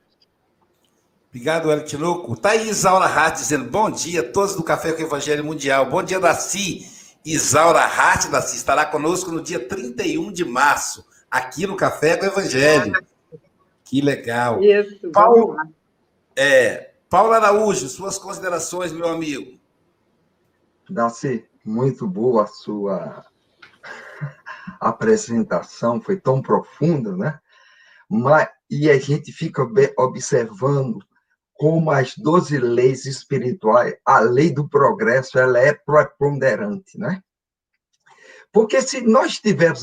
Obrigado, 1.30 1.70
Eric 1.72 1.96
Louco. 1.96 2.36
Tá 2.36 2.50
aí 2.50 2.68
Isaura 2.68 3.06
Hart 3.06 3.36
dizendo 3.36 3.70
bom 3.70 3.90
dia, 3.90 4.22
todos 4.22 4.54
do 4.54 4.62
Café 4.62 4.92
com 4.92 5.02
o 5.02 5.06
Evangelho 5.06 5.44
Mundial. 5.44 5.88
Bom 5.88 6.02
dia, 6.02 6.20
Daci. 6.20 6.86
Isaura 7.24 7.80
Hart, 7.80 8.28
Daci, 8.28 8.56
estará 8.56 8.84
conosco 8.84 9.30
no 9.30 9.42
dia 9.42 9.66
31 9.66 10.30
de 10.30 10.44
março, 10.44 11.04
aqui 11.30 11.66
no 11.66 11.76
Café 11.76 12.16
com 12.16 12.24
o 12.24 12.28
Evangelho. 12.28 12.92
Que 13.84 14.00
legal. 14.00 14.62
Isso, 14.62 15.10
Paulo, 15.10 15.56
é, 16.36 16.92
Paulo 17.08 17.32
Araújo, 17.32 17.88
suas 17.88 18.18
considerações, 18.18 18.92
meu 18.92 19.08
amigo. 19.08 19.58
Daci, 20.88 21.46
muito 21.64 22.06
boa 22.06 22.44
a 22.44 22.46
sua 22.46 23.24
apresentação, 24.80 26.00
foi 26.00 26.16
tão 26.16 26.40
profunda, 26.42 27.16
né? 27.16 27.38
Mas, 28.08 28.48
e 28.70 28.90
a 28.90 28.98
gente 28.98 29.32
fica 29.32 29.66
observando 29.96 30.98
como 31.54 31.90
as 31.90 32.14
12 32.16 32.56
leis 32.58 33.04
espirituais, 33.04 33.94
a 34.06 34.20
lei 34.20 34.52
do 34.52 34.68
progresso, 34.68 35.38
ela 35.38 35.58
é 35.58 35.74
preponderante, 35.74 36.96
né? 36.98 37.20
Porque 38.52 38.80
se 38.80 39.00
nós 39.02 39.38
tivermos. 39.38 39.82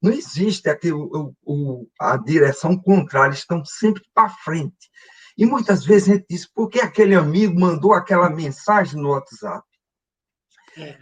Não 0.00 0.12
existe 0.12 0.68
aqui 0.68 0.92
o, 0.92 1.34
o, 1.44 1.88
a 2.00 2.16
direção 2.16 2.76
contrária, 2.78 3.34
estão 3.34 3.64
sempre 3.64 4.02
para 4.14 4.28
frente. 4.28 4.88
E 5.36 5.44
muitas 5.44 5.84
vezes 5.84 6.08
a 6.08 6.12
gente 6.14 6.26
diz, 6.30 6.46
por 6.46 6.68
que 6.68 6.80
aquele 6.80 7.16
amigo 7.16 7.58
mandou 7.58 7.92
aquela 7.92 8.30
mensagem 8.30 9.00
no 9.00 9.10
WhatsApp? 9.10 9.64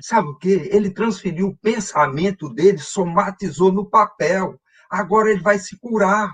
Sabe 0.01 0.29
o 0.29 0.37
quê? 0.37 0.69
Ele 0.73 0.91
transferiu 0.91 1.49
o 1.49 1.57
pensamento 1.57 2.49
dele, 2.49 2.79
somatizou 2.79 3.73
no 3.73 3.89
papel. 3.89 4.61
Agora 4.91 5.31
ele 5.31 5.41
vai 5.41 5.59
se 5.59 5.79
curar, 5.79 6.33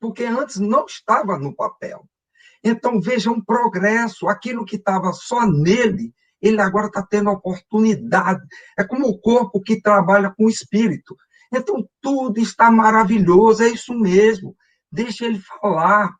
porque 0.00 0.24
antes 0.24 0.56
não 0.56 0.84
estava 0.84 1.38
no 1.38 1.54
papel. 1.54 2.04
Então, 2.62 3.00
veja 3.00 3.30
um 3.30 3.42
progresso. 3.42 4.28
Aquilo 4.28 4.64
que 4.64 4.76
estava 4.76 5.12
só 5.12 5.46
nele, 5.46 6.12
ele 6.40 6.60
agora 6.60 6.86
está 6.86 7.02
tendo 7.02 7.30
oportunidade. 7.30 8.42
É 8.78 8.84
como 8.84 9.06
o 9.06 9.18
corpo 9.18 9.60
que 9.60 9.80
trabalha 9.80 10.32
com 10.36 10.46
o 10.46 10.50
espírito. 10.50 11.14
Então, 11.52 11.88
tudo 12.00 12.40
está 12.40 12.70
maravilhoso, 12.70 13.62
é 13.62 13.68
isso 13.68 13.94
mesmo. 13.94 14.56
Deixa 14.90 15.26
ele 15.26 15.40
falar. 15.40 16.14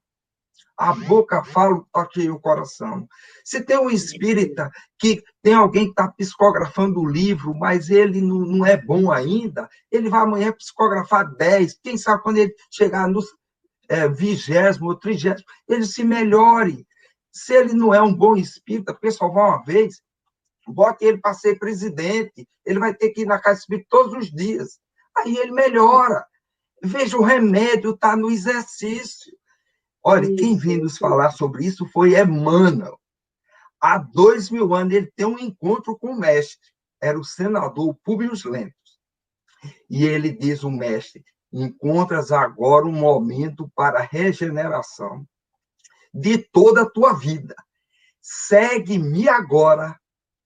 A 0.76 0.92
boca 0.92 1.44
fala 1.44 1.84
toque 1.92 2.28
o 2.28 2.40
coração. 2.40 3.08
Se 3.44 3.62
tem 3.62 3.78
um 3.78 3.90
espírita 3.90 4.70
que 4.98 5.22
tem 5.42 5.54
alguém 5.54 5.84
que 5.84 5.90
está 5.90 6.08
psicografando 6.08 7.00
o 7.00 7.08
livro, 7.08 7.54
mas 7.54 7.90
ele 7.90 8.20
não, 8.20 8.40
não 8.40 8.66
é 8.66 8.76
bom 8.76 9.12
ainda, 9.12 9.68
ele 9.90 10.08
vai 10.08 10.22
amanhã 10.22 10.52
psicografar 10.52 11.32
10. 11.36 11.78
Quem 11.82 11.96
sabe 11.96 12.22
quando 12.22 12.38
ele 12.38 12.54
chegar 12.70 13.06
no 13.08 13.22
é, 13.88 14.08
vigésimo 14.08 14.88
ou 14.88 14.96
trigésimo, 14.96 15.44
ele 15.68 15.86
se 15.86 16.02
melhore. 16.02 16.86
Se 17.32 17.54
ele 17.54 17.72
não 17.72 17.94
é 17.94 18.00
um 18.02 18.14
bom 18.14 18.36
espírita, 18.36 18.96
só 19.12 19.28
vai 19.28 19.44
uma 19.44 19.64
vez, 19.64 20.00
bote 20.66 21.04
ele 21.04 21.18
para 21.18 21.34
ser 21.34 21.58
presidente, 21.58 22.48
ele 22.64 22.78
vai 22.78 22.94
ter 22.94 23.10
que 23.10 23.22
ir 23.22 23.26
na 23.26 23.38
casa 23.38 23.60
espírita 23.60 23.86
todos 23.90 24.14
os 24.14 24.30
dias. 24.30 24.78
Aí 25.18 25.36
ele 25.36 25.52
melhora. 25.52 26.24
Veja, 26.82 27.16
o 27.16 27.22
remédio 27.22 27.90
está 27.90 28.16
no 28.16 28.30
exercício. 28.30 29.32
Olha, 30.06 30.36
quem 30.36 30.54
veio 30.56 30.82
nos 30.82 30.98
falar 30.98 31.30
sobre 31.30 31.64
isso 31.64 31.86
foi 31.86 32.20
Emmanuel. 32.20 33.00
Há 33.80 33.96
dois 33.96 34.50
mil 34.50 34.74
anos 34.74 34.92
ele 34.92 35.10
tem 35.16 35.24
um 35.24 35.38
encontro 35.38 35.98
com 35.98 36.08
o 36.08 36.18
mestre. 36.18 36.68
Era 37.00 37.18
o 37.18 37.24
senador 37.24 37.94
Públio 38.04 38.32
Lentz. 38.44 38.74
E 39.88 40.04
ele 40.04 40.30
diz 40.30 40.62
o 40.62 40.70
mestre, 40.70 41.24
encontras 41.50 42.30
agora 42.30 42.84
um 42.84 42.92
momento 42.92 43.70
para 43.74 44.00
a 44.00 44.02
regeneração 44.02 45.26
de 46.12 46.38
toda 46.38 46.82
a 46.82 46.90
tua 46.90 47.14
vida. 47.14 47.54
Segue-me 48.20 49.28
agora 49.28 49.98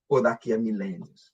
ou 0.09 0.23
daqui 0.23 0.53
a 0.53 0.59
milênios. 0.59 1.33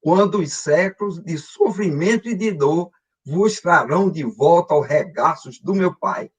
Quando 0.00 0.40
os 0.40 0.52
séculos 0.52 1.22
de 1.22 1.38
sofrimento 1.38 2.28
e 2.28 2.34
de 2.34 2.52
dor 2.52 2.90
vos 3.24 3.60
trarão 3.60 4.10
de 4.10 4.24
volta 4.24 4.74
aos 4.74 4.86
regaços 4.86 5.60
do 5.60 5.74
meu 5.74 5.94
Pai. 5.96 6.30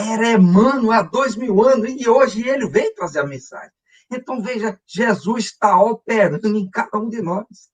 Era 0.00 0.32
Emmanuel 0.32 0.92
há 0.92 1.02
dois 1.02 1.36
mil 1.36 1.62
anos 1.62 1.90
e 1.90 2.08
hoje 2.08 2.48
ele 2.48 2.68
veio 2.68 2.94
trazer 2.94 3.20
a 3.20 3.26
mensagem. 3.26 3.70
Então, 4.10 4.42
veja, 4.42 4.80
Jesus 4.86 5.44
está 5.44 5.80
operando 5.80 6.48
em 6.48 6.68
cada 6.70 6.98
um 6.98 7.08
de 7.08 7.20
nós. 7.20 7.70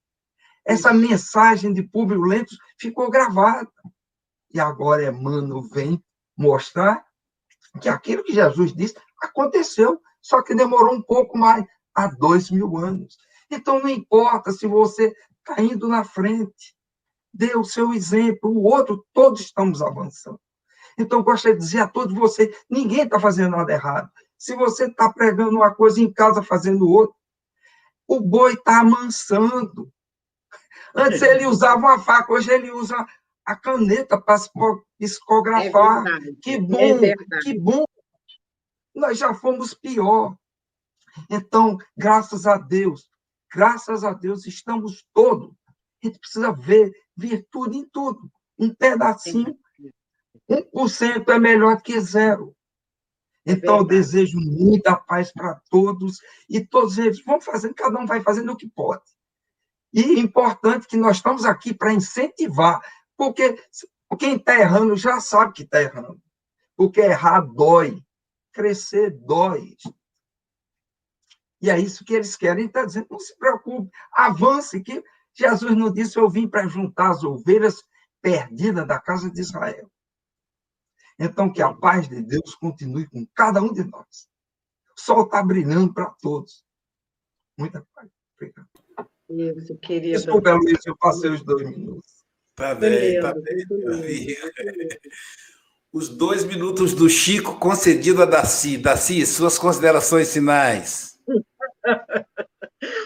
Essa 0.65 0.93
mensagem 0.93 1.73
de 1.73 1.83
Públio 1.83 2.23
Lentos 2.23 2.59
ficou 2.79 3.09
gravada. 3.09 3.71
E 4.53 4.59
agora 4.59 5.07
Emmanuel 5.07 5.63
vem 5.63 6.03
mostrar 6.37 7.05
que 7.81 7.89
aquilo 7.89 8.25
que 8.25 8.35
Jesus 8.35 8.75
disse 8.75 8.97
aconteceu, 9.23 10.01
só 10.21 10.43
que 10.43 10.55
demorou 10.55 10.95
um 10.95 11.03
pouco 11.03 11.39
mais, 11.39 11.65
há 11.95 12.09
dois 12.09 12.51
mil 12.51 12.77
anos. 12.77 13.17
Então, 13.51 13.81
não 13.81 13.89
importa 13.89 14.51
se 14.51 14.67
você 14.67 15.15
está 15.39 15.63
indo 15.63 15.87
na 15.87 16.05
frente, 16.05 16.75
dê 17.33 17.57
o 17.57 17.65
seu 17.65 17.95
exemplo, 17.95 18.51
o 18.51 18.65
outro, 18.65 19.07
todos 19.13 19.41
estamos 19.41 19.81
avançando. 19.81 20.41
Então, 20.99 21.23
gostaria 21.23 21.57
de 21.57 21.65
dizer 21.65 21.81
a 21.81 21.89
todos 21.89 22.15
vocês: 22.15 22.55
ninguém 22.69 23.03
está 23.03 23.21
fazendo 23.21 23.51
nada 23.51 23.73
errado. 23.73 24.11
Se 24.39 24.55
você 24.55 24.87
está 24.87 25.13
pregando 25.13 25.57
uma 25.57 25.75
coisa 25.75 26.01
em 26.01 26.13
casa, 26.13 26.43
fazendo 26.43 26.89
outra, 26.89 27.15
o 28.07 28.21
boi 28.21 28.55
está 28.55 28.81
amansando. 28.81 29.91
Antes 30.95 31.21
ele 31.23 31.47
usava 31.47 31.79
uma 31.79 31.99
faca, 31.99 32.33
hoje 32.33 32.51
ele 32.51 32.71
usa 32.71 33.07
a 33.45 33.55
caneta 33.57 34.21
para 34.21 34.41
psicografar. 34.99 36.07
É 36.07 36.21
que 36.43 36.59
bom, 36.59 37.05
é 37.05 37.15
que 37.43 37.59
bom. 37.59 37.85
Nós 38.95 39.19
já 39.19 39.35
fomos 39.35 39.75
pior. 39.75 40.37
Então, 41.31 41.79
graças 41.97 42.47
a 42.47 42.57
Deus, 42.57 43.09
graças 43.53 44.05
a 44.05 44.13
Deus, 44.13 44.47
estamos 44.47 45.07
todos. 45.13 45.51
A 46.03 46.07
gente 46.07 46.19
precisa 46.19 46.53
ver 46.53 46.93
virtude 47.17 47.79
em 47.79 47.89
tudo. 47.89 48.31
Um 48.59 48.75
pedacinho, 48.75 49.57
1% 50.49 51.29
é 51.29 51.39
melhor 51.39 51.81
que 51.83 51.99
zero. 52.01 52.55
Então, 53.45 53.79
eu 53.79 53.85
desejo 53.85 54.39
muita 54.41 54.97
paz 54.97 55.33
para 55.33 55.61
todos 55.71 56.19
e 56.49 56.65
todos 56.65 56.99
eles 56.99 57.23
vão 57.25 57.41
fazendo, 57.41 57.75
cada 57.75 57.99
um 57.99 58.07
vai 58.07 58.21
fazendo 58.21 58.53
o 58.53 58.57
que 58.57 58.69
pode. 58.69 59.05
E 59.93 60.03
é 60.03 60.19
importante 60.19 60.89
que 60.89 60.97
nós 60.97 61.19
estamos 61.19 61.45
aqui 61.45 61.73
para 61.73 61.93
incentivar, 61.93 62.81
porque 63.17 63.57
quem 64.19 64.37
está 64.37 64.59
errando 64.59 64.97
já 64.97 65.21
sabe 65.21 65.53
que 65.53 65.63
está 65.63 65.81
errando. 65.81 66.21
Porque 66.77 67.01
errar 67.01 67.41
dói, 67.41 68.03
crescer 68.53 69.11
dói. 69.11 69.77
E 71.63 71.71
é 71.71 71.79
isso 71.79 72.05
que 72.05 72.15
eles 72.15 72.37
querem. 72.37 72.67
Está 72.67 72.85
dizendo, 72.85 73.07
não 73.11 73.19
se 73.19 73.37
preocupe, 73.39 73.91
avance, 74.13 74.83
que 74.83 75.03
Jesus 75.33 75.77
não 75.77 75.93
disse, 75.93 76.19
eu 76.19 76.29
vim 76.29 76.49
para 76.49 76.67
juntar 76.67 77.11
as 77.11 77.23
ovelhas 77.23 77.83
perdidas 78.21 78.87
da 78.87 79.01
casa 79.01 79.31
de 79.31 79.41
Israel. 79.41 79.91
Então, 81.19 81.51
que 81.53 81.63
a 81.63 81.73
paz 81.73 82.09
de 82.09 82.23
Deus 82.23 82.55
continue 82.55 83.09
com 83.09 83.27
cada 83.35 83.61
um 83.63 83.73
de 83.73 83.85
nós. 83.85 84.29
O 84.97 85.01
sol 85.01 85.25
está 85.25 85.43
brilhando 85.43 85.93
para 85.93 86.07
todos. 86.21 86.65
Muita 87.59 87.87
paz. 87.95 88.09
Obrigado. 88.35 88.69
Isso, 89.29 89.77
querido. 89.79 90.17
Desculpa, 90.17 90.53
Luiz, 90.53 90.79
eu 90.87 90.97
passei 90.97 91.31
os 91.31 91.43
dois 91.43 91.69
minutos. 91.69 92.25
Tá 92.55 92.75
bem, 92.75 93.21
tá 93.21 93.35
bem. 93.35 94.37
Os 95.93 96.09
dois 96.09 96.45
minutos 96.45 96.95
do 96.95 97.09
Chico 97.09 97.59
concedido 97.59 98.23
a 98.23 98.27
Daci. 98.27 98.77
Daci, 98.77 99.25
suas 99.27 99.59
considerações 99.59 100.33
finais. 100.33 101.19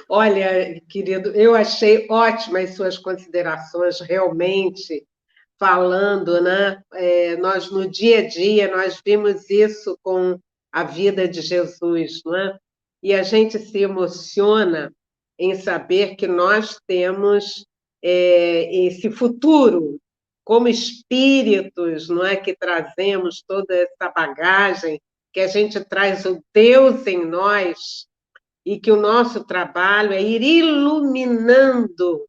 Olha, 0.09 0.81
querido, 0.89 1.31
eu 1.31 1.55
achei 1.55 2.07
ótimas 2.11 2.75
suas 2.75 2.99
considerações, 2.99 4.01
realmente, 4.01 5.07
falando, 5.61 6.41
né? 6.41 6.83
É, 6.95 7.37
nós, 7.37 7.71
no 7.71 7.89
dia 7.89 8.21
a 8.21 8.27
dia, 8.27 8.75
nós 8.75 9.01
vimos 9.05 9.49
isso 9.51 9.99
com 10.03 10.39
a 10.73 10.83
vida 10.83 11.29
de 11.29 11.43
Jesus, 11.43 12.23
não 12.25 12.35
é? 12.35 12.59
E 13.03 13.13
a 13.13 13.23
gente 13.23 13.59
se 13.59 13.79
emociona 13.79 14.91
em 15.39 15.55
saber 15.55 16.17
que 16.17 16.27
nós 16.27 16.81
temos 16.87 17.67
é, 18.03 18.87
esse 18.87 19.11
futuro 19.11 20.01
como 20.43 20.67
espíritos, 20.67 22.09
não 22.09 22.25
é 22.25 22.37
que 22.37 22.57
trazemos 22.57 23.43
toda 23.47 23.75
essa 23.75 24.11
bagagem, 24.11 25.01
que 25.33 25.41
a 25.41 25.47
gente 25.47 25.79
traz 25.85 26.25
o 26.25 26.43
Deus 26.53 27.07
em 27.07 27.25
nós 27.25 28.07
e 28.65 28.81
que 28.81 28.91
o 28.91 29.01
nosso 29.01 29.45
trabalho 29.45 30.13
é 30.13 30.21
ir 30.21 30.43
iluminando 30.43 32.27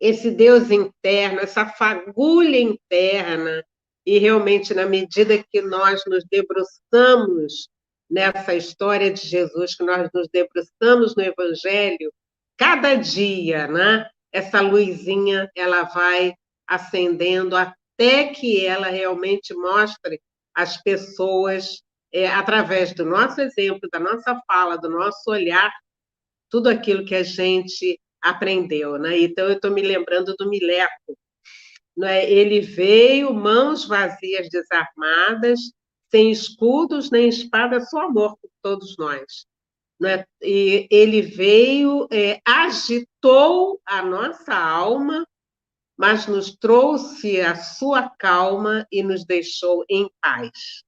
esse 0.00 0.30
Deus 0.30 0.70
interno, 0.70 1.40
essa 1.40 1.66
fagulha 1.66 2.58
interna, 2.60 3.64
e 4.04 4.18
realmente, 4.18 4.72
na 4.72 4.86
medida 4.86 5.42
que 5.50 5.60
nós 5.60 6.02
nos 6.06 6.24
debruçamos 6.30 7.68
nessa 8.08 8.54
história 8.54 9.12
de 9.12 9.26
Jesus, 9.26 9.74
que 9.74 9.82
nós 9.82 10.08
nos 10.14 10.28
debruçamos 10.32 11.16
no 11.16 11.22
Evangelho, 11.22 12.12
cada 12.56 12.94
dia, 12.94 13.66
né, 13.66 14.08
essa 14.32 14.60
luzinha, 14.60 15.50
ela 15.56 15.82
vai 15.82 16.34
acendendo 16.68 17.56
até 17.56 18.28
que 18.28 18.64
ela 18.64 18.88
realmente 18.88 19.52
mostre 19.54 20.20
às 20.54 20.80
pessoas 20.82 21.82
é, 22.12 22.28
através 22.28 22.94
do 22.94 23.04
nosso 23.04 23.40
exemplo, 23.40 23.88
da 23.92 23.98
nossa 23.98 24.40
fala, 24.46 24.76
do 24.76 24.88
nosso 24.88 25.30
olhar, 25.30 25.72
tudo 26.48 26.68
aquilo 26.68 27.04
que 27.04 27.14
a 27.14 27.22
gente 27.22 27.98
aprendeu. 28.30 28.98
Né? 28.98 29.18
Então, 29.20 29.46
eu 29.46 29.54
estou 29.54 29.70
me 29.70 29.82
lembrando 29.82 30.34
do 30.36 30.48
Mileco. 30.48 31.16
Né? 31.96 32.30
Ele 32.30 32.60
veio, 32.60 33.32
mãos 33.32 33.86
vazias, 33.86 34.48
desarmadas, 34.50 35.60
sem 36.10 36.30
escudos 36.30 37.10
nem 37.10 37.28
espada, 37.28 37.80
só 37.80 38.02
amor 38.02 38.36
por 38.38 38.50
todos 38.62 38.96
nós. 38.98 39.46
Né? 40.00 40.24
E 40.42 40.86
ele 40.90 41.22
veio, 41.22 42.06
é, 42.12 42.40
agitou 42.44 43.80
a 43.84 44.02
nossa 44.02 44.54
alma, 44.54 45.26
mas 45.96 46.26
nos 46.26 46.54
trouxe 46.54 47.40
a 47.40 47.56
sua 47.56 48.10
calma 48.10 48.86
e 48.92 49.02
nos 49.02 49.24
deixou 49.24 49.84
em 49.88 50.10
paz. 50.20 50.84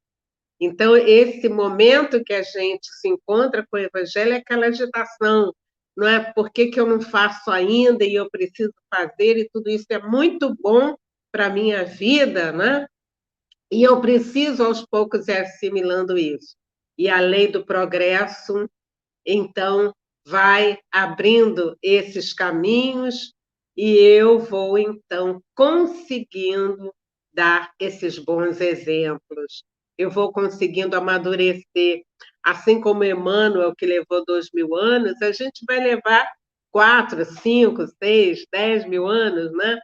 Então, 0.61 0.97
esse 0.97 1.49
momento 1.49 2.23
que 2.23 2.35
a 2.35 2.43
gente 2.43 2.89
se 3.01 3.09
encontra 3.09 3.65
com 3.71 3.77
o 3.77 3.81
Evangelho 3.81 4.33
é 4.33 4.37
aquela 4.37 4.67
agitação, 4.67 5.55
não 5.99 6.07
é? 6.09 6.33
Por 6.33 6.51
que, 6.51 6.69
que 6.69 6.79
eu 6.79 6.87
não 6.87 7.01
faço 7.01 7.51
ainda 7.51 8.05
e 8.05 8.15
eu 8.15 8.31
preciso 8.31 8.73
fazer, 8.89 9.37
e 9.37 9.49
tudo 9.51 9.69
isso 9.69 9.87
é 9.91 10.01
muito 10.01 10.55
bom 10.61 10.97
para 11.33 11.47
a 11.47 11.51
minha 11.51 11.85
vida, 11.85 12.53
né? 12.53 12.87
E 13.71 13.83
eu 13.83 14.01
preciso, 14.01 14.65
aos 14.65 14.87
poucos, 14.87 15.29
ir 15.29 15.39
assimilando 15.39 16.17
isso. 16.17 16.55
E 16.97 17.09
a 17.09 17.21
lei 17.21 17.49
do 17.49 17.67
progresso, 17.67 18.69
então, 19.27 19.93
vai 20.25 20.79
abrindo 20.93 21.77
esses 21.83 22.33
caminhos 22.33 23.35
e 23.77 23.97
eu 23.97 24.39
vou, 24.39 24.79
então, 24.79 25.43
conseguindo 25.55 26.95
dar 27.35 27.73
esses 27.81 28.19
bons 28.19 28.61
exemplos 28.61 29.65
eu 29.99 30.11
vou 30.11 30.33
conseguindo 30.33 30.97
amadurecer. 30.97 32.05
Assim 32.45 32.81
como 32.81 33.05
Emmanuel, 33.05 33.75
que 33.77 33.87
levou 33.87 34.25
dois 34.25 34.49
mil 34.55 34.75
anos, 34.75 35.21
a 35.23 35.33
gente 35.33 35.65
vai 35.67 35.81
levar 35.81 36.31
quatro, 36.71 37.25
cinco, 37.25 37.87
seis, 38.03 38.45
dez 38.53 38.87
mil 38.87 39.07
anos, 39.07 39.53
né? 39.53 39.79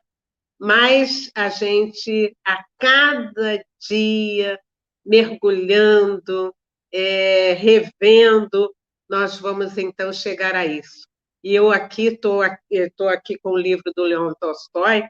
Mas 0.58 1.30
a 1.34 1.48
gente, 1.48 2.36
a 2.46 2.64
cada 2.78 3.62
dia, 3.88 4.58
mergulhando, 5.04 6.54
é, 6.92 7.52
revendo, 7.54 8.74
nós 9.08 9.38
vamos 9.38 9.76
então 9.76 10.12
chegar 10.12 10.54
a 10.54 10.64
isso. 10.64 11.06
E 11.42 11.54
eu 11.54 11.70
aqui 11.70 12.06
estou 12.06 13.08
aqui 13.08 13.38
com 13.38 13.50
o 13.50 13.58
livro 13.58 13.92
do 13.94 14.04
Leon 14.04 14.32
Tolstói, 14.40 15.06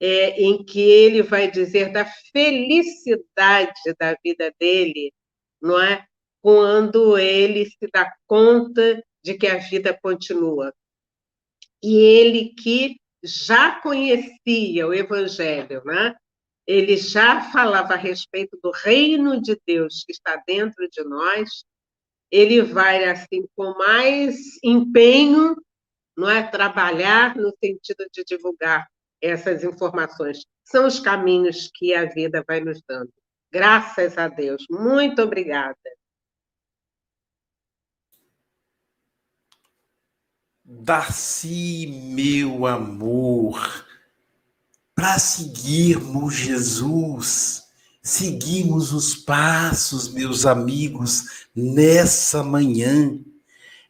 é, 0.00 0.40
em 0.40 0.64
que 0.64 0.80
ele 0.80 1.22
vai 1.22 1.50
dizer 1.50 1.90
da 1.92 2.04
felicidade 2.32 3.72
da 3.98 4.16
vida 4.22 4.52
dele, 4.60 5.12
não 5.60 5.80
é? 5.82 6.06
Quando 6.42 7.18
ele 7.18 7.66
se 7.66 7.88
dá 7.92 8.12
conta 8.26 9.02
de 9.22 9.34
que 9.34 9.46
a 9.46 9.58
vida 9.58 9.98
continua. 10.00 10.72
E 11.82 11.96
ele 11.96 12.54
que 12.54 12.96
já 13.22 13.80
conhecia 13.80 14.86
o 14.86 14.94
Evangelho, 14.94 15.82
né? 15.84 16.14
ele 16.68 16.98
já 16.98 17.50
falava 17.50 17.94
a 17.94 17.96
respeito 17.96 18.58
do 18.62 18.70
reino 18.70 19.40
de 19.40 19.58
Deus 19.66 20.04
que 20.04 20.12
está 20.12 20.36
dentro 20.46 20.86
de 20.90 21.02
nós, 21.02 21.64
ele 22.30 22.60
vai, 22.60 23.04
assim, 23.04 23.48
com 23.56 23.72
mais 23.78 24.36
empenho, 24.62 25.56
não 26.14 26.28
é? 26.28 26.42
trabalhar 26.46 27.34
no 27.36 27.50
sentido 27.62 28.06
de 28.12 28.22
divulgar 28.22 28.86
essas 29.22 29.64
informações. 29.64 30.44
São 30.62 30.86
os 30.86 31.00
caminhos 31.00 31.70
que 31.74 31.94
a 31.94 32.04
vida 32.04 32.44
vai 32.46 32.60
nos 32.60 32.82
dando. 32.86 33.10
Graças 33.50 34.18
a 34.18 34.28
Deus. 34.28 34.66
Muito 34.70 35.22
obrigada. 35.22 35.74
Darcy, 40.70 41.86
meu 41.86 42.66
amor, 42.66 43.86
para 44.94 45.18
seguirmos 45.18 46.34
Jesus, 46.34 47.62
seguimos 48.02 48.92
os 48.92 49.14
passos, 49.14 50.12
meus 50.12 50.44
amigos, 50.44 51.46
nessa 51.56 52.42
manhã. 52.44 53.18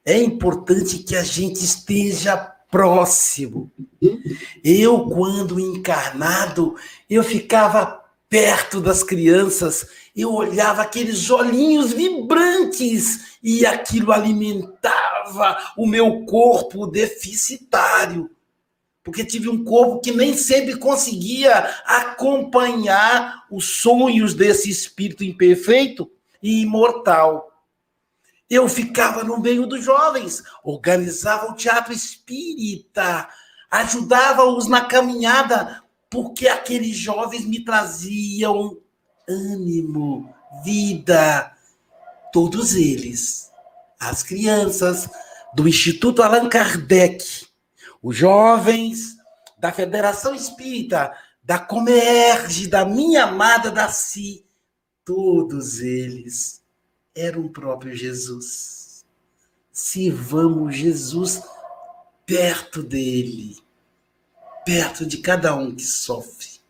É 0.05 0.22
importante 0.22 1.01
que 1.01 1.16
a 1.16 1.24
gente 1.24 1.64
esteja 1.64 2.37
próximo. 2.70 3.72
Eu, 4.62 5.07
quando 5.07 5.59
encarnado, 5.59 6.76
eu 7.11 7.24
ficava 7.24 8.05
perto 8.29 8.81
das 8.81 9.03
crianças, 9.03 9.85
eu 10.20 10.32
olhava 10.32 10.82
aqueles 10.82 11.30
olhinhos 11.30 11.92
vibrantes 11.92 13.38
e 13.42 13.64
aquilo 13.64 14.12
alimentava 14.12 15.56
o 15.76 15.86
meu 15.86 16.24
corpo 16.24 16.86
deficitário. 16.86 18.30
Porque 19.02 19.24
tive 19.24 19.48
um 19.48 19.64
corpo 19.64 20.00
que 20.00 20.12
nem 20.12 20.36
sempre 20.36 20.76
conseguia 20.76 21.54
acompanhar 21.86 23.46
os 23.50 23.80
sonhos 23.80 24.34
desse 24.34 24.68
espírito 24.68 25.24
imperfeito 25.24 26.10
e 26.42 26.60
imortal 26.62 27.48
eu 28.50 28.68
ficava 28.68 29.22
no 29.22 29.38
meio 29.38 29.66
dos 29.66 29.84
jovens, 29.84 30.42
organizava 30.64 31.50
o 31.50 31.54
teatro 31.54 31.92
espírita, 31.92 33.28
ajudava-os 33.70 34.66
na 34.66 34.86
caminhada, 34.86 35.82
porque 36.08 36.48
aqueles 36.48 36.96
jovens 36.96 37.44
me 37.44 37.62
traziam 37.62 38.78
ânimo, 39.29 40.35
vida. 40.64 41.53
Todos 42.33 42.74
eles, 42.74 43.51
as 43.99 44.22
crianças 44.22 45.09
do 45.55 45.68
Instituto 45.68 46.22
Allan 46.22 46.49
Kardec, 46.49 47.47
os 48.03 48.16
jovens 48.16 49.16
da 49.59 49.72
Federação 49.72 50.35
Espírita, 50.35 51.12
da 51.43 51.59
Comerge, 51.59 52.66
da 52.66 52.85
minha 52.85 53.24
amada 53.24 53.70
Daci, 53.70 54.45
todos 55.05 55.81
eles 55.81 56.62
era 57.14 57.41
o 57.41 57.49
próprio 57.49 57.95
Jesus. 57.97 59.05
Sirvamos 59.72 60.76
Jesus 60.76 61.43
perto 62.26 62.83
dele, 62.83 63.57
perto 64.64 65.07
de 65.07 65.18
cada 65.18 65.55
um 65.55 65.74
que 65.74 65.85
sofre. 65.85 66.61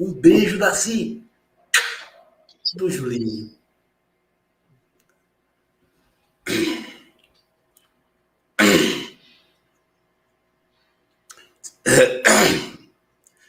Um 0.00 0.12
beijo 0.12 0.58
da 0.58 0.72
Si, 2.68 2.76
do 2.76 2.90
Julinho. 2.90 3.50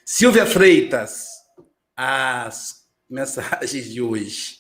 Silvia 0.06 0.46
Freitas, 0.46 1.44
as 1.98 2.88
mensagens 3.10 3.90
de 3.90 4.02
hoje. 4.02 4.60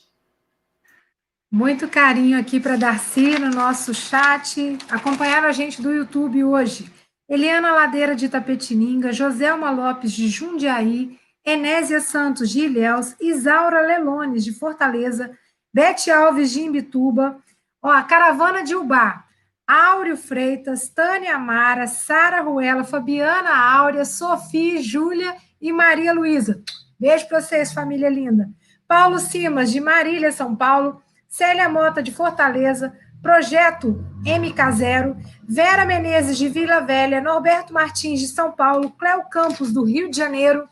Muito 1.49 1.87
carinho 1.87 2.37
aqui 2.37 2.59
para 2.59 2.75
Darcy 2.75 3.39
no 3.39 3.51
nosso 3.51 3.93
chat. 3.93 4.77
Acompanharam 4.89 5.47
a 5.47 5.53
gente 5.53 5.81
do 5.81 5.93
YouTube 5.93 6.43
hoje. 6.43 6.91
Eliana 7.29 7.71
Ladeira 7.71 8.13
de 8.13 8.25
Itapetininga, 8.25 9.13
Joselma 9.13 9.71
Lopes 9.71 10.11
de 10.11 10.27
Jundiaí, 10.27 11.17
Enésia 11.49 11.99
Santos 11.99 12.49
de 12.49 12.61
Ilhéus, 12.61 13.15
Isaura 13.19 13.81
Lelones 13.81 14.43
de 14.43 14.53
Fortaleza, 14.53 15.31
Bete 15.73 16.11
Alves 16.11 16.51
de 16.51 16.61
Imbituba, 16.61 17.37
ó, 17.81 18.01
Caravana 18.03 18.63
de 18.63 18.75
Ubá, 18.75 19.25
Áureo 19.67 20.17
Freitas, 20.17 20.89
Tânia 20.89 21.35
Amara, 21.35 21.87
Sara 21.87 22.41
Ruela, 22.41 22.83
Fabiana 22.83 23.55
Áurea, 23.55 24.05
Sofia, 24.05 24.81
Júlia 24.81 25.35
e 25.61 25.71
Maria 25.71 26.13
Luísa. 26.13 26.61
Beijo 26.99 27.27
para 27.27 27.41
vocês, 27.41 27.71
família 27.71 28.09
linda. 28.09 28.49
Paulo 28.87 29.19
Simas, 29.19 29.71
de 29.71 29.79
Marília, 29.79 30.31
São 30.31 30.55
Paulo, 30.55 31.01
Célia 31.27 31.69
Mota, 31.69 32.01
de 32.01 32.11
Fortaleza, 32.11 32.91
Projeto 33.21 34.03
MK0, 34.25 35.15
Vera 35.47 35.85
Menezes, 35.85 36.37
de 36.37 36.47
Vila 36.49 36.79
Velha, 36.79 37.21
Norberto 37.21 37.73
Martins, 37.73 38.19
de 38.19 38.27
São 38.27 38.51
Paulo, 38.51 38.89
Cléo 38.91 39.23
Campos, 39.29 39.71
do 39.71 39.83
Rio 39.83 40.09
de 40.09 40.17
Janeiro, 40.17 40.67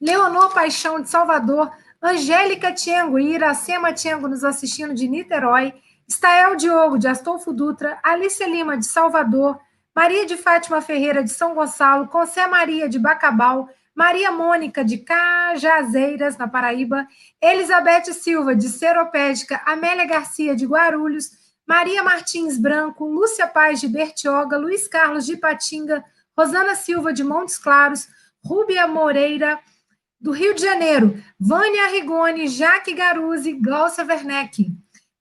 Leonor 0.00 0.52
Paixão, 0.54 1.00
de 1.00 1.08
Salvador, 1.08 1.70
Angélica 2.00 2.72
Tiengo 2.72 3.18
e 3.18 3.34
Iracema 3.34 3.92
Tiengo 3.92 4.28
nos 4.28 4.44
assistindo 4.44 4.94
de 4.94 5.08
Niterói, 5.08 5.74
Estael 6.06 6.56
Diogo, 6.56 6.98
de 6.98 7.08
Astolfo 7.08 7.52
Dutra, 7.52 7.98
Alicia 8.02 8.46
Lima, 8.46 8.76
de 8.76 8.86
Salvador, 8.86 9.58
Maria 9.94 10.24
de 10.24 10.36
Fátima 10.36 10.80
Ferreira, 10.80 11.24
de 11.24 11.30
São 11.30 11.54
Gonçalo, 11.54 12.06
Concé 12.06 12.46
Maria, 12.46 12.88
de 12.88 12.98
Bacabal, 12.98 13.68
Maria 13.94 14.30
Mônica, 14.30 14.84
de 14.84 14.98
Cajazeiras, 14.98 16.36
na 16.36 16.46
Paraíba, 16.46 17.04
Elizabeth 17.42 18.12
Silva, 18.12 18.54
de 18.54 18.68
Seropédica, 18.68 19.60
Amélia 19.66 20.06
Garcia, 20.06 20.54
de 20.54 20.64
Guarulhos, 20.64 21.30
Maria 21.66 22.04
Martins 22.04 22.56
Branco, 22.56 23.06
Lúcia 23.08 23.48
Paz, 23.48 23.80
de 23.80 23.88
Bertioga, 23.88 24.56
Luiz 24.56 24.86
Carlos, 24.86 25.26
de 25.26 25.36
Patinga, 25.36 26.04
Rosana 26.38 26.76
Silva, 26.76 27.12
de 27.12 27.24
Montes 27.24 27.58
Claros, 27.58 28.08
Rúbia 28.42 28.86
Moreira, 28.86 29.58
do 30.20 30.32
Rio 30.32 30.54
de 30.54 30.62
Janeiro, 30.62 31.22
Vânia 31.38 31.88
Rigoni, 31.88 32.48
Jaque 32.48 32.92
Garuzzi, 32.92 33.52
Glaucia 33.52 34.04
Werneck, 34.04 34.66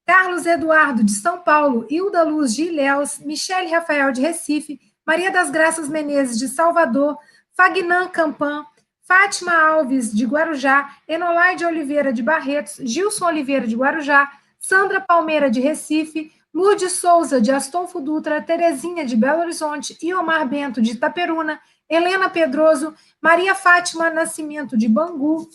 Carlos 0.06 0.46
Eduardo, 0.46 1.04
de 1.04 1.12
São 1.12 1.40
Paulo, 1.40 1.86
Hilda 1.90 2.24
Luz, 2.24 2.56
de 2.56 2.64
Ilhéus, 2.64 3.20
Michele 3.20 3.70
Rafael, 3.70 4.12
de 4.12 4.22
Recife, 4.22 4.80
Maria 5.06 5.32
das 5.32 5.52
Graças 5.52 5.88
Menezes, 5.90 6.40
de 6.40 6.48
Salvador, 6.48 7.18
Fagnan 7.56 8.08
Campan, 8.08 8.66
Fátima 9.02 9.54
Alves, 9.54 10.14
de 10.14 10.26
Guarujá, 10.26 10.98
Enolaide 11.08 11.66
Oliveira, 11.66 12.12
de 12.12 12.22
Barretos, 12.22 12.76
Gilson 12.80 13.26
Oliveira, 13.26 13.66
de 13.66 13.76
Guarujá, 13.76 14.30
Sandra 14.60 15.00
Palmeira, 15.00 15.50
de 15.50 15.62
Recife, 15.62 16.32
Lourdes 16.54 16.94
Souza, 16.94 17.40
de 17.40 17.52
Astolfo 17.52 18.02
Dutra, 18.02 18.42
Terezinha, 18.42 19.06
de 19.06 19.16
Belo 19.16 19.42
Horizonte, 19.42 19.98
Iomar 20.02 20.48
Bento, 20.48 20.82
de 20.82 20.92
Itaperuna, 20.92 21.60
Helena 21.90 22.30
Pedroso, 22.30 22.94
Maria 23.22 23.56
Fátima 23.56 24.10
Nascimento, 24.10 24.78
de 24.78 24.88
Bangu, 24.88 25.48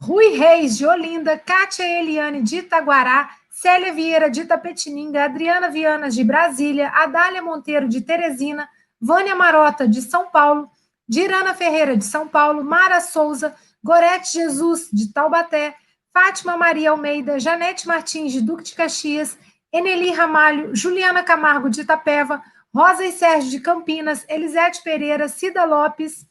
Rui 0.00 0.36
Reis, 0.36 0.78
de 0.78 0.86
Olinda, 0.86 1.36
Kátia 1.36 1.84
Eliane, 1.84 2.42
de 2.42 2.58
Itaguará, 2.58 3.30
Célia 3.50 3.92
Vieira, 3.92 4.30
de 4.30 4.44
Tapetininga, 4.44 5.24
Adriana 5.24 5.68
Vianas, 5.68 6.14
de 6.14 6.22
Brasília, 6.22 6.90
Adália 6.90 7.42
Monteiro, 7.42 7.88
de 7.88 8.00
Teresina, 8.00 8.68
Vânia 9.00 9.34
Marota, 9.34 9.88
de 9.88 10.00
São 10.00 10.30
Paulo, 10.30 10.70
Dirana 11.08 11.54
Ferreira, 11.54 11.96
de 11.96 12.04
São 12.04 12.28
Paulo, 12.28 12.62
Mara 12.62 13.00
Souza, 13.00 13.54
Gorete 13.82 14.32
Jesus, 14.32 14.88
de 14.92 15.12
Taubaté, 15.12 15.74
Fátima 16.12 16.56
Maria 16.56 16.90
Almeida, 16.90 17.40
Janete 17.40 17.88
Martins, 17.88 18.32
de 18.32 18.40
Duque 18.40 18.62
de 18.62 18.74
Caxias, 18.74 19.36
Eneli 19.72 20.12
Ramalho, 20.12 20.74
Juliana 20.74 21.22
Camargo, 21.22 21.68
de 21.68 21.80
Itapeva, 21.80 22.42
Rosa 22.74 23.04
e 23.04 23.12
Sérgio, 23.12 23.50
de 23.50 23.60
Campinas, 23.60 24.24
Elisete 24.28 24.82
Pereira, 24.82 25.28
Cida 25.28 25.64
Lopes, 25.64 26.26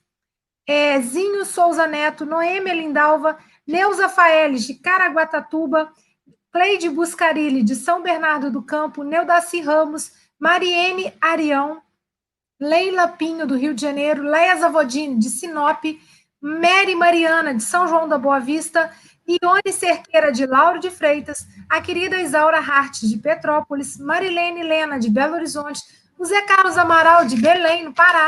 é, 0.68 1.00
Zinho 1.02 1.46
Souza 1.46 1.88
Neto, 1.88 2.26
Noêmia 2.26 2.74
Lindalva, 2.74 3.38
Neuza 3.66 4.08
Faeles, 4.10 4.66
de 4.66 4.76
Caraguatatuba, 4.76 5.92
Cleide 6.52 6.90
Buscarilli, 6.90 7.64
de 7.64 7.76
São 7.76 8.02
Bernardo 8.02 8.52
do 8.52 8.62
Campo, 8.62 9.04
Neudaci 9.04 9.62
Ramos, 9.62 10.12
Mariene 10.40 11.14
Arião, 11.22 11.82
Leila 12.60 13.08
Pinho, 13.08 13.46
do 13.46 13.56
Rio 13.56 13.74
de 13.74 13.82
Janeiro, 13.82 14.24
Leia 14.24 14.56
Zavodini, 14.58 15.18
de 15.20 15.30
Sinop, 15.30 15.84
Mary 16.42 16.96
Mariana, 16.96 17.54
de 17.54 17.64
São 17.64 17.88
João 17.88 18.08
da 18.08 18.18
Boa 18.18 18.40
Vista, 18.40 18.92
Ione 19.28 19.74
Cerqueira, 19.74 20.32
de 20.32 20.46
Lauro 20.46 20.80
de 20.80 20.90
Freitas, 20.90 21.46
a 21.70 21.82
querida 21.82 22.20
Isaura 22.22 22.60
Hart, 22.60 23.02
de 23.02 23.18
Petrópolis, 23.18 23.98
Marilene 23.98 24.64
Lena, 24.64 24.98
de 24.98 25.10
Belo 25.10 25.36
Horizonte, 25.36 25.82
o 26.18 26.26
Zé 26.26 26.42
Carlos 26.44 26.78
Amaral, 26.78 27.26
de 27.26 27.36
Belém, 27.36 27.84
no 27.86 27.94
Pará, 27.94 28.28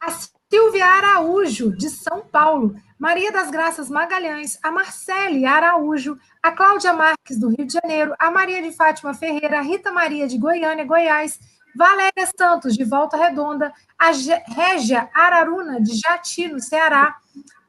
a 0.00 0.10
Silvia 0.52 0.86
Araújo, 0.86 1.76
de 1.76 1.88
São 1.88 2.20
Paulo, 2.20 2.74
Maria 2.98 3.32
das 3.32 3.50
Graças 3.50 3.88
Magalhães, 3.88 4.58
a 4.62 4.70
Marcele 4.70 5.46
Araújo, 5.46 6.18
a 6.42 6.52
Cláudia 6.52 6.92
Marques, 6.92 7.38
do 7.38 7.48
Rio 7.48 7.66
de 7.66 7.72
Janeiro, 7.72 8.14
a 8.18 8.30
Maria 8.30 8.60
de 8.60 8.72
Fátima 8.72 9.14
Ferreira, 9.14 9.58
a 9.58 9.62
Rita 9.62 9.90
Maria, 9.90 10.26
de 10.26 10.36
Goiânia, 10.36 10.84
Goiás, 10.84 11.38
Valéria 11.74 12.28
Santos, 12.36 12.74
de 12.74 12.84
Volta 12.84 13.16
Redonda, 13.16 13.72
a 13.98 14.10
Régia 14.54 15.08
Araruna, 15.14 15.80
de 15.80 15.94
Jati, 15.94 16.48
no 16.48 16.60
Ceará, 16.60 17.16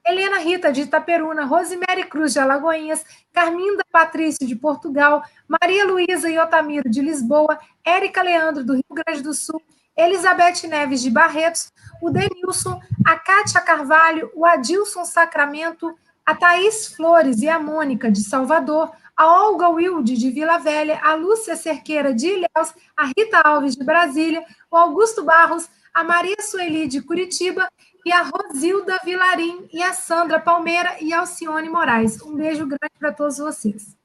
Helena 0.05 0.39
Rita, 0.39 0.71
de 0.71 0.81
Itaperuna, 0.81 1.45
Rosemary 1.45 2.03
Cruz, 2.05 2.33
de 2.33 2.39
Alagoinhas, 2.39 3.05
Carminda 3.31 3.83
Patrício, 3.91 4.47
de 4.47 4.55
Portugal, 4.55 5.23
Maria 5.47 5.85
Luísa 5.85 6.29
e 6.29 6.39
Otamiro, 6.39 6.89
de 6.89 7.01
Lisboa, 7.01 7.59
Érica 7.85 8.21
Leandro, 8.21 8.63
do 8.63 8.73
Rio 8.73 8.83
Grande 8.91 9.21
do 9.21 9.33
Sul, 9.33 9.61
Elizabeth 9.95 10.67
Neves, 10.67 11.01
de 11.01 11.11
Barretos, 11.11 11.71
o 12.01 12.09
Denilson, 12.09 12.81
a 13.05 13.15
Kátia 13.17 13.61
Carvalho, 13.61 14.31
o 14.35 14.45
Adilson 14.45 15.05
Sacramento, 15.05 15.95
a 16.25 16.35
Thaís 16.35 16.87
Flores 16.95 17.41
e 17.41 17.49
a 17.49 17.59
Mônica, 17.59 18.09
de 18.09 18.23
Salvador, 18.23 18.91
a 19.15 19.43
Olga 19.45 19.69
Wilde, 19.69 20.17
de 20.17 20.31
Vila 20.31 20.57
Velha, 20.57 20.99
a 21.03 21.13
Lúcia 21.13 21.55
Cerqueira, 21.55 22.13
de 22.13 22.27
Ilhéus, 22.27 22.73
a 22.97 23.05
Rita 23.05 23.41
Alves, 23.43 23.75
de 23.75 23.83
Brasília, 23.83 24.43
o 24.69 24.75
Augusto 24.75 25.23
Barros, 25.23 25.69
a 25.93 26.03
Maria 26.03 26.37
Sueli, 26.41 26.87
de 26.87 27.01
Curitiba, 27.01 27.67
e 28.05 28.11
a 28.11 28.23
Rosilda 28.23 28.99
Vilarim, 29.05 29.67
e 29.71 29.81
a 29.81 29.93
Sandra 29.93 30.39
Palmeira 30.39 30.97
e 31.01 31.13
a 31.13 31.19
Alcione 31.19 31.69
Moraes. 31.69 32.21
Um 32.21 32.35
beijo 32.35 32.65
grande 32.65 32.93
para 32.99 33.11
todos 33.11 33.37
vocês. 33.37 33.95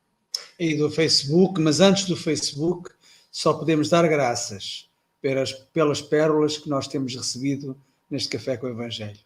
E 0.58 0.74
do 0.76 0.90
Facebook, 0.90 1.60
mas 1.60 1.80
antes 1.80 2.04
do 2.04 2.16
Facebook, 2.16 2.90
só 3.30 3.54
podemos 3.54 3.88
dar 3.88 4.06
graças 4.08 4.88
pelas, 5.20 5.52
pelas 5.52 6.02
pérolas 6.02 6.58
que 6.58 6.68
nós 6.68 6.86
temos 6.86 7.14
recebido 7.14 7.76
neste 8.10 8.28
Café 8.28 8.56
com 8.56 8.66
o 8.66 8.70
Evangelho. 8.70 9.18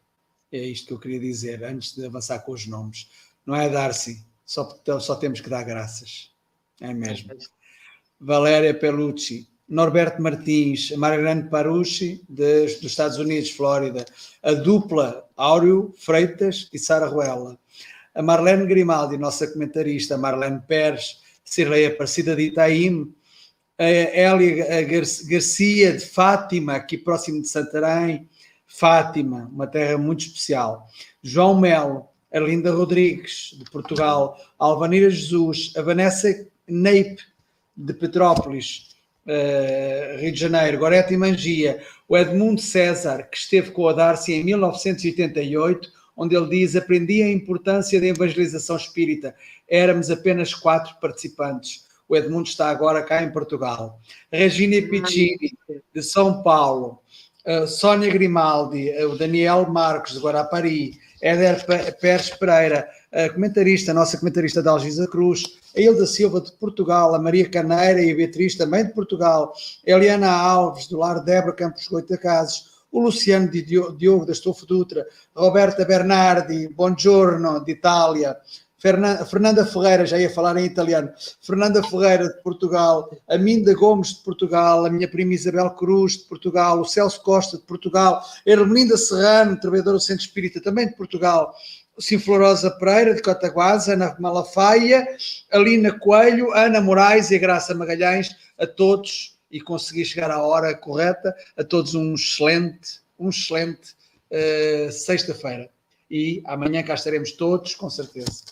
É 0.52 0.58
isto 0.58 0.88
que 0.88 0.92
eu 0.92 0.98
queria 0.98 1.20
dizer 1.20 1.62
antes 1.62 1.94
de 1.94 2.04
avançar 2.04 2.40
com 2.40 2.52
os 2.52 2.66
nomes. 2.66 3.08
Não 3.46 3.54
é, 3.54 3.68
Darcy? 3.68 4.24
Só, 4.44 4.80
só 5.00 5.14
temos 5.14 5.40
que 5.40 5.48
dar 5.48 5.62
graças. 5.64 6.30
É 6.80 6.92
mesmo. 6.92 7.36
Valéria 8.18 8.74
Pelucci, 8.74 9.48
Norberto 9.70 10.20
Martins, 10.20 10.90
Margarane 10.96 11.48
Parucci, 11.48 12.20
dos 12.28 12.82
Estados 12.82 13.18
Unidos, 13.18 13.50
Flórida, 13.50 14.04
a 14.42 14.52
dupla 14.52 15.24
Áureo 15.36 15.94
Freitas 15.96 16.68
e 16.72 16.78
Sara 16.78 17.06
Ruela, 17.06 17.56
a 18.12 18.20
Marlene 18.20 18.66
Grimaldi, 18.66 19.16
nossa 19.16 19.46
comentarista, 19.46 20.18
Marlene 20.18 20.60
Pérez, 20.66 21.20
Cirlei 21.44 21.86
Aparecida 21.86 22.34
de 22.34 22.42
Itaim, 22.42 23.14
a 23.78 23.84
Hélia 23.84 24.82
Garcia 24.82 25.92
de 25.92 26.04
Fátima, 26.04 26.74
aqui 26.74 26.98
próximo 26.98 27.40
de 27.40 27.48
Santarém, 27.48 28.28
Fátima, 28.66 29.48
uma 29.52 29.68
terra 29.68 29.96
muito 29.96 30.26
especial, 30.26 30.88
João 31.22 31.60
Melo, 31.60 32.08
Arlinda 32.32 32.72
Rodrigues, 32.72 33.56
de 33.56 33.70
Portugal, 33.70 34.36
a 34.58 34.64
Alvanira 34.64 35.08
Jesus, 35.10 35.72
a 35.76 35.82
Vanessa 35.82 36.46
Neipe, 36.66 37.22
de 37.76 37.94
Petrópolis, 37.94 38.90
uh, 39.26 40.20
Rio 40.20 40.32
de 40.32 40.40
Janeiro, 40.40 40.78
Gorete 40.78 41.14
e 41.14 41.16
Mangia, 41.16 41.80
o 42.08 42.16
Edmundo 42.16 42.60
César, 42.60 43.28
que 43.30 43.36
esteve 43.36 43.70
com 43.70 43.88
a 43.88 43.92
Darcy 43.92 44.32
em 44.32 44.44
1988, 44.44 45.88
onde 46.16 46.36
ele 46.36 46.48
diz: 46.48 46.76
Aprendi 46.76 47.22
a 47.22 47.30
importância 47.30 48.00
da 48.00 48.06
evangelização 48.06 48.76
espírita. 48.76 49.34
Éramos 49.68 50.10
apenas 50.10 50.54
quatro 50.54 50.94
participantes. 51.00 51.86
O 52.08 52.16
Edmundo 52.16 52.48
está 52.48 52.68
agora 52.68 53.02
cá 53.02 53.22
em 53.22 53.32
Portugal. 53.32 54.00
Regina 54.32 54.80
Piccini, 54.88 55.52
de 55.94 56.02
São 56.02 56.42
Paulo. 56.42 57.00
Uh, 57.46 57.66
Sónia 57.66 58.10
Grimaldi, 58.10 58.90
uh, 58.90 59.10
o 59.10 59.16
Daniel 59.16 59.66
Marcos, 59.70 60.12
de 60.12 60.18
Guarapari. 60.18 60.98
Éder 61.20 61.64
Pérez 62.00 62.30
Pereira, 62.30 62.88
a 63.12 63.28
comentarista, 63.28 63.92
nossa 63.92 64.18
comentarista 64.18 64.62
da 64.62 64.70
Algisa 64.70 65.06
Cruz, 65.06 65.59
a 65.76 65.80
Hilda 65.80 66.06
Silva 66.06 66.40
de 66.40 66.52
Portugal, 66.52 67.14
a 67.14 67.18
Maria 67.18 67.48
Caneira 67.48 68.02
e 68.02 68.12
a 68.12 68.16
Beatriz 68.16 68.56
também 68.56 68.84
de 68.84 68.92
Portugal, 68.92 69.52
a 69.86 69.90
Eliana 69.90 70.30
Alves, 70.30 70.86
do 70.86 70.98
Lar 70.98 71.22
Débora 71.24 71.52
Campos 71.52 71.86
Goita 71.88 72.16
Casos, 72.16 72.70
o 72.92 73.00
Luciano 73.00 73.48
Diogo 73.50 74.26
da 74.26 74.32
Estofo 74.32 74.66
Dutra, 74.66 75.06
Roberta 75.34 75.84
Bernardi, 75.84 76.68
Buongiorno, 76.68 77.64
de 77.64 77.72
Itália, 77.72 78.36
Fernanda 78.80 79.66
Ferreira, 79.66 80.06
já 80.06 80.18
ia 80.18 80.30
falar 80.30 80.56
em 80.56 80.64
italiano, 80.64 81.12
Fernanda 81.42 81.82
Ferreira 81.82 82.28
de 82.28 82.42
Portugal, 82.42 83.10
a 83.28 83.36
Minda 83.36 83.74
Gomes 83.74 84.14
de 84.14 84.22
Portugal, 84.22 84.86
a 84.86 84.90
minha 84.90 85.06
prima 85.06 85.34
Isabel 85.34 85.70
Cruz 85.72 86.16
de 86.16 86.24
Portugal, 86.24 86.80
o 86.80 86.84
Celso 86.86 87.22
Costa 87.22 87.58
de 87.58 87.64
Portugal, 87.64 88.24
Ermelinda 88.46 88.96
Serrano, 88.96 89.60
trabalhadora 89.60 89.98
do 89.98 90.02
Centro 90.02 90.24
Espírita 90.24 90.62
também 90.62 90.86
de 90.86 90.96
Portugal, 90.96 91.54
Sinflorosa 91.98 92.70
Pereira 92.70 93.14
de 93.14 93.22
Cotaguasa, 93.22 93.94
Ana 93.94 94.16
Malafaia, 94.18 95.06
Alina 95.50 95.98
Coelho, 95.98 96.52
Ana 96.52 96.80
Moraes 96.80 97.30
e 97.30 97.38
Graça 97.38 97.74
Magalhães, 97.74 98.34
a 98.58 98.66
todos, 98.66 99.38
e 99.50 99.60
consegui 99.60 100.04
chegar 100.04 100.30
à 100.30 100.42
hora 100.42 100.74
correta, 100.74 101.34
a 101.56 101.64
todos 101.64 101.94
um 101.94 102.14
excelente, 102.14 103.00
um 103.18 103.28
excelente 103.28 103.94
uh, 104.30 104.92
sexta-feira. 104.92 105.68
E 106.10 106.42
amanhã 106.46 106.82
cá 106.82 106.94
estaremos 106.94 107.32
todos, 107.32 107.74
com 107.74 107.90
certeza 107.90 108.42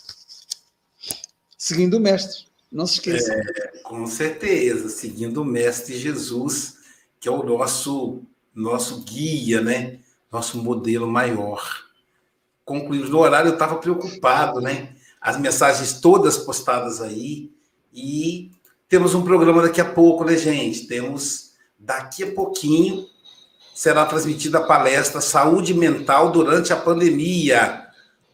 seguindo 1.59 1.97
o 1.97 1.99
Mestre. 1.99 2.45
Não 2.71 2.87
se 2.87 2.95
esqueça. 2.95 3.33
É, 3.33 3.79
com 3.83 4.07
certeza, 4.07 4.89
seguindo 4.89 5.41
o 5.41 5.45
Mestre 5.45 5.97
Jesus, 5.97 6.77
que 7.19 7.27
é 7.27 7.31
o 7.31 7.43
nosso, 7.43 8.23
nosso 8.55 9.01
guia, 9.01 9.61
né? 9.61 9.99
Nosso 10.31 10.57
modelo 10.57 11.07
maior. 11.07 11.88
Concluímos 12.69 13.09
no 13.09 13.17
horário, 13.17 13.49
eu 13.49 13.53
estava 13.53 13.77
preocupado, 13.77 14.61
né? 14.61 14.89
As 15.19 15.39
mensagens 15.39 15.99
todas 15.99 16.37
postadas 16.37 17.01
aí. 17.01 17.51
E 17.91 18.51
temos 18.87 19.15
um 19.15 19.23
programa 19.23 19.63
daqui 19.63 19.81
a 19.81 19.85
pouco, 19.85 20.23
né, 20.23 20.37
gente? 20.37 20.85
Temos 20.85 21.53
daqui 21.79 22.21
a 22.21 22.31
pouquinho 22.31 23.07
será 23.73 24.05
transmitida 24.05 24.59
a 24.59 24.67
palestra 24.67 25.19
Saúde 25.19 25.73
Mental 25.73 26.31
durante 26.31 26.71
a 26.71 26.75
pandemia, 26.75 27.87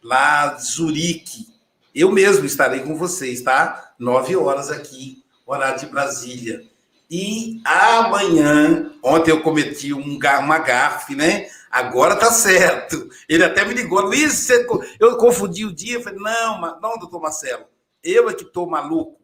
lá 0.03 0.47
de 0.47 0.65
Zurique. 0.65 1.47
Eu 1.93 2.11
mesmo 2.11 2.45
estarei 2.45 2.81
com 2.81 2.97
vocês, 2.97 3.41
tá? 3.41 3.93
Nove 3.97 4.35
horas 4.35 4.69
aqui, 4.69 5.23
horário 5.45 5.79
de 5.79 5.85
Brasília. 5.85 6.61
E 7.09 7.61
amanhã, 7.63 8.91
ontem 9.01 9.31
eu 9.31 9.41
cometi 9.41 9.93
um, 9.93 10.19
uma 10.41 10.59
gafe, 10.59 11.15
né? 11.15 11.47
Agora 11.75 12.15
tá 12.15 12.31
certo. 12.31 13.09
Ele 13.27 13.43
até 13.43 13.65
me 13.65 13.73
ligou, 13.73 13.99
Luiz, 13.99 14.49
eu 14.97 15.17
confundi 15.17 15.65
o 15.65 15.75
dia. 15.75 15.95
Eu 15.95 16.01
falei, 16.01 16.17
não, 16.17 16.79
não, 16.79 16.97
doutor 16.97 17.19
Marcelo, 17.19 17.65
eu 18.01 18.29
é 18.29 18.33
que 18.33 18.45
tô 18.45 18.65
maluco. 18.65 19.19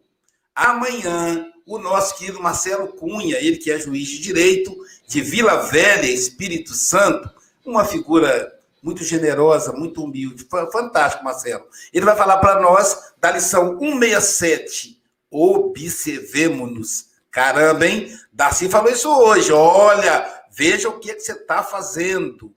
Amanhã, 0.54 1.49
o 1.66 1.78
nosso 1.78 2.18
querido 2.18 2.43
Marcelo 2.43 2.89
Cunha, 2.89 3.38
ele 3.38 3.56
que 3.56 3.72
é 3.72 3.80
juiz 3.80 4.06
de 4.06 4.20
direito 4.20 4.76
de 5.08 5.22
Vila 5.22 5.62
Velha, 5.62 6.06
Espírito 6.12 6.74
Santo, 6.74 7.30
uma 7.66 7.86
figura 7.86 8.54
muito 8.84 9.02
generosa, 9.02 9.72
muito 9.72 10.04
humilde. 10.04 10.45
Fantástico, 10.74 11.24
Marcelo. 11.24 11.64
Ele 11.93 12.04
vai 12.04 12.18
falar 12.18 12.39
para 12.39 12.60
nós 12.60 13.14
da 13.18 13.32
lição 13.32 13.80
167. 13.80 15.02
Observemos-nos. 15.32 17.06
Caramba, 17.32 17.88
hein? 17.88 18.14
Darcy 18.34 18.68
falou 18.68 18.91
isso 18.91 19.10
hoje. 19.10 19.54
Olha, 19.54 20.40
veja 20.52 20.89
o 20.89 20.99
que, 20.99 21.12
é 21.12 21.16
que 21.16 21.22
você 21.22 21.34
está 21.34 21.64
fazendo. 21.64 22.56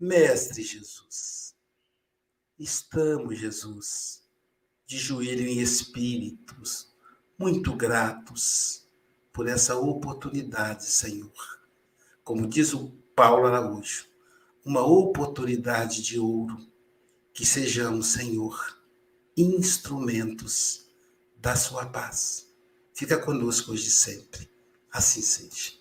Mestre 0.00 0.62
Jesus, 0.62 1.56
estamos, 2.56 3.36
Jesus, 3.36 4.22
de 4.86 4.96
joelho 4.96 5.46
em 5.46 5.58
espíritos, 5.58 6.94
muito 7.36 7.74
gratos 7.74 8.88
por 9.32 9.48
essa 9.48 9.76
oportunidade, 9.76 10.84
Senhor. 10.84 11.32
Como 12.22 12.46
diz 12.46 12.72
o 12.74 12.90
Paulo 13.16 13.46
Araújo, 13.46 14.06
uma 14.64 14.86
oportunidade 14.86 16.02
de 16.02 16.18
ouro, 16.18 16.56
que 17.34 17.44
sejamos, 17.44 18.08
Senhor, 18.08 18.80
instrumentos 19.36 20.86
da 21.36 21.56
sua 21.56 21.86
paz. 21.86 22.48
Fica 22.94 23.18
conosco 23.18 23.72
hoje 23.72 23.90
sempre. 23.90 24.50
Assim 24.92 25.22
seja. 25.22 25.77